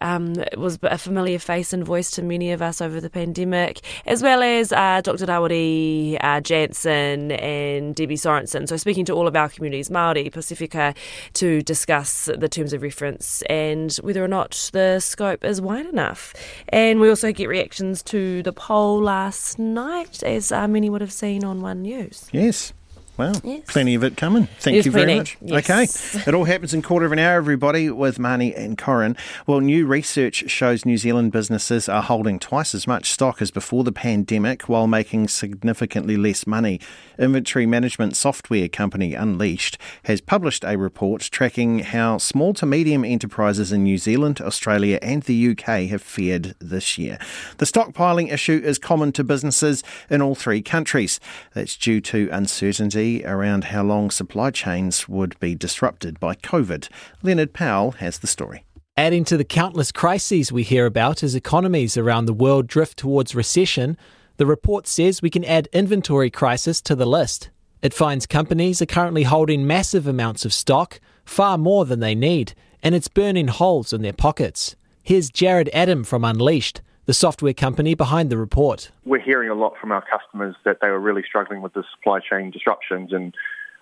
um, 0.00 0.34
was 0.56 0.78
a 0.82 0.98
familiar 0.98 1.38
face 1.38 1.72
and 1.72 1.84
voice 1.84 2.10
to 2.12 2.22
many 2.22 2.52
of 2.52 2.62
us 2.62 2.77
over 2.80 3.00
the 3.00 3.10
pandemic, 3.10 3.80
as 4.06 4.22
well 4.22 4.42
as 4.42 4.72
uh, 4.72 5.00
Dr. 5.02 5.26
Rawiri 5.26 6.18
uh, 6.20 6.40
Jansen 6.40 7.32
and 7.32 7.94
Debbie 7.94 8.16
Sorensen. 8.16 8.68
So, 8.68 8.76
speaking 8.76 9.04
to 9.06 9.12
all 9.12 9.26
of 9.26 9.36
our 9.36 9.48
communities, 9.48 9.88
Māori, 9.88 10.32
Pacifica, 10.32 10.94
to 11.34 11.62
discuss 11.62 12.30
the 12.36 12.48
terms 12.48 12.72
of 12.72 12.82
reference 12.82 13.42
and 13.42 13.92
whether 14.02 14.22
or 14.22 14.28
not 14.28 14.70
the 14.72 15.00
scope 15.00 15.44
is 15.44 15.60
wide 15.60 15.86
enough. 15.86 16.34
And 16.68 17.00
we 17.00 17.08
also 17.08 17.32
get 17.32 17.48
reactions 17.48 18.02
to 18.04 18.42
the 18.42 18.52
poll 18.52 19.00
last 19.00 19.58
night, 19.58 20.22
as 20.22 20.52
uh, 20.52 20.68
many 20.68 20.90
would 20.90 21.00
have 21.00 21.12
seen 21.12 21.44
on 21.44 21.60
One 21.60 21.82
News. 21.82 22.28
Yes. 22.32 22.72
Well, 23.18 23.34
yes. 23.42 23.64
plenty 23.66 23.96
of 23.96 24.04
it 24.04 24.16
coming. 24.16 24.46
Thank 24.60 24.76
There's 24.76 24.86
you 24.86 24.92
very 24.92 25.06
plenty. 25.06 25.18
much. 25.18 25.36
Yes. 25.40 26.14
Okay. 26.14 26.24
It 26.28 26.34
all 26.34 26.44
happens 26.44 26.72
in 26.74 26.82
quarter 26.82 27.06
of 27.06 27.12
an 27.12 27.18
hour, 27.18 27.38
everybody, 27.38 27.90
with 27.90 28.18
Marnie 28.18 28.56
and 28.56 28.78
Corin. 28.78 29.16
Well, 29.46 29.60
new 29.60 29.86
research 29.86 30.48
shows 30.48 30.84
New 30.84 30.98
Zealand 30.98 31.32
businesses 31.32 31.88
are 31.88 32.02
holding 32.02 32.38
twice 32.38 32.74
as 32.74 32.86
much 32.86 33.10
stock 33.10 33.40
as 33.42 33.50
before 33.50 33.82
the 33.82 33.92
pandemic 33.92 34.68
while 34.68 34.86
making 34.86 35.28
significantly 35.28 36.16
less 36.16 36.46
money. 36.46 36.80
Inventory 37.18 37.66
management 37.66 38.16
software 38.16 38.68
company 38.68 39.14
Unleashed 39.14 39.78
has 40.04 40.20
published 40.20 40.64
a 40.64 40.76
report 40.76 41.22
tracking 41.22 41.80
how 41.80 42.18
small 42.18 42.52
to 42.54 42.66
medium 42.66 43.04
enterprises 43.04 43.72
in 43.72 43.82
New 43.82 43.98
Zealand, 43.98 44.40
Australia, 44.40 44.98
and 45.02 45.24
the 45.24 45.50
UK 45.50 45.88
have 45.88 46.02
fared 46.02 46.54
this 46.60 46.98
year. 46.98 47.18
The 47.56 47.66
stockpiling 47.66 48.30
issue 48.32 48.60
is 48.62 48.78
common 48.78 49.12
to 49.12 49.24
businesses 49.24 49.82
in 50.10 50.20
all 50.22 50.34
three 50.34 50.62
countries. 50.62 51.18
That's 51.54 51.76
due 51.76 52.00
to 52.02 52.28
uncertainty 52.30 53.07
around 53.24 53.64
how 53.64 53.82
long 53.82 54.10
supply 54.10 54.50
chains 54.50 55.08
would 55.08 55.38
be 55.40 55.54
disrupted 55.54 56.20
by 56.20 56.34
COVID. 56.34 56.88
Leonard 57.22 57.52
Powell 57.52 57.92
has 57.92 58.18
the 58.18 58.26
story. 58.26 58.64
Adding 58.96 59.24
to 59.26 59.36
the 59.36 59.44
countless 59.44 59.92
crises 59.92 60.50
we 60.50 60.62
hear 60.62 60.84
about 60.84 61.22
as 61.22 61.34
economies 61.34 61.96
around 61.96 62.26
the 62.26 62.32
world 62.32 62.66
drift 62.66 62.98
towards 62.98 63.34
recession, 63.34 63.96
the 64.38 64.46
report 64.46 64.86
says 64.86 65.22
we 65.22 65.30
can 65.30 65.44
add 65.44 65.68
inventory 65.72 66.30
crisis 66.30 66.80
to 66.82 66.94
the 66.94 67.06
list. 67.06 67.50
It 67.80 67.94
finds 67.94 68.26
companies 68.26 68.82
are 68.82 68.86
currently 68.86 69.22
holding 69.22 69.66
massive 69.66 70.06
amounts 70.06 70.44
of 70.44 70.52
stock, 70.52 71.00
far 71.24 71.56
more 71.56 71.84
than 71.84 72.00
they 72.00 72.14
need, 72.14 72.54
and 72.82 72.94
it's 72.94 73.08
burning 73.08 73.48
holes 73.48 73.92
in 73.92 74.02
their 74.02 74.12
pockets. 74.12 74.74
Here's 75.02 75.30
Jared 75.30 75.70
Adam 75.72 76.02
from 76.04 76.24
Unleashed 76.24 76.82
the 77.08 77.14
software 77.14 77.54
company 77.54 77.94
behind 77.94 78.28
the 78.28 78.36
report. 78.36 78.90
We're 79.06 79.18
hearing 79.18 79.48
a 79.48 79.54
lot 79.54 79.72
from 79.80 79.92
our 79.92 80.04
customers 80.04 80.54
that 80.66 80.82
they 80.82 80.88
were 80.88 81.00
really 81.00 81.22
struggling 81.26 81.62
with 81.62 81.72
the 81.72 81.82
supply 81.96 82.20
chain 82.20 82.50
disruptions, 82.50 83.14
and 83.14 83.34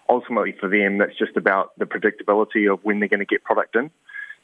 ultimately 0.09 0.55
for 0.61 0.69
them, 0.69 0.99
that's 0.99 1.19
just 1.19 1.37
about 1.37 1.77
the 1.77 1.87
predictability 1.87 2.73
of 2.73 2.79
when 2.85 3.01
they're 3.01 3.09
going 3.09 3.19
to 3.19 3.27
get 3.27 3.43
product 3.43 3.75
in. 3.75 3.91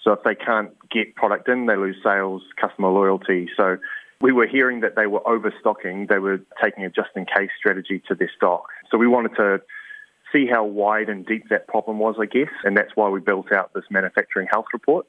So 0.03 0.11
if 0.11 0.25
they 0.25 0.35
can't 0.35 0.73
get 0.91 1.15
product 1.15 1.49
in, 1.49 1.67
they 1.67 1.77
lose 1.77 1.95
sales, 2.03 2.43
customer 2.61 2.89
loyalty. 2.89 3.49
So 3.57 3.77
we 4.21 4.33
were 4.33 4.49
hearing 4.49 4.81
that 4.81 4.97
they 4.97 5.07
were 5.07 5.23
overstocking. 5.29 6.09
They 6.09 6.19
were 6.19 6.41
taking 6.61 6.85
a 6.85 6.91
just 6.91 7.11
in 7.15 7.25
case 7.25 7.51
strategy 7.57 8.03
to 8.09 8.17
their 8.17 8.33
stock. 8.37 8.65
So 8.91 8.99
we 8.99 9.07
wanted 9.07 9.37
to 9.37 9.61
see 10.33 10.49
how 10.51 10.65
wide 10.65 11.09
and 11.09 11.25
deep 11.25 11.51
that 11.51 11.69
problem 11.69 12.01
was, 12.01 12.17
I 12.21 12.27
guess, 12.27 12.51
and 12.65 12.77
that's 12.77 12.97
why 12.97 13.09
we 13.11 13.21
built 13.21 13.53
out 13.53 13.73
this 13.75 13.85
manufacturing 13.91 14.49
health 14.51 14.67
report. 14.73 15.07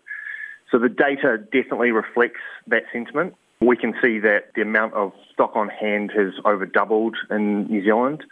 So 0.70 0.78
the 0.78 0.90
data 0.90 1.40
definitely 1.40 1.90
reflects 1.90 2.42
that 2.68 2.84
sentiment. 2.92 3.34
We 3.62 3.78
can 3.78 3.94
see 4.02 4.20
that 4.20 4.52
the 4.56 4.62
amount 4.62 4.94
of 4.94 5.14
stock 5.32 5.56
on 5.56 5.70
hand 5.70 6.12
has 6.16 6.34
over 6.46 6.66
doubled 6.66 7.16
in 7.30 7.66
New 7.68 7.84
Zealand. 7.84 8.24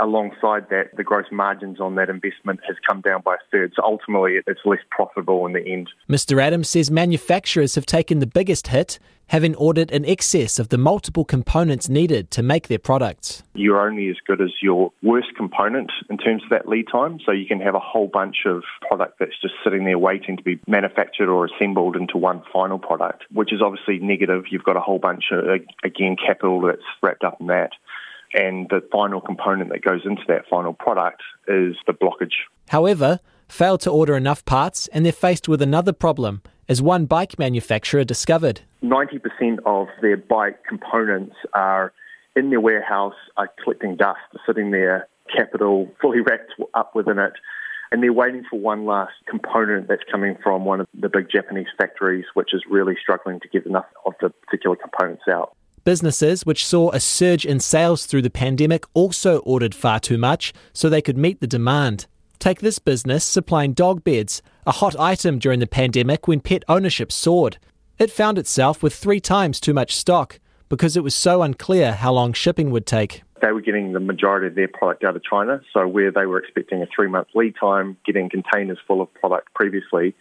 Alongside 0.00 0.68
that, 0.70 0.96
the 0.96 1.04
gross 1.04 1.26
margins 1.30 1.80
on 1.80 1.94
that 1.96 2.08
investment 2.08 2.60
has 2.66 2.76
come 2.86 3.00
down 3.00 3.22
by 3.22 3.34
a 3.34 3.38
third. 3.50 3.72
So 3.76 3.82
ultimately, 3.82 4.40
it's 4.46 4.60
less 4.64 4.80
profitable 4.90 5.46
in 5.46 5.52
the 5.52 5.64
end. 5.66 5.90
Mr. 6.08 6.42
Adams 6.42 6.68
says 6.68 6.90
manufacturers 6.90 7.74
have 7.74 7.86
taken 7.86 8.18
the 8.18 8.26
biggest 8.26 8.68
hit, 8.68 8.98
having 9.28 9.54
ordered 9.56 9.90
in 9.90 10.04
excess 10.04 10.58
of 10.58 10.70
the 10.70 10.78
multiple 10.78 11.24
components 11.24 11.88
needed 11.88 12.30
to 12.30 12.42
make 12.42 12.68
their 12.68 12.78
products. 12.78 13.42
You're 13.54 13.80
only 13.80 14.08
as 14.08 14.16
good 14.26 14.40
as 14.40 14.50
your 14.62 14.90
worst 15.02 15.28
component 15.36 15.90
in 16.08 16.16
terms 16.16 16.42
of 16.42 16.50
that 16.50 16.66
lead 16.66 16.86
time. 16.90 17.20
So 17.24 17.32
you 17.32 17.46
can 17.46 17.60
have 17.60 17.74
a 17.74 17.80
whole 17.80 18.08
bunch 18.08 18.46
of 18.46 18.62
product 18.88 19.18
that's 19.18 19.38
just 19.40 19.54
sitting 19.62 19.84
there 19.84 19.98
waiting 19.98 20.36
to 20.36 20.42
be 20.42 20.58
manufactured 20.66 21.28
or 21.28 21.46
assembled 21.46 21.96
into 21.96 22.16
one 22.16 22.42
final 22.52 22.78
product, 22.78 23.24
which 23.32 23.52
is 23.52 23.60
obviously 23.62 23.98
negative. 23.98 24.44
You've 24.50 24.64
got 24.64 24.76
a 24.76 24.80
whole 24.80 24.98
bunch 24.98 25.24
of, 25.30 25.44
again, 25.84 26.16
capital 26.16 26.62
that's 26.62 26.82
wrapped 27.02 27.24
up 27.24 27.40
in 27.40 27.48
that 27.48 27.72
and 28.34 28.68
the 28.68 28.86
final 28.92 29.20
component 29.20 29.70
that 29.70 29.82
goes 29.82 30.02
into 30.04 30.22
that 30.28 30.46
final 30.48 30.72
product 30.72 31.22
is 31.46 31.76
the 31.86 31.92
blockage. 31.92 32.34
However, 32.68 33.20
fail 33.48 33.78
to 33.78 33.90
order 33.90 34.16
enough 34.16 34.44
parts 34.44 34.88
and 34.88 35.04
they're 35.04 35.12
faced 35.12 35.48
with 35.48 35.62
another 35.62 35.92
problem, 35.92 36.42
as 36.68 36.82
one 36.82 37.06
bike 37.06 37.38
manufacturer 37.38 38.04
discovered. 38.04 38.60
90% 38.82 39.58
of 39.64 39.88
their 40.02 40.16
bike 40.16 40.64
components 40.68 41.34
are 41.54 41.92
in 42.36 42.50
their 42.50 42.60
warehouse, 42.60 43.14
are 43.36 43.50
collecting 43.62 43.96
dust, 43.96 44.20
sitting 44.46 44.70
there, 44.70 45.08
capital 45.34 45.90
fully 46.00 46.20
wrapped 46.26 46.52
up 46.74 46.94
within 46.94 47.18
it. 47.18 47.32
And 47.90 48.02
they're 48.02 48.12
waiting 48.12 48.44
for 48.50 48.60
one 48.60 48.84
last 48.84 49.14
component 49.26 49.88
that's 49.88 50.02
coming 50.10 50.36
from 50.42 50.66
one 50.66 50.80
of 50.80 50.86
the 50.92 51.08
big 51.08 51.30
Japanese 51.30 51.68
factories, 51.78 52.26
which 52.34 52.52
is 52.52 52.62
really 52.68 52.94
struggling 53.00 53.40
to 53.40 53.48
get 53.48 53.64
enough 53.64 53.86
of 54.04 54.12
the 54.20 54.28
particular 54.28 54.76
components 54.76 55.22
out. 55.26 55.56
Businesses, 55.88 56.44
which 56.44 56.66
saw 56.66 56.90
a 56.90 57.00
surge 57.00 57.46
in 57.46 57.60
sales 57.60 58.04
through 58.04 58.20
the 58.20 58.28
pandemic, 58.28 58.84
also 58.92 59.38
ordered 59.38 59.74
far 59.74 59.98
too 59.98 60.18
much 60.18 60.52
so 60.74 60.90
they 60.90 61.00
could 61.00 61.16
meet 61.16 61.40
the 61.40 61.46
demand. 61.46 62.04
Take 62.38 62.60
this 62.60 62.78
business 62.78 63.24
supplying 63.24 63.72
dog 63.72 64.04
beds, 64.04 64.42
a 64.66 64.72
hot 64.72 64.94
item 65.00 65.38
during 65.38 65.60
the 65.60 65.66
pandemic 65.66 66.28
when 66.28 66.40
pet 66.40 66.62
ownership 66.68 67.10
soared. 67.10 67.56
It 67.98 68.10
found 68.10 68.36
itself 68.36 68.82
with 68.82 68.94
three 68.94 69.18
times 69.18 69.58
too 69.60 69.72
much 69.72 69.96
stock 69.96 70.38
because 70.68 70.94
it 70.94 71.02
was 71.02 71.14
so 71.14 71.40
unclear 71.40 71.94
how 71.94 72.12
long 72.12 72.34
shipping 72.34 72.70
would 72.70 72.84
take. 72.84 73.22
They 73.40 73.52
were 73.52 73.62
getting 73.62 73.94
the 73.94 74.00
majority 74.00 74.48
of 74.48 74.56
their 74.56 74.68
product 74.68 75.04
out 75.04 75.16
of 75.16 75.22
China, 75.24 75.62
so 75.72 75.88
where 75.88 76.12
they 76.12 76.26
were 76.26 76.38
expecting 76.38 76.82
a 76.82 76.86
three 76.94 77.08
month 77.08 77.28
lead 77.34 77.54
time, 77.58 77.96
getting 78.04 78.28
containers 78.28 78.78
full 78.86 79.00
of 79.00 79.08
product 79.14 79.54
previously, 79.54 80.14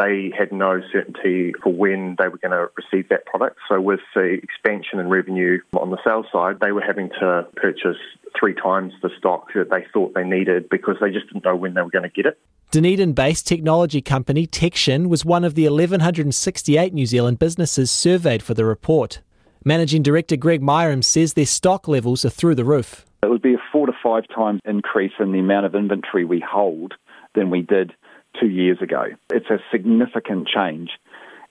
they 0.00 0.32
had 0.36 0.50
no 0.52 0.80
certainty 0.92 1.52
for 1.62 1.72
when 1.72 2.16
they 2.18 2.28
were 2.28 2.38
going 2.38 2.52
to 2.52 2.68
receive 2.76 3.08
that 3.10 3.26
product. 3.26 3.58
So, 3.68 3.80
with 3.80 4.00
the 4.14 4.38
expansion 4.42 4.98
in 4.98 5.08
revenue 5.08 5.58
on 5.78 5.90
the 5.90 5.98
sales 6.04 6.26
side, 6.32 6.58
they 6.60 6.72
were 6.72 6.80
having 6.80 7.10
to 7.20 7.46
purchase 7.56 7.98
three 8.38 8.54
times 8.54 8.92
the 9.02 9.10
stock 9.18 9.52
that 9.54 9.70
they 9.70 9.84
thought 9.92 10.14
they 10.14 10.24
needed 10.24 10.68
because 10.70 10.96
they 11.00 11.10
just 11.10 11.26
didn't 11.26 11.44
know 11.44 11.56
when 11.56 11.74
they 11.74 11.82
were 11.82 11.90
going 11.90 12.04
to 12.04 12.08
get 12.08 12.26
it. 12.26 12.38
Dunedin 12.70 13.12
based 13.12 13.46
technology 13.46 14.00
company 14.00 14.46
Tection 14.46 15.08
was 15.08 15.24
one 15.24 15.44
of 15.44 15.54
the 15.54 15.64
1,168 15.64 16.94
New 16.94 17.06
Zealand 17.06 17.38
businesses 17.38 17.90
surveyed 17.90 18.42
for 18.42 18.54
the 18.54 18.64
report. 18.64 19.20
Managing 19.64 20.02
Director 20.02 20.36
Greg 20.36 20.62
Myram 20.62 21.04
says 21.04 21.34
their 21.34 21.44
stock 21.44 21.88
levels 21.88 22.24
are 22.24 22.30
through 22.30 22.54
the 22.54 22.64
roof. 22.64 23.04
It 23.22 23.28
would 23.28 23.42
be 23.42 23.54
a 23.54 23.62
four 23.72 23.86
to 23.86 23.92
five 24.02 24.24
times 24.34 24.60
increase 24.64 25.12
in 25.18 25.32
the 25.32 25.40
amount 25.40 25.66
of 25.66 25.74
inventory 25.74 26.24
we 26.24 26.40
hold 26.40 26.94
than 27.34 27.50
we 27.50 27.62
did 27.62 27.92
two 28.38 28.48
years 28.48 28.78
ago. 28.80 29.06
It's 29.30 29.50
a 29.50 29.58
significant 29.72 30.48
change. 30.48 30.90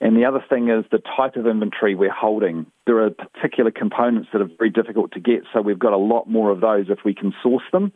And 0.00 0.16
the 0.16 0.24
other 0.24 0.42
thing 0.48 0.70
is 0.70 0.84
the 0.90 1.02
type 1.16 1.36
of 1.36 1.46
inventory 1.46 1.94
we're 1.94 2.10
holding. 2.10 2.66
There 2.86 3.04
are 3.04 3.10
particular 3.10 3.70
components 3.70 4.30
that 4.32 4.40
are 4.40 4.48
very 4.58 4.70
difficult 4.70 5.12
to 5.12 5.20
get, 5.20 5.42
so 5.52 5.60
we've 5.60 5.78
got 5.78 5.92
a 5.92 5.98
lot 5.98 6.28
more 6.28 6.50
of 6.50 6.60
those 6.60 6.86
if 6.88 7.00
we 7.04 7.14
can 7.14 7.34
source 7.42 7.64
them. 7.70 7.92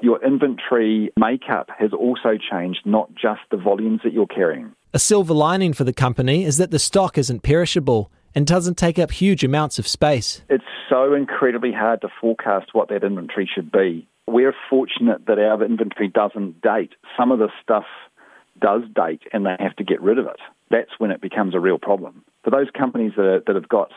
Your 0.00 0.22
inventory 0.24 1.12
makeup 1.16 1.68
has 1.78 1.92
also 1.92 2.36
changed, 2.50 2.80
not 2.84 3.14
just 3.14 3.40
the 3.52 3.56
volumes 3.56 4.00
that 4.02 4.12
you're 4.12 4.26
carrying. 4.26 4.72
A 4.92 4.98
silver 4.98 5.32
lining 5.32 5.72
for 5.72 5.84
the 5.84 5.92
company 5.92 6.44
is 6.44 6.56
that 6.56 6.72
the 6.72 6.80
stock 6.80 7.16
isn't 7.16 7.42
perishable 7.44 8.10
and 8.34 8.46
doesn't 8.46 8.76
take 8.76 8.98
up 8.98 9.12
huge 9.12 9.44
amounts 9.44 9.78
of 9.78 9.86
space. 9.86 10.42
It's 10.48 10.64
so 10.90 11.14
incredibly 11.14 11.72
hard 11.72 12.00
to 12.00 12.08
forecast 12.20 12.70
what 12.72 12.88
that 12.88 13.04
inventory 13.04 13.48
should 13.52 13.70
be. 13.70 14.08
We're 14.26 14.54
fortunate 14.68 15.26
that 15.26 15.38
our 15.38 15.62
inventory 15.64 16.08
doesn't 16.08 16.60
date. 16.60 16.94
Some 17.16 17.30
of 17.30 17.38
the 17.38 17.50
stuff 17.62 17.84
does 18.64 18.82
date 18.94 19.20
and 19.34 19.44
they 19.44 19.56
have 19.58 19.76
to 19.76 19.84
get 19.84 20.00
rid 20.00 20.18
of 20.18 20.24
it, 20.24 20.40
that's 20.70 20.92
when 20.96 21.10
it 21.10 21.20
becomes 21.20 21.54
a 21.54 21.60
real 21.60 21.78
problem. 21.78 22.24
For 22.44 22.50
those 22.50 22.68
companies 22.76 23.12
that, 23.16 23.26
are, 23.26 23.42
that 23.46 23.54
have 23.54 23.68
got 23.68 23.90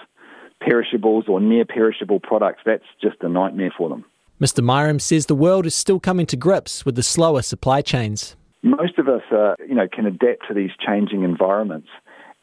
perishables 0.60 1.26
or 1.30 1.40
near 1.40 1.64
perishable 1.64 2.20
products, 2.20 2.62
that's 2.66 2.84
just 3.02 3.16
a 3.22 3.30
nightmare 3.30 3.74
for 3.78 3.88
them. 3.88 4.04
Mr. 4.42 4.62
Myram 4.62 5.00
says 5.00 5.28
the 5.28 5.36
world 5.36 5.66
is 5.66 5.74
still 5.74 6.02
coming 6.02 6.26
to 6.26 6.36
grips 6.36 6.86
with 6.86 6.96
the 6.96 7.04
slower 7.04 7.42
supply 7.42 7.82
chains. 7.82 8.36
Most 8.62 9.00
of 9.00 9.08
us, 9.08 9.22
uh, 9.32 9.56
you 9.66 9.74
know, 9.74 9.88
can 9.88 10.06
adapt 10.06 10.48
to 10.50 10.54
these 10.54 10.72
changing 10.86 11.24
environments. 11.24 11.88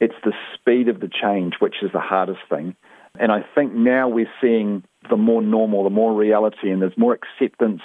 It's 0.00 0.14
the 0.24 0.32
speed 0.54 0.88
of 0.88 1.00
the 1.00 1.10
change 1.22 1.54
which 1.58 1.76
is 1.82 1.90
the 1.92 2.00
hardest 2.00 2.40
thing. 2.48 2.74
And 3.20 3.30
I 3.30 3.44
think 3.54 3.74
now 3.74 4.08
we're 4.08 4.32
seeing 4.40 4.82
the 5.10 5.16
more 5.16 5.42
normal, 5.42 5.84
the 5.84 5.90
more 5.90 6.14
reality, 6.14 6.70
and 6.70 6.80
there's 6.80 6.96
more 6.96 7.14
acceptance 7.14 7.82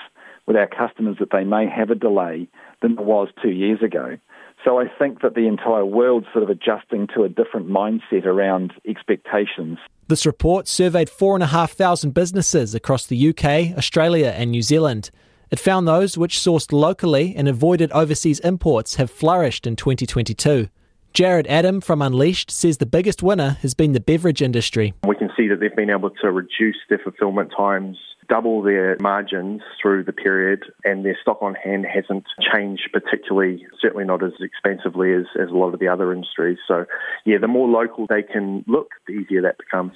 with 0.49 0.57
our 0.57 0.67
customers 0.67 1.15
that 1.19 1.29
they 1.31 1.43
may 1.43 1.69
have 1.69 1.91
a 1.91 1.95
delay 1.95 2.47
than 2.81 2.95
there 2.95 3.05
was 3.05 3.29
two 3.39 3.51
years 3.51 3.83
ago. 3.83 4.17
So 4.65 4.79
I 4.79 4.85
think 4.97 5.21
that 5.21 5.35
the 5.35 5.47
entire 5.47 5.85
world's 5.85 6.25
sort 6.33 6.43
of 6.43 6.49
adjusting 6.49 7.07
to 7.15 7.23
a 7.23 7.29
different 7.29 7.69
mindset 7.69 8.25
around 8.25 8.73
expectations. 8.85 9.77
This 10.07 10.25
report 10.25 10.67
surveyed 10.67 11.07
4,500 11.07 12.15
businesses 12.15 12.73
across 12.73 13.05
the 13.05 13.29
UK, 13.29 13.77
Australia, 13.77 14.33
and 14.35 14.49
New 14.49 14.63
Zealand. 14.63 15.11
It 15.51 15.59
found 15.59 15.87
those 15.87 16.17
which 16.17 16.37
sourced 16.37 16.73
locally 16.73 17.35
and 17.37 17.47
avoided 17.47 17.91
overseas 17.91 18.39
imports 18.39 18.95
have 18.95 19.11
flourished 19.11 19.67
in 19.67 19.75
2022. 19.75 20.67
Jared 21.13 21.45
Adam 21.47 21.79
from 21.79 22.01
Unleashed 22.01 22.49
says 22.49 22.77
the 22.77 22.85
biggest 22.87 23.21
winner 23.21 23.57
has 23.61 23.75
been 23.75 23.93
the 23.93 23.99
beverage 23.99 24.41
industry. 24.41 24.93
We 25.07 25.15
can 25.15 25.29
see 25.37 25.47
that 25.47 25.59
they've 25.59 25.75
been 25.75 25.89
able 25.91 26.09
to 26.21 26.31
reduce 26.31 26.77
their 26.89 26.99
fulfillment 26.99 27.51
times 27.55 27.97
double 28.29 28.61
their 28.61 28.95
margins 28.99 29.61
through 29.81 30.03
the 30.03 30.13
period, 30.13 30.63
and 30.85 31.03
their 31.03 31.17
stock 31.21 31.41
on 31.41 31.55
hand 31.55 31.85
hasn't 31.85 32.25
changed 32.53 32.89
particularly, 32.93 33.65
certainly 33.81 34.05
not 34.05 34.23
as 34.23 34.33
expensively 34.39 35.13
as, 35.13 35.25
as 35.41 35.49
a 35.49 35.53
lot 35.53 35.73
of 35.73 35.79
the 35.79 35.87
other 35.87 36.13
industries. 36.13 36.59
So, 36.67 36.85
yeah, 37.25 37.37
the 37.39 37.47
more 37.47 37.67
local 37.67 38.07
they 38.07 38.23
can 38.23 38.63
look, 38.67 38.91
the 39.07 39.13
easier 39.13 39.41
that 39.41 39.57
becomes. 39.57 39.93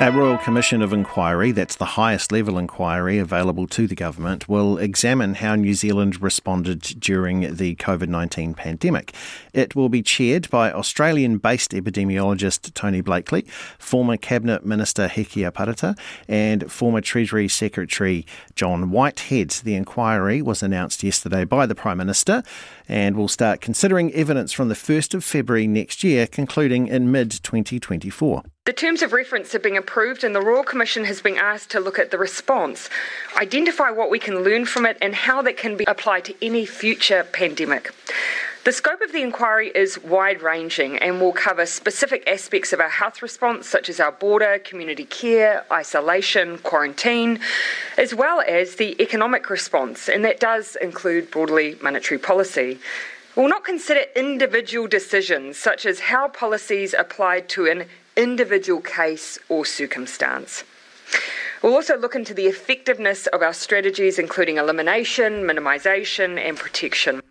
A 0.00 0.12
Royal 0.12 0.38
Commission 0.38 0.80
of 0.80 0.92
Inquiry, 0.92 1.50
that's 1.50 1.74
the 1.74 1.84
highest 1.84 2.30
level 2.30 2.56
inquiry 2.56 3.18
available 3.18 3.66
to 3.66 3.88
the 3.88 3.96
government, 3.96 4.48
will 4.48 4.78
examine 4.78 5.34
how 5.34 5.56
New 5.56 5.74
Zealand 5.74 6.22
responded 6.22 6.80
during 7.00 7.56
the 7.56 7.74
COVID 7.74 8.08
19 8.08 8.54
pandemic. 8.54 9.12
It 9.52 9.74
will 9.74 9.88
be 9.88 10.00
chaired 10.00 10.48
by 10.50 10.70
Australian 10.70 11.38
based 11.38 11.72
epidemiologist 11.72 12.72
Tony 12.74 13.00
Blakely, 13.00 13.42
former 13.76 14.16
Cabinet 14.16 14.64
Minister 14.64 15.08
Hekia 15.08 15.50
Parata, 15.50 15.98
and 16.28 16.70
former 16.70 17.00
Treasury 17.00 17.48
Secretary 17.48 18.24
John 18.54 18.92
Whitehead. 18.92 19.50
The 19.50 19.74
inquiry 19.74 20.40
was 20.40 20.62
announced 20.62 21.02
yesterday 21.02 21.44
by 21.44 21.66
the 21.66 21.74
Prime 21.74 21.98
Minister 21.98 22.44
and 22.88 23.16
will 23.16 23.28
start 23.28 23.60
considering 23.60 24.12
evidence 24.14 24.52
from 24.52 24.68
the 24.68 24.74
1st 24.74 25.14
of 25.14 25.24
February 25.24 25.66
next 25.66 26.02
year, 26.02 26.26
concluding 26.26 26.88
in 26.88 27.12
mid 27.12 27.30
2024. 27.30 28.42
The 28.64 28.72
terms 28.72 29.02
of 29.02 29.12
reference 29.12 29.52
have 29.52 29.62
been 29.62 29.76
approved, 29.76 30.24
and 30.24 30.34
the 30.34 30.42
Royal 30.42 30.62
Commission 30.62 31.04
has 31.04 31.20
been 31.22 31.38
asked 31.38 31.70
to 31.70 31.80
look 31.80 31.98
at 31.98 32.10
the 32.10 32.18
response, 32.18 32.90
identify 33.40 33.90
what 33.90 34.10
we 34.10 34.18
can 34.18 34.42
learn 34.42 34.66
from 34.66 34.86
it, 34.86 34.98
and 35.00 35.14
how 35.14 35.42
that 35.42 35.56
can 35.56 35.76
be 35.76 35.84
applied 35.86 36.24
to 36.26 36.34
any 36.44 36.66
future 36.66 37.24
pandemic. 37.32 37.92
The 38.68 38.72
scope 38.72 39.00
of 39.00 39.12
the 39.12 39.22
inquiry 39.22 39.72
is 39.74 39.98
wide 40.04 40.42
ranging 40.42 40.98
and 40.98 41.22
will 41.22 41.32
cover 41.32 41.64
specific 41.64 42.28
aspects 42.28 42.74
of 42.74 42.80
our 42.80 42.90
health 42.90 43.22
response, 43.22 43.66
such 43.66 43.88
as 43.88 43.98
our 43.98 44.12
border, 44.12 44.58
community 44.58 45.06
care, 45.06 45.64
isolation, 45.72 46.58
quarantine, 46.58 47.40
as 47.96 48.14
well 48.14 48.42
as 48.46 48.74
the 48.74 48.94
economic 49.00 49.48
response, 49.48 50.06
and 50.06 50.22
that 50.26 50.38
does 50.38 50.76
include 50.82 51.30
broadly 51.30 51.78
monetary 51.80 52.18
policy 52.18 52.78
We 53.36 53.42
will 53.44 53.48
not 53.48 53.64
consider 53.64 54.02
individual 54.14 54.86
decisions 54.86 55.56
such 55.56 55.86
as 55.86 56.00
how 56.00 56.28
policies 56.28 56.92
applied 56.92 57.48
to 57.56 57.68
an 57.68 57.86
individual 58.18 58.82
case 58.82 59.38
or 59.48 59.64
circumstance. 59.64 60.62
We'll 61.62 61.72
also 61.72 61.96
look 61.96 62.14
into 62.14 62.34
the 62.34 62.48
effectiveness 62.48 63.28
of 63.28 63.40
our 63.40 63.54
strategies, 63.54 64.18
including 64.18 64.58
elimination, 64.58 65.44
minimisation, 65.44 66.38
and 66.38 66.58
protection. 66.58 67.22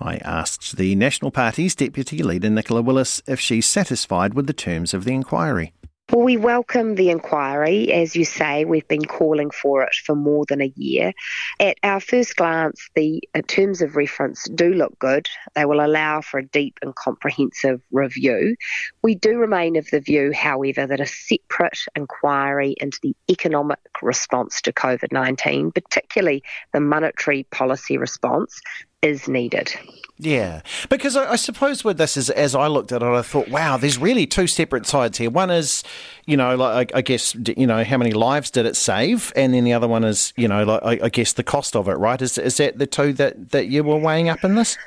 I 0.00 0.16
asked 0.18 0.76
the 0.76 0.94
National 0.94 1.30
Party's 1.30 1.74
Deputy 1.74 2.22
Leader 2.22 2.50
Nicola 2.50 2.82
Willis 2.82 3.22
if 3.26 3.40
she's 3.40 3.66
satisfied 3.66 4.34
with 4.34 4.46
the 4.46 4.52
terms 4.52 4.94
of 4.94 5.04
the 5.04 5.12
inquiry. 5.12 5.72
Well, 6.12 6.22
we 6.22 6.36
welcome 6.36 6.96
the 6.96 7.08
inquiry. 7.08 7.90
As 7.90 8.14
you 8.14 8.26
say, 8.26 8.66
we've 8.66 8.86
been 8.86 9.06
calling 9.06 9.50
for 9.50 9.82
it 9.84 9.94
for 9.94 10.14
more 10.14 10.44
than 10.46 10.60
a 10.60 10.70
year. 10.76 11.14
At 11.58 11.78
our 11.82 11.98
first 11.98 12.36
glance, 12.36 12.90
the 12.94 13.22
uh, 13.34 13.40
terms 13.46 13.80
of 13.80 13.96
reference 13.96 14.46
do 14.54 14.74
look 14.74 14.98
good. 14.98 15.30
They 15.54 15.64
will 15.64 15.84
allow 15.84 16.20
for 16.20 16.38
a 16.38 16.46
deep 16.46 16.78
and 16.82 16.94
comprehensive 16.94 17.80
review. 17.90 18.54
We 19.02 19.14
do 19.14 19.38
remain 19.38 19.76
of 19.76 19.88
the 19.90 20.00
view, 20.00 20.30
however, 20.32 20.86
that 20.86 21.00
a 21.00 21.06
separate 21.06 21.78
inquiry 21.96 22.74
into 22.78 22.98
the 23.02 23.16
economic 23.30 23.80
response 24.02 24.60
to 24.62 24.74
COVID 24.74 25.10
19, 25.10 25.72
particularly 25.72 26.42
the 26.74 26.80
monetary 26.80 27.44
policy 27.44 27.96
response, 27.96 28.60
is 29.04 29.28
needed. 29.28 29.72
Yeah, 30.16 30.62
because 30.90 31.16
I, 31.16 31.32
I, 31.32 31.36
suppose 31.36 31.82
with 31.82 31.98
this, 31.98 32.16
is 32.16 32.30
as 32.30 32.54
I 32.54 32.68
looked 32.68 32.92
at 32.92 33.02
it, 33.02 33.06
I 33.06 33.22
thought, 33.22 33.48
wow, 33.48 33.76
there's 33.76 33.98
really 33.98 34.28
two 34.28 34.46
separate 34.46 34.86
sides 34.86 35.18
here. 35.18 35.28
One 35.28 35.50
is, 35.50 35.82
you 36.24 36.36
know, 36.36 36.54
like 36.54 36.94
I, 36.94 36.98
I 36.98 37.02
guess, 37.02 37.34
you 37.34 37.66
know, 37.66 37.82
how 37.82 37.98
many 37.98 38.12
lives 38.12 38.50
did 38.52 38.64
it 38.64 38.76
save, 38.76 39.32
and 39.34 39.52
then 39.52 39.64
the 39.64 39.72
other 39.72 39.88
one 39.88 40.04
is, 40.04 40.32
you 40.36 40.46
know, 40.46 40.62
like 40.62 40.82
I, 40.84 41.06
I 41.06 41.08
guess 41.08 41.32
the 41.32 41.42
cost 41.42 41.74
of 41.74 41.88
it, 41.88 41.94
right? 41.94 42.22
Is 42.22 42.38
is 42.38 42.58
that 42.58 42.78
the 42.78 42.86
two 42.86 43.12
that 43.14 43.50
that 43.50 43.66
you 43.66 43.82
were 43.82 43.98
weighing 43.98 44.28
up 44.28 44.44
in 44.44 44.54
this? 44.54 44.78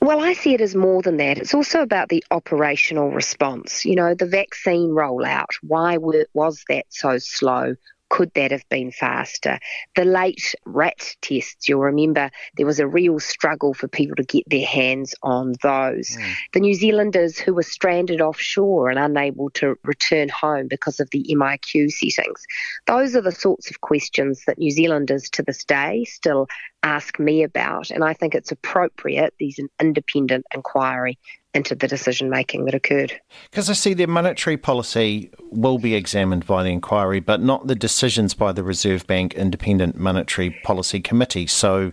Well, 0.00 0.20
I 0.20 0.32
see 0.32 0.54
it 0.54 0.60
as 0.60 0.74
more 0.74 1.02
than 1.02 1.16
that. 1.18 1.38
It's 1.38 1.54
also 1.54 1.80
about 1.80 2.08
the 2.08 2.24
operational 2.30 3.10
response. 3.10 3.84
You 3.84 3.96
know, 3.96 4.14
the 4.14 4.26
vaccine 4.26 4.90
rollout. 4.90 5.54
Why 5.62 5.96
were, 5.96 6.26
was 6.34 6.64
that 6.68 6.86
so 6.88 7.18
slow? 7.18 7.74
Could 8.12 8.34
that 8.34 8.50
have 8.50 8.68
been 8.68 8.92
faster? 8.92 9.58
The 9.96 10.04
late 10.04 10.54
rat 10.66 11.16
tests, 11.22 11.66
you'll 11.66 11.80
remember 11.80 12.30
there 12.58 12.66
was 12.66 12.78
a 12.78 12.86
real 12.86 13.18
struggle 13.18 13.72
for 13.72 13.88
people 13.88 14.16
to 14.16 14.22
get 14.22 14.44
their 14.46 14.66
hands 14.66 15.14
on 15.22 15.54
those. 15.62 16.10
Mm. 16.10 16.34
The 16.52 16.60
New 16.60 16.74
Zealanders 16.74 17.38
who 17.38 17.54
were 17.54 17.62
stranded 17.62 18.20
offshore 18.20 18.90
and 18.90 18.98
unable 18.98 19.48
to 19.52 19.76
return 19.82 20.28
home 20.28 20.68
because 20.68 21.00
of 21.00 21.08
the 21.08 21.24
MIQ 21.34 21.90
settings. 21.90 22.42
Those 22.86 23.16
are 23.16 23.22
the 23.22 23.32
sorts 23.32 23.70
of 23.70 23.80
questions 23.80 24.44
that 24.46 24.58
New 24.58 24.70
Zealanders 24.70 25.30
to 25.30 25.42
this 25.42 25.64
day 25.64 26.04
still 26.04 26.48
ask 26.82 27.18
me 27.18 27.42
about. 27.42 27.90
And 27.90 28.04
I 28.04 28.12
think 28.12 28.34
it's 28.34 28.52
appropriate, 28.52 29.32
these 29.38 29.58
an 29.58 29.70
independent 29.80 30.44
inquiry 30.54 31.18
into 31.54 31.74
the 31.74 31.86
decision 31.86 32.30
making 32.30 32.64
that 32.64 32.74
occurred. 32.74 33.20
Because 33.50 33.68
I 33.68 33.74
see 33.74 33.94
their 33.94 34.06
monetary 34.06 34.56
policy 34.56 35.30
will 35.50 35.78
be 35.78 35.94
examined 35.94 36.46
by 36.46 36.62
the 36.62 36.70
inquiry, 36.70 37.20
but 37.20 37.42
not 37.42 37.66
the 37.66 37.74
decisions 37.74 38.34
by 38.34 38.52
the 38.52 38.62
Reserve 38.62 39.06
Bank 39.06 39.34
Independent 39.34 39.96
Monetary 39.96 40.58
Policy 40.64 41.00
Committee. 41.00 41.46
So 41.46 41.92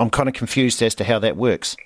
I'm 0.00 0.10
kind 0.10 0.28
of 0.28 0.34
confused 0.34 0.82
as 0.82 0.94
to 0.96 1.04
how 1.04 1.18
that 1.20 1.36
works. 1.36 1.76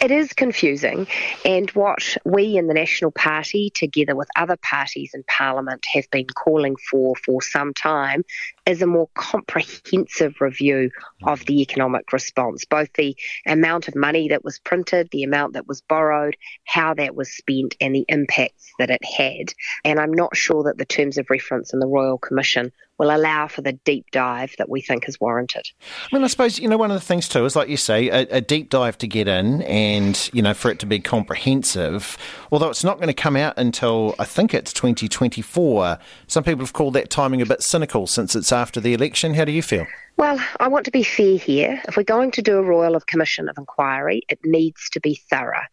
It 0.00 0.10
is 0.10 0.32
confusing, 0.32 1.06
and 1.44 1.70
what 1.70 2.16
we 2.24 2.56
in 2.56 2.66
the 2.66 2.74
National 2.74 3.10
Party, 3.10 3.70
together 3.74 4.16
with 4.16 4.28
other 4.34 4.56
parties 4.56 5.12
in 5.14 5.22
Parliament, 5.28 5.84
have 5.92 6.10
been 6.10 6.26
calling 6.26 6.76
for 6.76 7.14
for 7.16 7.40
some 7.42 7.72
time 7.74 8.24
is 8.66 8.82
a 8.82 8.86
more 8.86 9.08
comprehensive 9.14 10.40
review 10.40 10.90
of 11.24 11.44
the 11.46 11.60
economic 11.60 12.12
response, 12.12 12.64
both 12.64 12.92
the 12.94 13.16
amount 13.46 13.88
of 13.88 13.94
money 13.94 14.28
that 14.28 14.44
was 14.44 14.58
printed, 14.58 15.08
the 15.12 15.22
amount 15.22 15.52
that 15.54 15.68
was 15.68 15.80
borrowed, 15.82 16.36
how 16.64 16.94
that 16.94 17.14
was 17.14 17.32
spent, 17.32 17.76
and 17.80 17.94
the 17.94 18.04
impacts 18.08 18.72
that 18.78 18.90
it 18.90 19.04
had. 19.04 19.52
And 19.84 19.98
I'm 19.98 20.12
not 20.12 20.36
sure 20.36 20.64
that 20.64 20.78
the 20.78 20.84
terms 20.84 21.18
of 21.18 21.30
reference 21.30 21.72
in 21.72 21.80
the 21.80 21.86
Royal 21.86 22.18
Commission 22.18 22.72
will 23.00 23.16
allow 23.16 23.48
for 23.48 23.62
the 23.62 23.72
deep 23.72 24.04
dive 24.12 24.54
that 24.58 24.68
we 24.68 24.82
think 24.82 25.08
is 25.08 25.18
warranted. 25.18 25.66
I 25.80 26.14
mean, 26.14 26.22
I 26.22 26.26
suppose, 26.26 26.58
you 26.58 26.68
know, 26.68 26.76
one 26.76 26.90
of 26.90 27.00
the 27.00 27.04
things 27.04 27.30
too 27.30 27.46
is, 27.46 27.56
like 27.56 27.70
you 27.70 27.78
say, 27.78 28.10
a, 28.10 28.26
a 28.30 28.40
deep 28.42 28.68
dive 28.68 28.98
to 28.98 29.08
get 29.08 29.26
in 29.26 29.62
and, 29.62 30.28
you 30.34 30.42
know, 30.42 30.52
for 30.52 30.70
it 30.70 30.78
to 30.80 30.86
be 30.86 31.00
comprehensive, 31.00 32.18
although 32.52 32.68
it's 32.68 32.84
not 32.84 32.98
going 32.98 33.08
to 33.08 33.14
come 33.14 33.36
out 33.36 33.54
until 33.56 34.14
I 34.18 34.26
think 34.26 34.52
it's 34.52 34.74
2024. 34.74 35.98
Some 36.26 36.44
people 36.44 36.62
have 36.62 36.74
called 36.74 36.92
that 36.92 37.08
timing 37.08 37.40
a 37.40 37.46
bit 37.46 37.62
cynical 37.62 38.06
since 38.06 38.36
it's 38.36 38.52
after 38.52 38.80
the 38.80 38.92
election. 38.92 39.32
How 39.32 39.46
do 39.46 39.52
you 39.52 39.62
feel? 39.62 39.86
Well, 40.18 40.38
I 40.60 40.68
want 40.68 40.84
to 40.84 40.90
be 40.90 41.02
fair 41.02 41.38
here. 41.38 41.80
If 41.88 41.96
we're 41.96 42.02
going 42.02 42.32
to 42.32 42.42
do 42.42 42.58
a 42.58 42.62
Royal 42.62 42.94
of 42.94 43.06
Commission 43.06 43.48
of 43.48 43.56
Inquiry, 43.56 44.20
it 44.28 44.40
needs 44.44 44.90
to 44.90 45.00
be 45.00 45.18
thorough. 45.30 45.64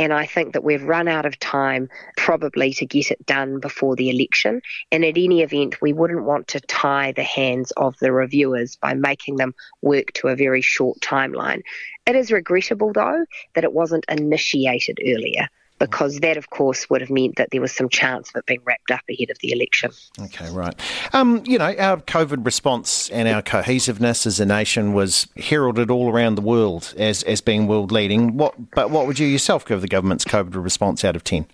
And 0.00 0.14
I 0.14 0.24
think 0.24 0.54
that 0.54 0.64
we've 0.64 0.82
run 0.82 1.08
out 1.08 1.26
of 1.26 1.38
time 1.38 1.90
probably 2.16 2.72
to 2.72 2.86
get 2.86 3.10
it 3.10 3.26
done 3.26 3.60
before 3.60 3.96
the 3.96 4.08
election. 4.08 4.62
And 4.90 5.04
at 5.04 5.18
any 5.18 5.42
event, 5.42 5.82
we 5.82 5.92
wouldn't 5.92 6.24
want 6.24 6.48
to 6.48 6.60
tie 6.60 7.12
the 7.12 7.22
hands 7.22 7.70
of 7.72 7.98
the 7.98 8.10
reviewers 8.10 8.76
by 8.76 8.94
making 8.94 9.36
them 9.36 9.54
work 9.82 10.12
to 10.14 10.28
a 10.28 10.36
very 10.36 10.62
short 10.62 11.00
timeline. 11.00 11.60
It 12.06 12.16
is 12.16 12.32
regrettable, 12.32 12.94
though, 12.94 13.26
that 13.52 13.64
it 13.64 13.74
wasn't 13.74 14.06
initiated 14.08 15.00
earlier 15.06 15.50
because 15.80 16.20
that, 16.20 16.36
of 16.36 16.50
course, 16.50 16.88
would 16.90 17.00
have 17.00 17.10
meant 17.10 17.36
that 17.36 17.50
there 17.50 17.60
was 17.60 17.74
some 17.74 17.88
chance 17.88 18.28
of 18.28 18.36
it 18.36 18.46
being 18.46 18.60
wrapped 18.64 18.90
up 18.92 19.00
ahead 19.10 19.30
of 19.30 19.38
the 19.38 19.50
election. 19.50 19.90
Okay, 20.20 20.48
right. 20.50 20.74
Um, 21.12 21.42
you 21.46 21.58
know, 21.58 21.74
our 21.78 21.96
COVID 21.96 22.44
response 22.44 23.08
and 23.10 23.26
our 23.26 23.42
cohesiveness 23.42 24.26
as 24.26 24.38
a 24.38 24.46
nation 24.46 24.92
was 24.92 25.26
heralded 25.36 25.90
all 25.90 26.12
around 26.12 26.36
the 26.36 26.42
world 26.42 26.94
as, 26.96 27.22
as 27.24 27.40
being 27.40 27.66
world 27.66 27.90
leading. 27.90 28.36
What, 28.36 28.54
but 28.72 28.90
what 28.90 29.06
would 29.06 29.18
you 29.18 29.26
yourself 29.26 29.66
give 29.66 29.80
the 29.80 29.88
government's 29.88 30.24
COVID 30.24 30.62
response 30.62 31.04
out 31.04 31.16
of 31.16 31.24
10? 31.24 31.46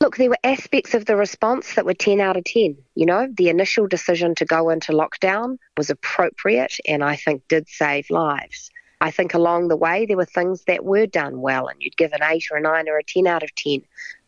Look, 0.00 0.16
there 0.16 0.30
were 0.30 0.38
aspects 0.44 0.94
of 0.94 1.06
the 1.06 1.16
response 1.16 1.74
that 1.74 1.84
were 1.84 1.94
10 1.94 2.20
out 2.20 2.36
of 2.36 2.44
10. 2.44 2.76
You 2.94 3.06
know, 3.06 3.28
the 3.32 3.48
initial 3.48 3.86
decision 3.86 4.34
to 4.36 4.44
go 4.44 4.70
into 4.70 4.92
lockdown 4.92 5.58
was 5.76 5.90
appropriate 5.90 6.76
and 6.86 7.02
I 7.02 7.16
think 7.16 7.42
did 7.48 7.68
save 7.68 8.10
lives. 8.10 8.70
I 9.00 9.10
think 9.10 9.32
along 9.34 9.68
the 9.68 9.76
way 9.76 10.06
there 10.06 10.16
were 10.16 10.24
things 10.24 10.64
that 10.64 10.84
were 10.84 11.06
done 11.06 11.40
well, 11.40 11.68
and 11.68 11.80
you'd 11.80 11.96
give 11.96 12.12
an 12.12 12.22
8 12.22 12.44
or 12.50 12.56
a 12.56 12.60
9 12.60 12.88
or 12.88 12.98
a 12.98 13.04
10 13.04 13.26
out 13.26 13.42
of 13.42 13.54
10. 13.54 13.82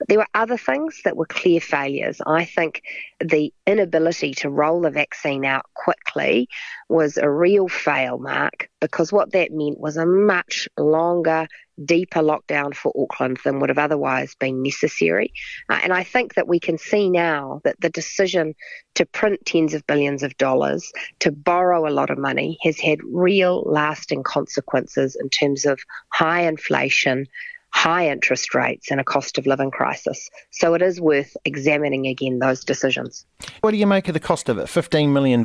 There 0.09 0.19
were 0.19 0.27
other 0.35 0.57
things 0.57 1.01
that 1.05 1.17
were 1.17 1.27
clear 1.27 1.61
failures. 1.61 2.21
I 2.27 2.45
think 2.45 2.83
the 3.21 3.53
inability 3.67 4.35
to 4.35 4.51
roll 4.51 4.81
the 4.81 4.91
vaccine 4.91 5.45
out 5.45 5.67
quickly 5.75 6.49
was 6.89 7.17
a 7.17 7.31
real 7.31 7.69
fail 7.69 8.19
mark 8.19 8.71
because 8.81 9.13
what 9.13 9.33
that 9.33 9.53
meant 9.53 9.79
was 9.79 9.97
a 9.97 10.07
much 10.07 10.69
longer, 10.79 11.47
deeper 11.85 12.21
lockdown 12.21 12.75
for 12.75 12.93
Auckland 12.97 13.39
than 13.45 13.61
would 13.61 13.69
have 13.69 13.79
otherwise 13.79 14.35
been 14.35 14.63
necessary. 14.63 15.33
Uh, 15.69 15.81
and 15.83 15.93
I 15.93 16.03
think 16.03 16.35
that 16.35 16.49
we 16.49 16.61
can 16.61 16.79
see 16.79 17.11
now 17.11 17.61
that 17.65 17.81
the 17.81 17.91
decision 17.91 18.55
to 18.95 19.07
print 19.07 19.41
tens 19.45 19.75
of 19.75 19.87
billions 19.87 20.23
of 20.23 20.37
dollars, 20.39 20.93
to 21.21 21.31
borrow 21.31 21.87
a 21.87 21.93
lot 21.93 22.11
of 22.11 22.19
money, 22.19 22.59
has 22.63 22.79
had 22.79 22.99
real 23.05 23.63
lasting 23.67 24.23
consequences 24.23 25.17
in 25.21 25.29
terms 25.29 25.65
of 25.65 25.81
high 26.11 26.43
inflation, 26.43 27.27
high 27.73 28.09
interest 28.09 28.55
rates 28.55 28.91
and 28.91 29.01
a 29.01 29.05
cost 29.05 29.39
of 29.39 29.47
living 29.47 29.71
crisis. 29.71 30.29
So 30.51 30.75
it 30.75 30.83
is 30.83 31.01
worth 31.01 31.37
examining 31.45 32.07
again 32.07 32.39
those 32.39 32.65
decisions. 32.65 33.25
What 33.61 33.71
do 33.71 33.77
you 33.77 33.87
make 33.87 34.09
of 34.09 34.15
the 34.15 34.21
cost 34.21 34.49
of 34.49 34.59
it? 34.59 34.67
$15 34.67 35.13
million. 35.13 35.45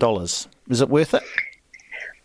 Is 0.70 0.82
it 0.82 0.90
worth 0.90 1.14
it? 1.14 1.24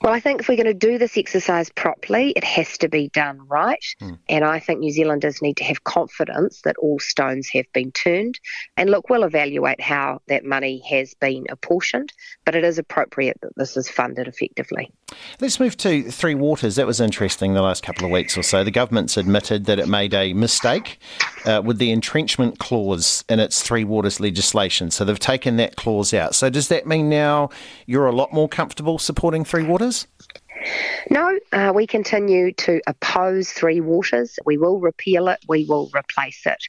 Well, 0.02 0.14
I 0.14 0.20
think 0.20 0.40
if 0.40 0.48
we're 0.48 0.56
going 0.56 0.64
to 0.64 0.72
do 0.72 0.96
this 0.96 1.18
exercise 1.18 1.68
properly, 1.68 2.30
it 2.30 2.44
has 2.44 2.78
to 2.78 2.88
be 2.88 3.10
done 3.10 3.46
right. 3.48 3.84
Mm. 4.00 4.18
And 4.30 4.44
I 4.46 4.58
think 4.58 4.80
New 4.80 4.92
Zealanders 4.92 5.42
need 5.42 5.58
to 5.58 5.64
have 5.64 5.84
confidence 5.84 6.62
that 6.62 6.78
all 6.78 6.98
stones 6.98 7.50
have 7.50 7.66
been 7.74 7.92
turned. 7.92 8.40
And 8.78 8.88
look, 8.88 9.10
we'll 9.10 9.24
evaluate 9.24 9.78
how 9.78 10.22
that 10.28 10.42
money 10.42 10.82
has 10.88 11.12
been 11.20 11.44
apportioned, 11.50 12.14
but 12.46 12.54
it 12.54 12.64
is 12.64 12.78
appropriate 12.78 13.38
that 13.42 13.52
this 13.56 13.76
is 13.76 13.90
funded 13.90 14.26
effectively. 14.26 14.90
Let's 15.40 15.58
move 15.58 15.76
to 15.78 16.10
Three 16.10 16.34
Waters. 16.34 16.76
That 16.76 16.86
was 16.86 17.00
interesting 17.00 17.54
the 17.54 17.62
last 17.62 17.82
couple 17.82 18.04
of 18.04 18.10
weeks 18.10 18.36
or 18.36 18.42
so. 18.42 18.62
The 18.64 18.70
government's 18.70 19.16
admitted 19.16 19.64
that 19.66 19.78
it 19.78 19.88
made 19.88 20.14
a 20.14 20.32
mistake 20.32 20.98
uh, 21.44 21.62
with 21.64 21.78
the 21.78 21.90
entrenchment 21.90 22.58
clause 22.58 23.24
in 23.28 23.40
its 23.40 23.62
Three 23.62 23.84
Waters 23.84 24.20
legislation. 24.20 24.90
So 24.90 25.04
they've 25.04 25.18
taken 25.18 25.56
that 25.56 25.76
clause 25.76 26.12
out. 26.12 26.34
So 26.34 26.50
does 26.50 26.68
that 26.68 26.86
mean 26.86 27.08
now 27.08 27.50
you're 27.86 28.06
a 28.06 28.12
lot 28.12 28.32
more 28.32 28.48
comfortable 28.48 28.98
supporting 28.98 29.44
Three 29.44 29.64
Waters? 29.64 30.06
No, 31.08 31.38
uh, 31.52 31.72
we 31.74 31.86
continue 31.86 32.52
to 32.52 32.80
oppose 32.86 33.50
Three 33.50 33.80
Waters. 33.80 34.38
We 34.44 34.58
will 34.58 34.78
repeal 34.78 35.28
it, 35.28 35.38
we 35.48 35.64
will 35.64 35.90
replace 35.94 36.44
it. 36.44 36.62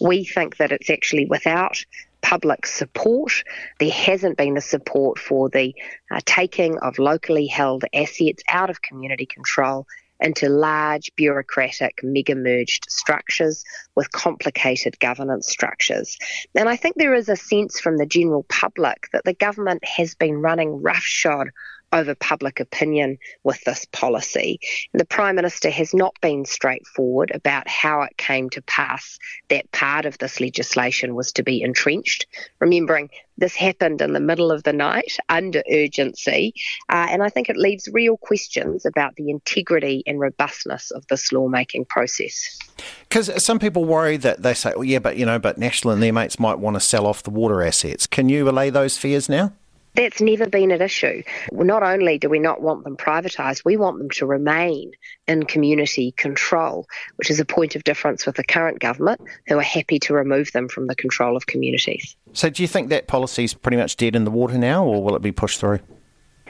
We 0.00 0.24
think 0.24 0.56
that 0.56 0.72
it's 0.72 0.88
actually 0.88 1.26
without 1.26 1.84
public 2.24 2.64
support. 2.64 3.44
There 3.78 3.90
hasn't 3.90 4.38
been 4.38 4.54
the 4.54 4.62
support 4.62 5.18
for 5.18 5.50
the 5.50 5.74
uh, 6.10 6.20
taking 6.24 6.78
of 6.78 6.98
locally 6.98 7.46
held 7.46 7.84
assets 7.92 8.42
out 8.48 8.70
of 8.70 8.80
community 8.80 9.26
control 9.26 9.86
into 10.20 10.48
large 10.48 11.10
bureaucratic 11.16 12.00
mega 12.02 12.34
merged 12.34 12.86
structures 12.88 13.64
with 13.94 14.10
complicated 14.12 14.98
governance 15.00 15.48
structures. 15.48 16.16
And 16.54 16.68
I 16.68 16.76
think 16.76 16.96
there 16.96 17.14
is 17.14 17.28
a 17.28 17.36
sense 17.36 17.80
from 17.80 17.96
the 17.96 18.06
general 18.06 18.44
public 18.48 19.08
that 19.12 19.24
the 19.24 19.34
government 19.34 19.84
has 19.84 20.14
been 20.14 20.36
running 20.36 20.82
roughshod 20.82 21.48
over 21.94 22.14
public 22.16 22.58
opinion 22.58 23.18
with 23.44 23.62
this 23.64 23.86
policy. 23.92 24.58
The 24.92 25.04
Prime 25.04 25.36
Minister 25.36 25.70
has 25.70 25.94
not 25.94 26.14
been 26.20 26.44
straightforward 26.44 27.30
about 27.32 27.68
how 27.68 28.02
it 28.02 28.16
came 28.16 28.50
to 28.50 28.62
pass 28.62 29.18
that 29.48 29.70
part 29.70 30.04
of 30.04 30.18
this 30.18 30.40
legislation 30.40 31.14
was 31.14 31.32
to 31.32 31.44
be 31.44 31.62
entrenched. 31.62 32.26
Remembering 32.58 33.10
this 33.38 33.54
happened 33.54 34.00
in 34.00 34.12
the 34.12 34.20
middle 34.20 34.50
of 34.50 34.62
the 34.62 34.72
night 34.72 35.16
under 35.28 35.62
urgency, 35.70 36.54
uh, 36.88 37.06
and 37.10 37.22
I 37.22 37.28
think 37.28 37.48
it 37.48 37.56
leaves 37.56 37.88
real 37.92 38.16
questions 38.16 38.86
about 38.86 39.16
the 39.16 39.30
integrity 39.30 40.02
and 40.06 40.20
robustness 40.20 40.90
of 40.90 41.06
this 41.08 41.32
lawmaking 41.32 41.84
process. 41.86 42.58
Because 43.08 43.30
some 43.44 43.58
people 43.58 43.84
worry 43.84 44.16
that 44.18 44.42
they 44.42 44.54
say, 44.54 44.72
well, 44.74 44.84
yeah, 44.84 44.98
but 44.98 45.16
you 45.16 45.26
know, 45.26 45.38
but 45.38 45.58
National 45.58 45.92
and 45.92 46.02
their 46.02 46.12
mates 46.12 46.38
might 46.38 46.58
want 46.58 46.74
to 46.74 46.80
sell 46.80 47.06
off 47.06 47.22
the 47.22 47.30
water 47.30 47.62
assets. 47.62 48.06
Can 48.06 48.28
you 48.28 48.48
allay 48.48 48.70
those 48.70 48.98
fears 48.98 49.28
now? 49.28 49.52
That's 49.94 50.20
never 50.20 50.48
been 50.48 50.72
an 50.72 50.82
issue. 50.82 51.22
Not 51.52 51.82
only 51.82 52.18
do 52.18 52.28
we 52.28 52.40
not 52.40 52.60
want 52.60 52.84
them 52.84 52.96
privatised, 52.96 53.64
we 53.64 53.76
want 53.76 53.98
them 53.98 54.10
to 54.10 54.26
remain 54.26 54.92
in 55.28 55.44
community 55.44 56.12
control, 56.12 56.86
which 57.16 57.30
is 57.30 57.38
a 57.38 57.44
point 57.44 57.76
of 57.76 57.84
difference 57.84 58.26
with 58.26 58.34
the 58.34 58.44
current 58.44 58.80
government, 58.80 59.20
who 59.46 59.58
are 59.58 59.62
happy 59.62 59.98
to 60.00 60.14
remove 60.14 60.50
them 60.52 60.68
from 60.68 60.88
the 60.88 60.96
control 60.96 61.36
of 61.36 61.46
communities. 61.46 62.16
So, 62.32 62.50
do 62.50 62.62
you 62.62 62.68
think 62.68 62.88
that 62.88 63.06
policy 63.06 63.44
is 63.44 63.54
pretty 63.54 63.76
much 63.76 63.96
dead 63.96 64.16
in 64.16 64.24
the 64.24 64.30
water 64.30 64.58
now, 64.58 64.84
or 64.84 65.02
will 65.02 65.14
it 65.14 65.22
be 65.22 65.32
pushed 65.32 65.60
through? 65.60 65.78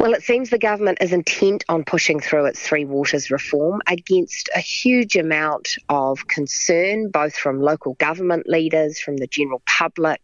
Well, 0.05 0.13
it 0.13 0.23
seems 0.23 0.51
the 0.51 0.59
government 0.59 0.99
is 1.01 1.15
intent 1.15 1.65
on 1.67 1.83
pushing 1.83 2.21
through 2.21 2.45
its 2.45 2.61
Three 2.61 2.85
Waters 2.85 3.31
reform 3.31 3.81
against 3.87 4.51
a 4.55 4.61
huge 4.61 5.17
amount 5.17 5.77
of 5.89 6.29
concern, 6.29 7.09
both 7.09 7.35
from 7.35 7.63
local 7.63 7.95
government 7.95 8.47
leaders, 8.47 9.01
from 9.01 9.17
the 9.17 9.27
general 9.27 9.63
public, 9.65 10.21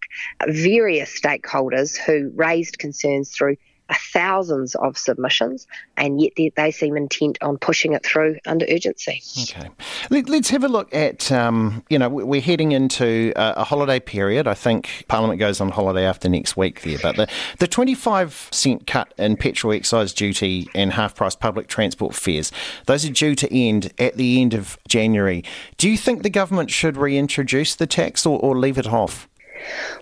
various 0.46 1.18
stakeholders 1.18 1.96
who 1.96 2.30
raised 2.34 2.78
concerns 2.78 3.34
through 3.34 3.56
thousands 3.94 4.74
of 4.76 4.96
submissions, 4.96 5.66
and 5.96 6.20
yet 6.20 6.32
they, 6.36 6.52
they, 6.56 6.70
seem 6.70 6.96
intent 6.96 7.38
on 7.42 7.58
pushing 7.58 7.92
it 7.92 8.04
through 8.04 8.36
under 8.46 8.64
urgency. 8.70 9.22
Okay, 9.42 9.68
Let, 10.10 10.30
us 10.30 10.48
have 10.50 10.64
a 10.64 10.68
look 10.68 10.94
at 10.94 11.30
um, 11.32 11.84
you 11.90 11.98
know 11.98 12.08
we're 12.08 12.40
heading 12.40 12.72
into 12.72 13.32
a, 13.36 13.54
a, 13.58 13.64
holiday 13.64 14.00
period. 14.00 14.46
I 14.46 14.54
think 14.54 15.04
Parliament 15.08 15.40
goes 15.40 15.60
on 15.60 15.70
holiday 15.70 16.04
after 16.04 16.28
next 16.28 16.56
week 16.56 16.82
there, 16.82 16.98
but 17.02 17.16
the 17.16 17.28
the 17.58 17.66
twenty 17.66 17.94
five 17.94 18.48
cent 18.52 18.86
cut 18.86 19.12
in 19.18 19.36
petrol 19.36 19.72
excise 19.72 20.12
duty 20.12 20.68
and 20.74 20.92
half 20.92 21.14
price 21.14 21.34
public 21.34 21.68
transport 21.68 22.14
fares 22.14 22.52
those 22.86 23.04
are 23.04 23.12
due 23.12 23.34
to 23.34 23.54
end 23.54 23.92
at 23.98 24.16
the 24.16 24.40
end 24.40 24.54
of 24.54 24.78
January. 24.88 25.44
Do 25.76 25.88
you 25.88 25.96
think 25.96 26.22
the 26.22 26.30
government 26.30 26.70
should 26.70 26.96
reintroduce 26.96 27.74
the 27.74 27.86
tax 27.86 28.26
or, 28.26 28.38
or 28.40 28.56
leave 28.58 28.78
it 28.78 28.86
off? 28.86 29.28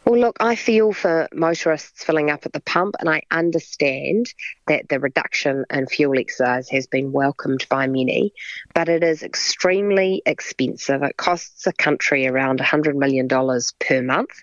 Well, 0.04 0.18
look, 0.18 0.36
I 0.40 0.54
feel 0.54 0.92
for 0.92 1.28
motorists 1.32 2.04
filling 2.04 2.30
up 2.30 2.46
at 2.46 2.52
the 2.52 2.60
pump, 2.60 2.96
and 3.00 3.08
I 3.08 3.22
understand 3.30 4.32
that 4.66 4.88
the 4.88 5.00
reduction 5.00 5.64
in 5.70 5.86
fuel 5.86 6.18
excise 6.18 6.68
has 6.70 6.86
been 6.86 7.12
welcomed 7.12 7.66
by 7.68 7.86
many, 7.86 8.32
but 8.74 8.88
it 8.88 9.02
is 9.02 9.22
extremely 9.22 10.22
expensive. 10.24 11.02
It 11.02 11.16
costs 11.16 11.64
the 11.64 11.72
country 11.72 12.26
around 12.26 12.60
$100 12.60 12.94
million 12.94 13.28
per 13.28 14.02
month. 14.02 14.42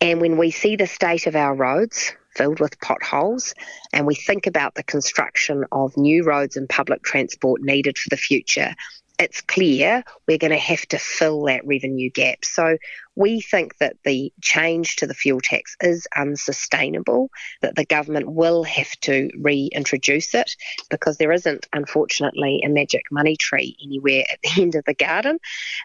And 0.00 0.20
when 0.20 0.36
we 0.36 0.50
see 0.50 0.76
the 0.76 0.86
state 0.86 1.26
of 1.26 1.36
our 1.36 1.54
roads, 1.54 2.12
filled 2.34 2.60
with 2.60 2.80
potholes, 2.80 3.52
and 3.92 4.06
we 4.06 4.14
think 4.14 4.46
about 4.46 4.76
the 4.76 4.84
construction 4.84 5.64
of 5.72 5.96
new 5.96 6.24
roads 6.24 6.56
and 6.56 6.68
public 6.68 7.02
transport 7.02 7.60
needed 7.60 7.98
for 7.98 8.08
the 8.10 8.16
future, 8.16 8.74
it's 9.18 9.40
clear 9.40 10.04
we're 10.26 10.38
going 10.38 10.52
to 10.52 10.56
have 10.56 10.86
to 10.86 10.98
fill 10.98 11.42
that 11.44 11.66
revenue 11.66 12.10
gap. 12.10 12.44
So 12.44 12.78
we 13.16 13.40
think 13.40 13.76
that 13.78 13.96
the 14.04 14.32
change 14.40 14.94
to 14.96 15.06
the 15.08 15.14
fuel 15.14 15.40
tax 15.40 15.76
is 15.80 16.06
unsustainable, 16.16 17.30
that 17.60 17.74
the 17.74 17.84
government 17.84 18.30
will 18.30 18.62
have 18.62 18.92
to 19.00 19.28
reintroduce 19.36 20.34
it 20.34 20.54
because 20.88 21.16
there 21.16 21.32
isn't, 21.32 21.66
unfortunately, 21.72 22.62
a 22.64 22.68
magic 22.68 23.02
money 23.10 23.34
tree 23.34 23.76
anywhere 23.82 24.22
at 24.30 24.38
the 24.42 24.50
end 24.62 24.76
of 24.76 24.84
the 24.84 24.94
garden. 24.94 25.38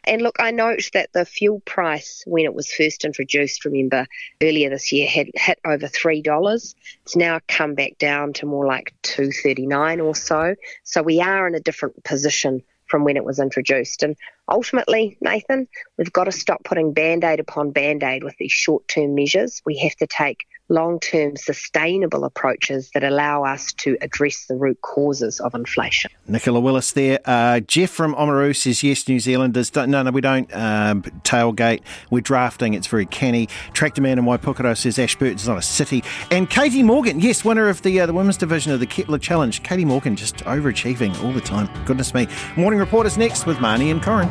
And 0.03 0.21
look, 0.21 0.35
I 0.39 0.51
note 0.51 0.91
that 0.93 1.11
the 1.13 1.25
fuel 1.25 1.59
price, 1.61 2.23
when 2.27 2.45
it 2.45 2.53
was 2.53 2.71
first 2.71 3.03
introduced, 3.03 3.65
remember 3.65 4.05
earlier 4.39 4.69
this 4.69 4.91
year, 4.91 5.07
had 5.07 5.31
hit 5.33 5.59
over 5.65 5.87
$3. 5.87 6.75
It's 7.01 7.15
now 7.15 7.39
come 7.47 7.73
back 7.73 7.97
down 7.97 8.33
to 8.33 8.45
more 8.45 8.67
like 8.67 8.93
239 9.01 10.01
or 10.01 10.13
so. 10.13 10.53
So 10.83 11.01
we 11.01 11.19
are 11.19 11.47
in 11.47 11.55
a 11.55 11.59
different 11.59 12.03
position 12.03 12.61
from 12.93 13.03
when 13.05 13.17
it 13.17 13.25
was 13.25 13.39
introduced. 13.39 14.03
And 14.03 14.15
ultimately, 14.47 15.17
Nathan, 15.19 15.67
we've 15.97 16.13
got 16.13 16.25
to 16.25 16.31
stop 16.31 16.63
putting 16.63 16.93
band 16.93 17.23
aid 17.23 17.39
upon 17.39 17.71
band 17.71 18.03
aid 18.03 18.23
with 18.23 18.37
these 18.37 18.51
short 18.51 18.87
term 18.87 19.15
measures. 19.15 19.63
We 19.65 19.79
have 19.79 19.95
to 19.95 20.05
take 20.05 20.45
long 20.73 20.99
term 20.99 21.37
sustainable 21.37 22.25
approaches 22.25 22.89
that 22.93 23.03
allow 23.03 23.43
us 23.43 23.71
to 23.73 23.97
address 24.01 24.45
the 24.47 24.55
root 24.55 24.81
causes 24.81 25.39
of 25.39 25.53
inflation. 25.53 26.11
Nicola 26.27 26.59
Willis 26.59 26.91
there. 26.91 27.19
Uh, 27.25 27.59
Jeff 27.61 27.89
from 27.89 28.15
Oamaru 28.15 28.55
says, 28.55 28.83
yes, 28.83 29.07
New 29.07 29.19
Zealanders 29.19 29.69
don't, 29.69 29.89
no, 29.89 30.01
no, 30.03 30.11
we 30.11 30.21
don't 30.21 30.53
um, 30.55 31.03
tailgate. 31.23 31.81
We're 32.09 32.21
drafting. 32.21 32.73
It's 32.73 32.87
very 32.87 33.05
canny. 33.05 33.47
Tractor 33.73 34.01
Man 34.01 34.17
in 34.17 34.25
Waipukurau 34.25 34.75
says 34.75 34.97
Ashburton's 34.97 35.47
not 35.47 35.57
a 35.57 35.61
city. 35.61 36.03
And 36.31 36.49
Katie 36.49 36.83
Morgan, 36.83 37.19
yes, 37.19 37.45
winner 37.45 37.69
of 37.69 37.81
the, 37.83 37.99
uh, 37.99 38.05
the 38.05 38.13
women's 38.13 38.37
division 38.37 38.71
of 38.71 38.79
the 38.79 38.87
Kepler 38.87 39.19
Challenge. 39.19 39.61
Katie 39.63 39.85
Morgan 39.85 40.15
just 40.15 40.37
overachieving 40.37 41.21
all 41.23 41.31
the 41.31 41.41
time. 41.41 41.69
Goodness 41.85 42.13
me. 42.13 42.27
Morning 42.57 42.79
Report 42.79 43.05
is 43.05 43.17
next 43.17 43.45
with 43.45 43.57
Marnie 43.57 43.91
and 43.91 44.01
Corin. 44.01 44.29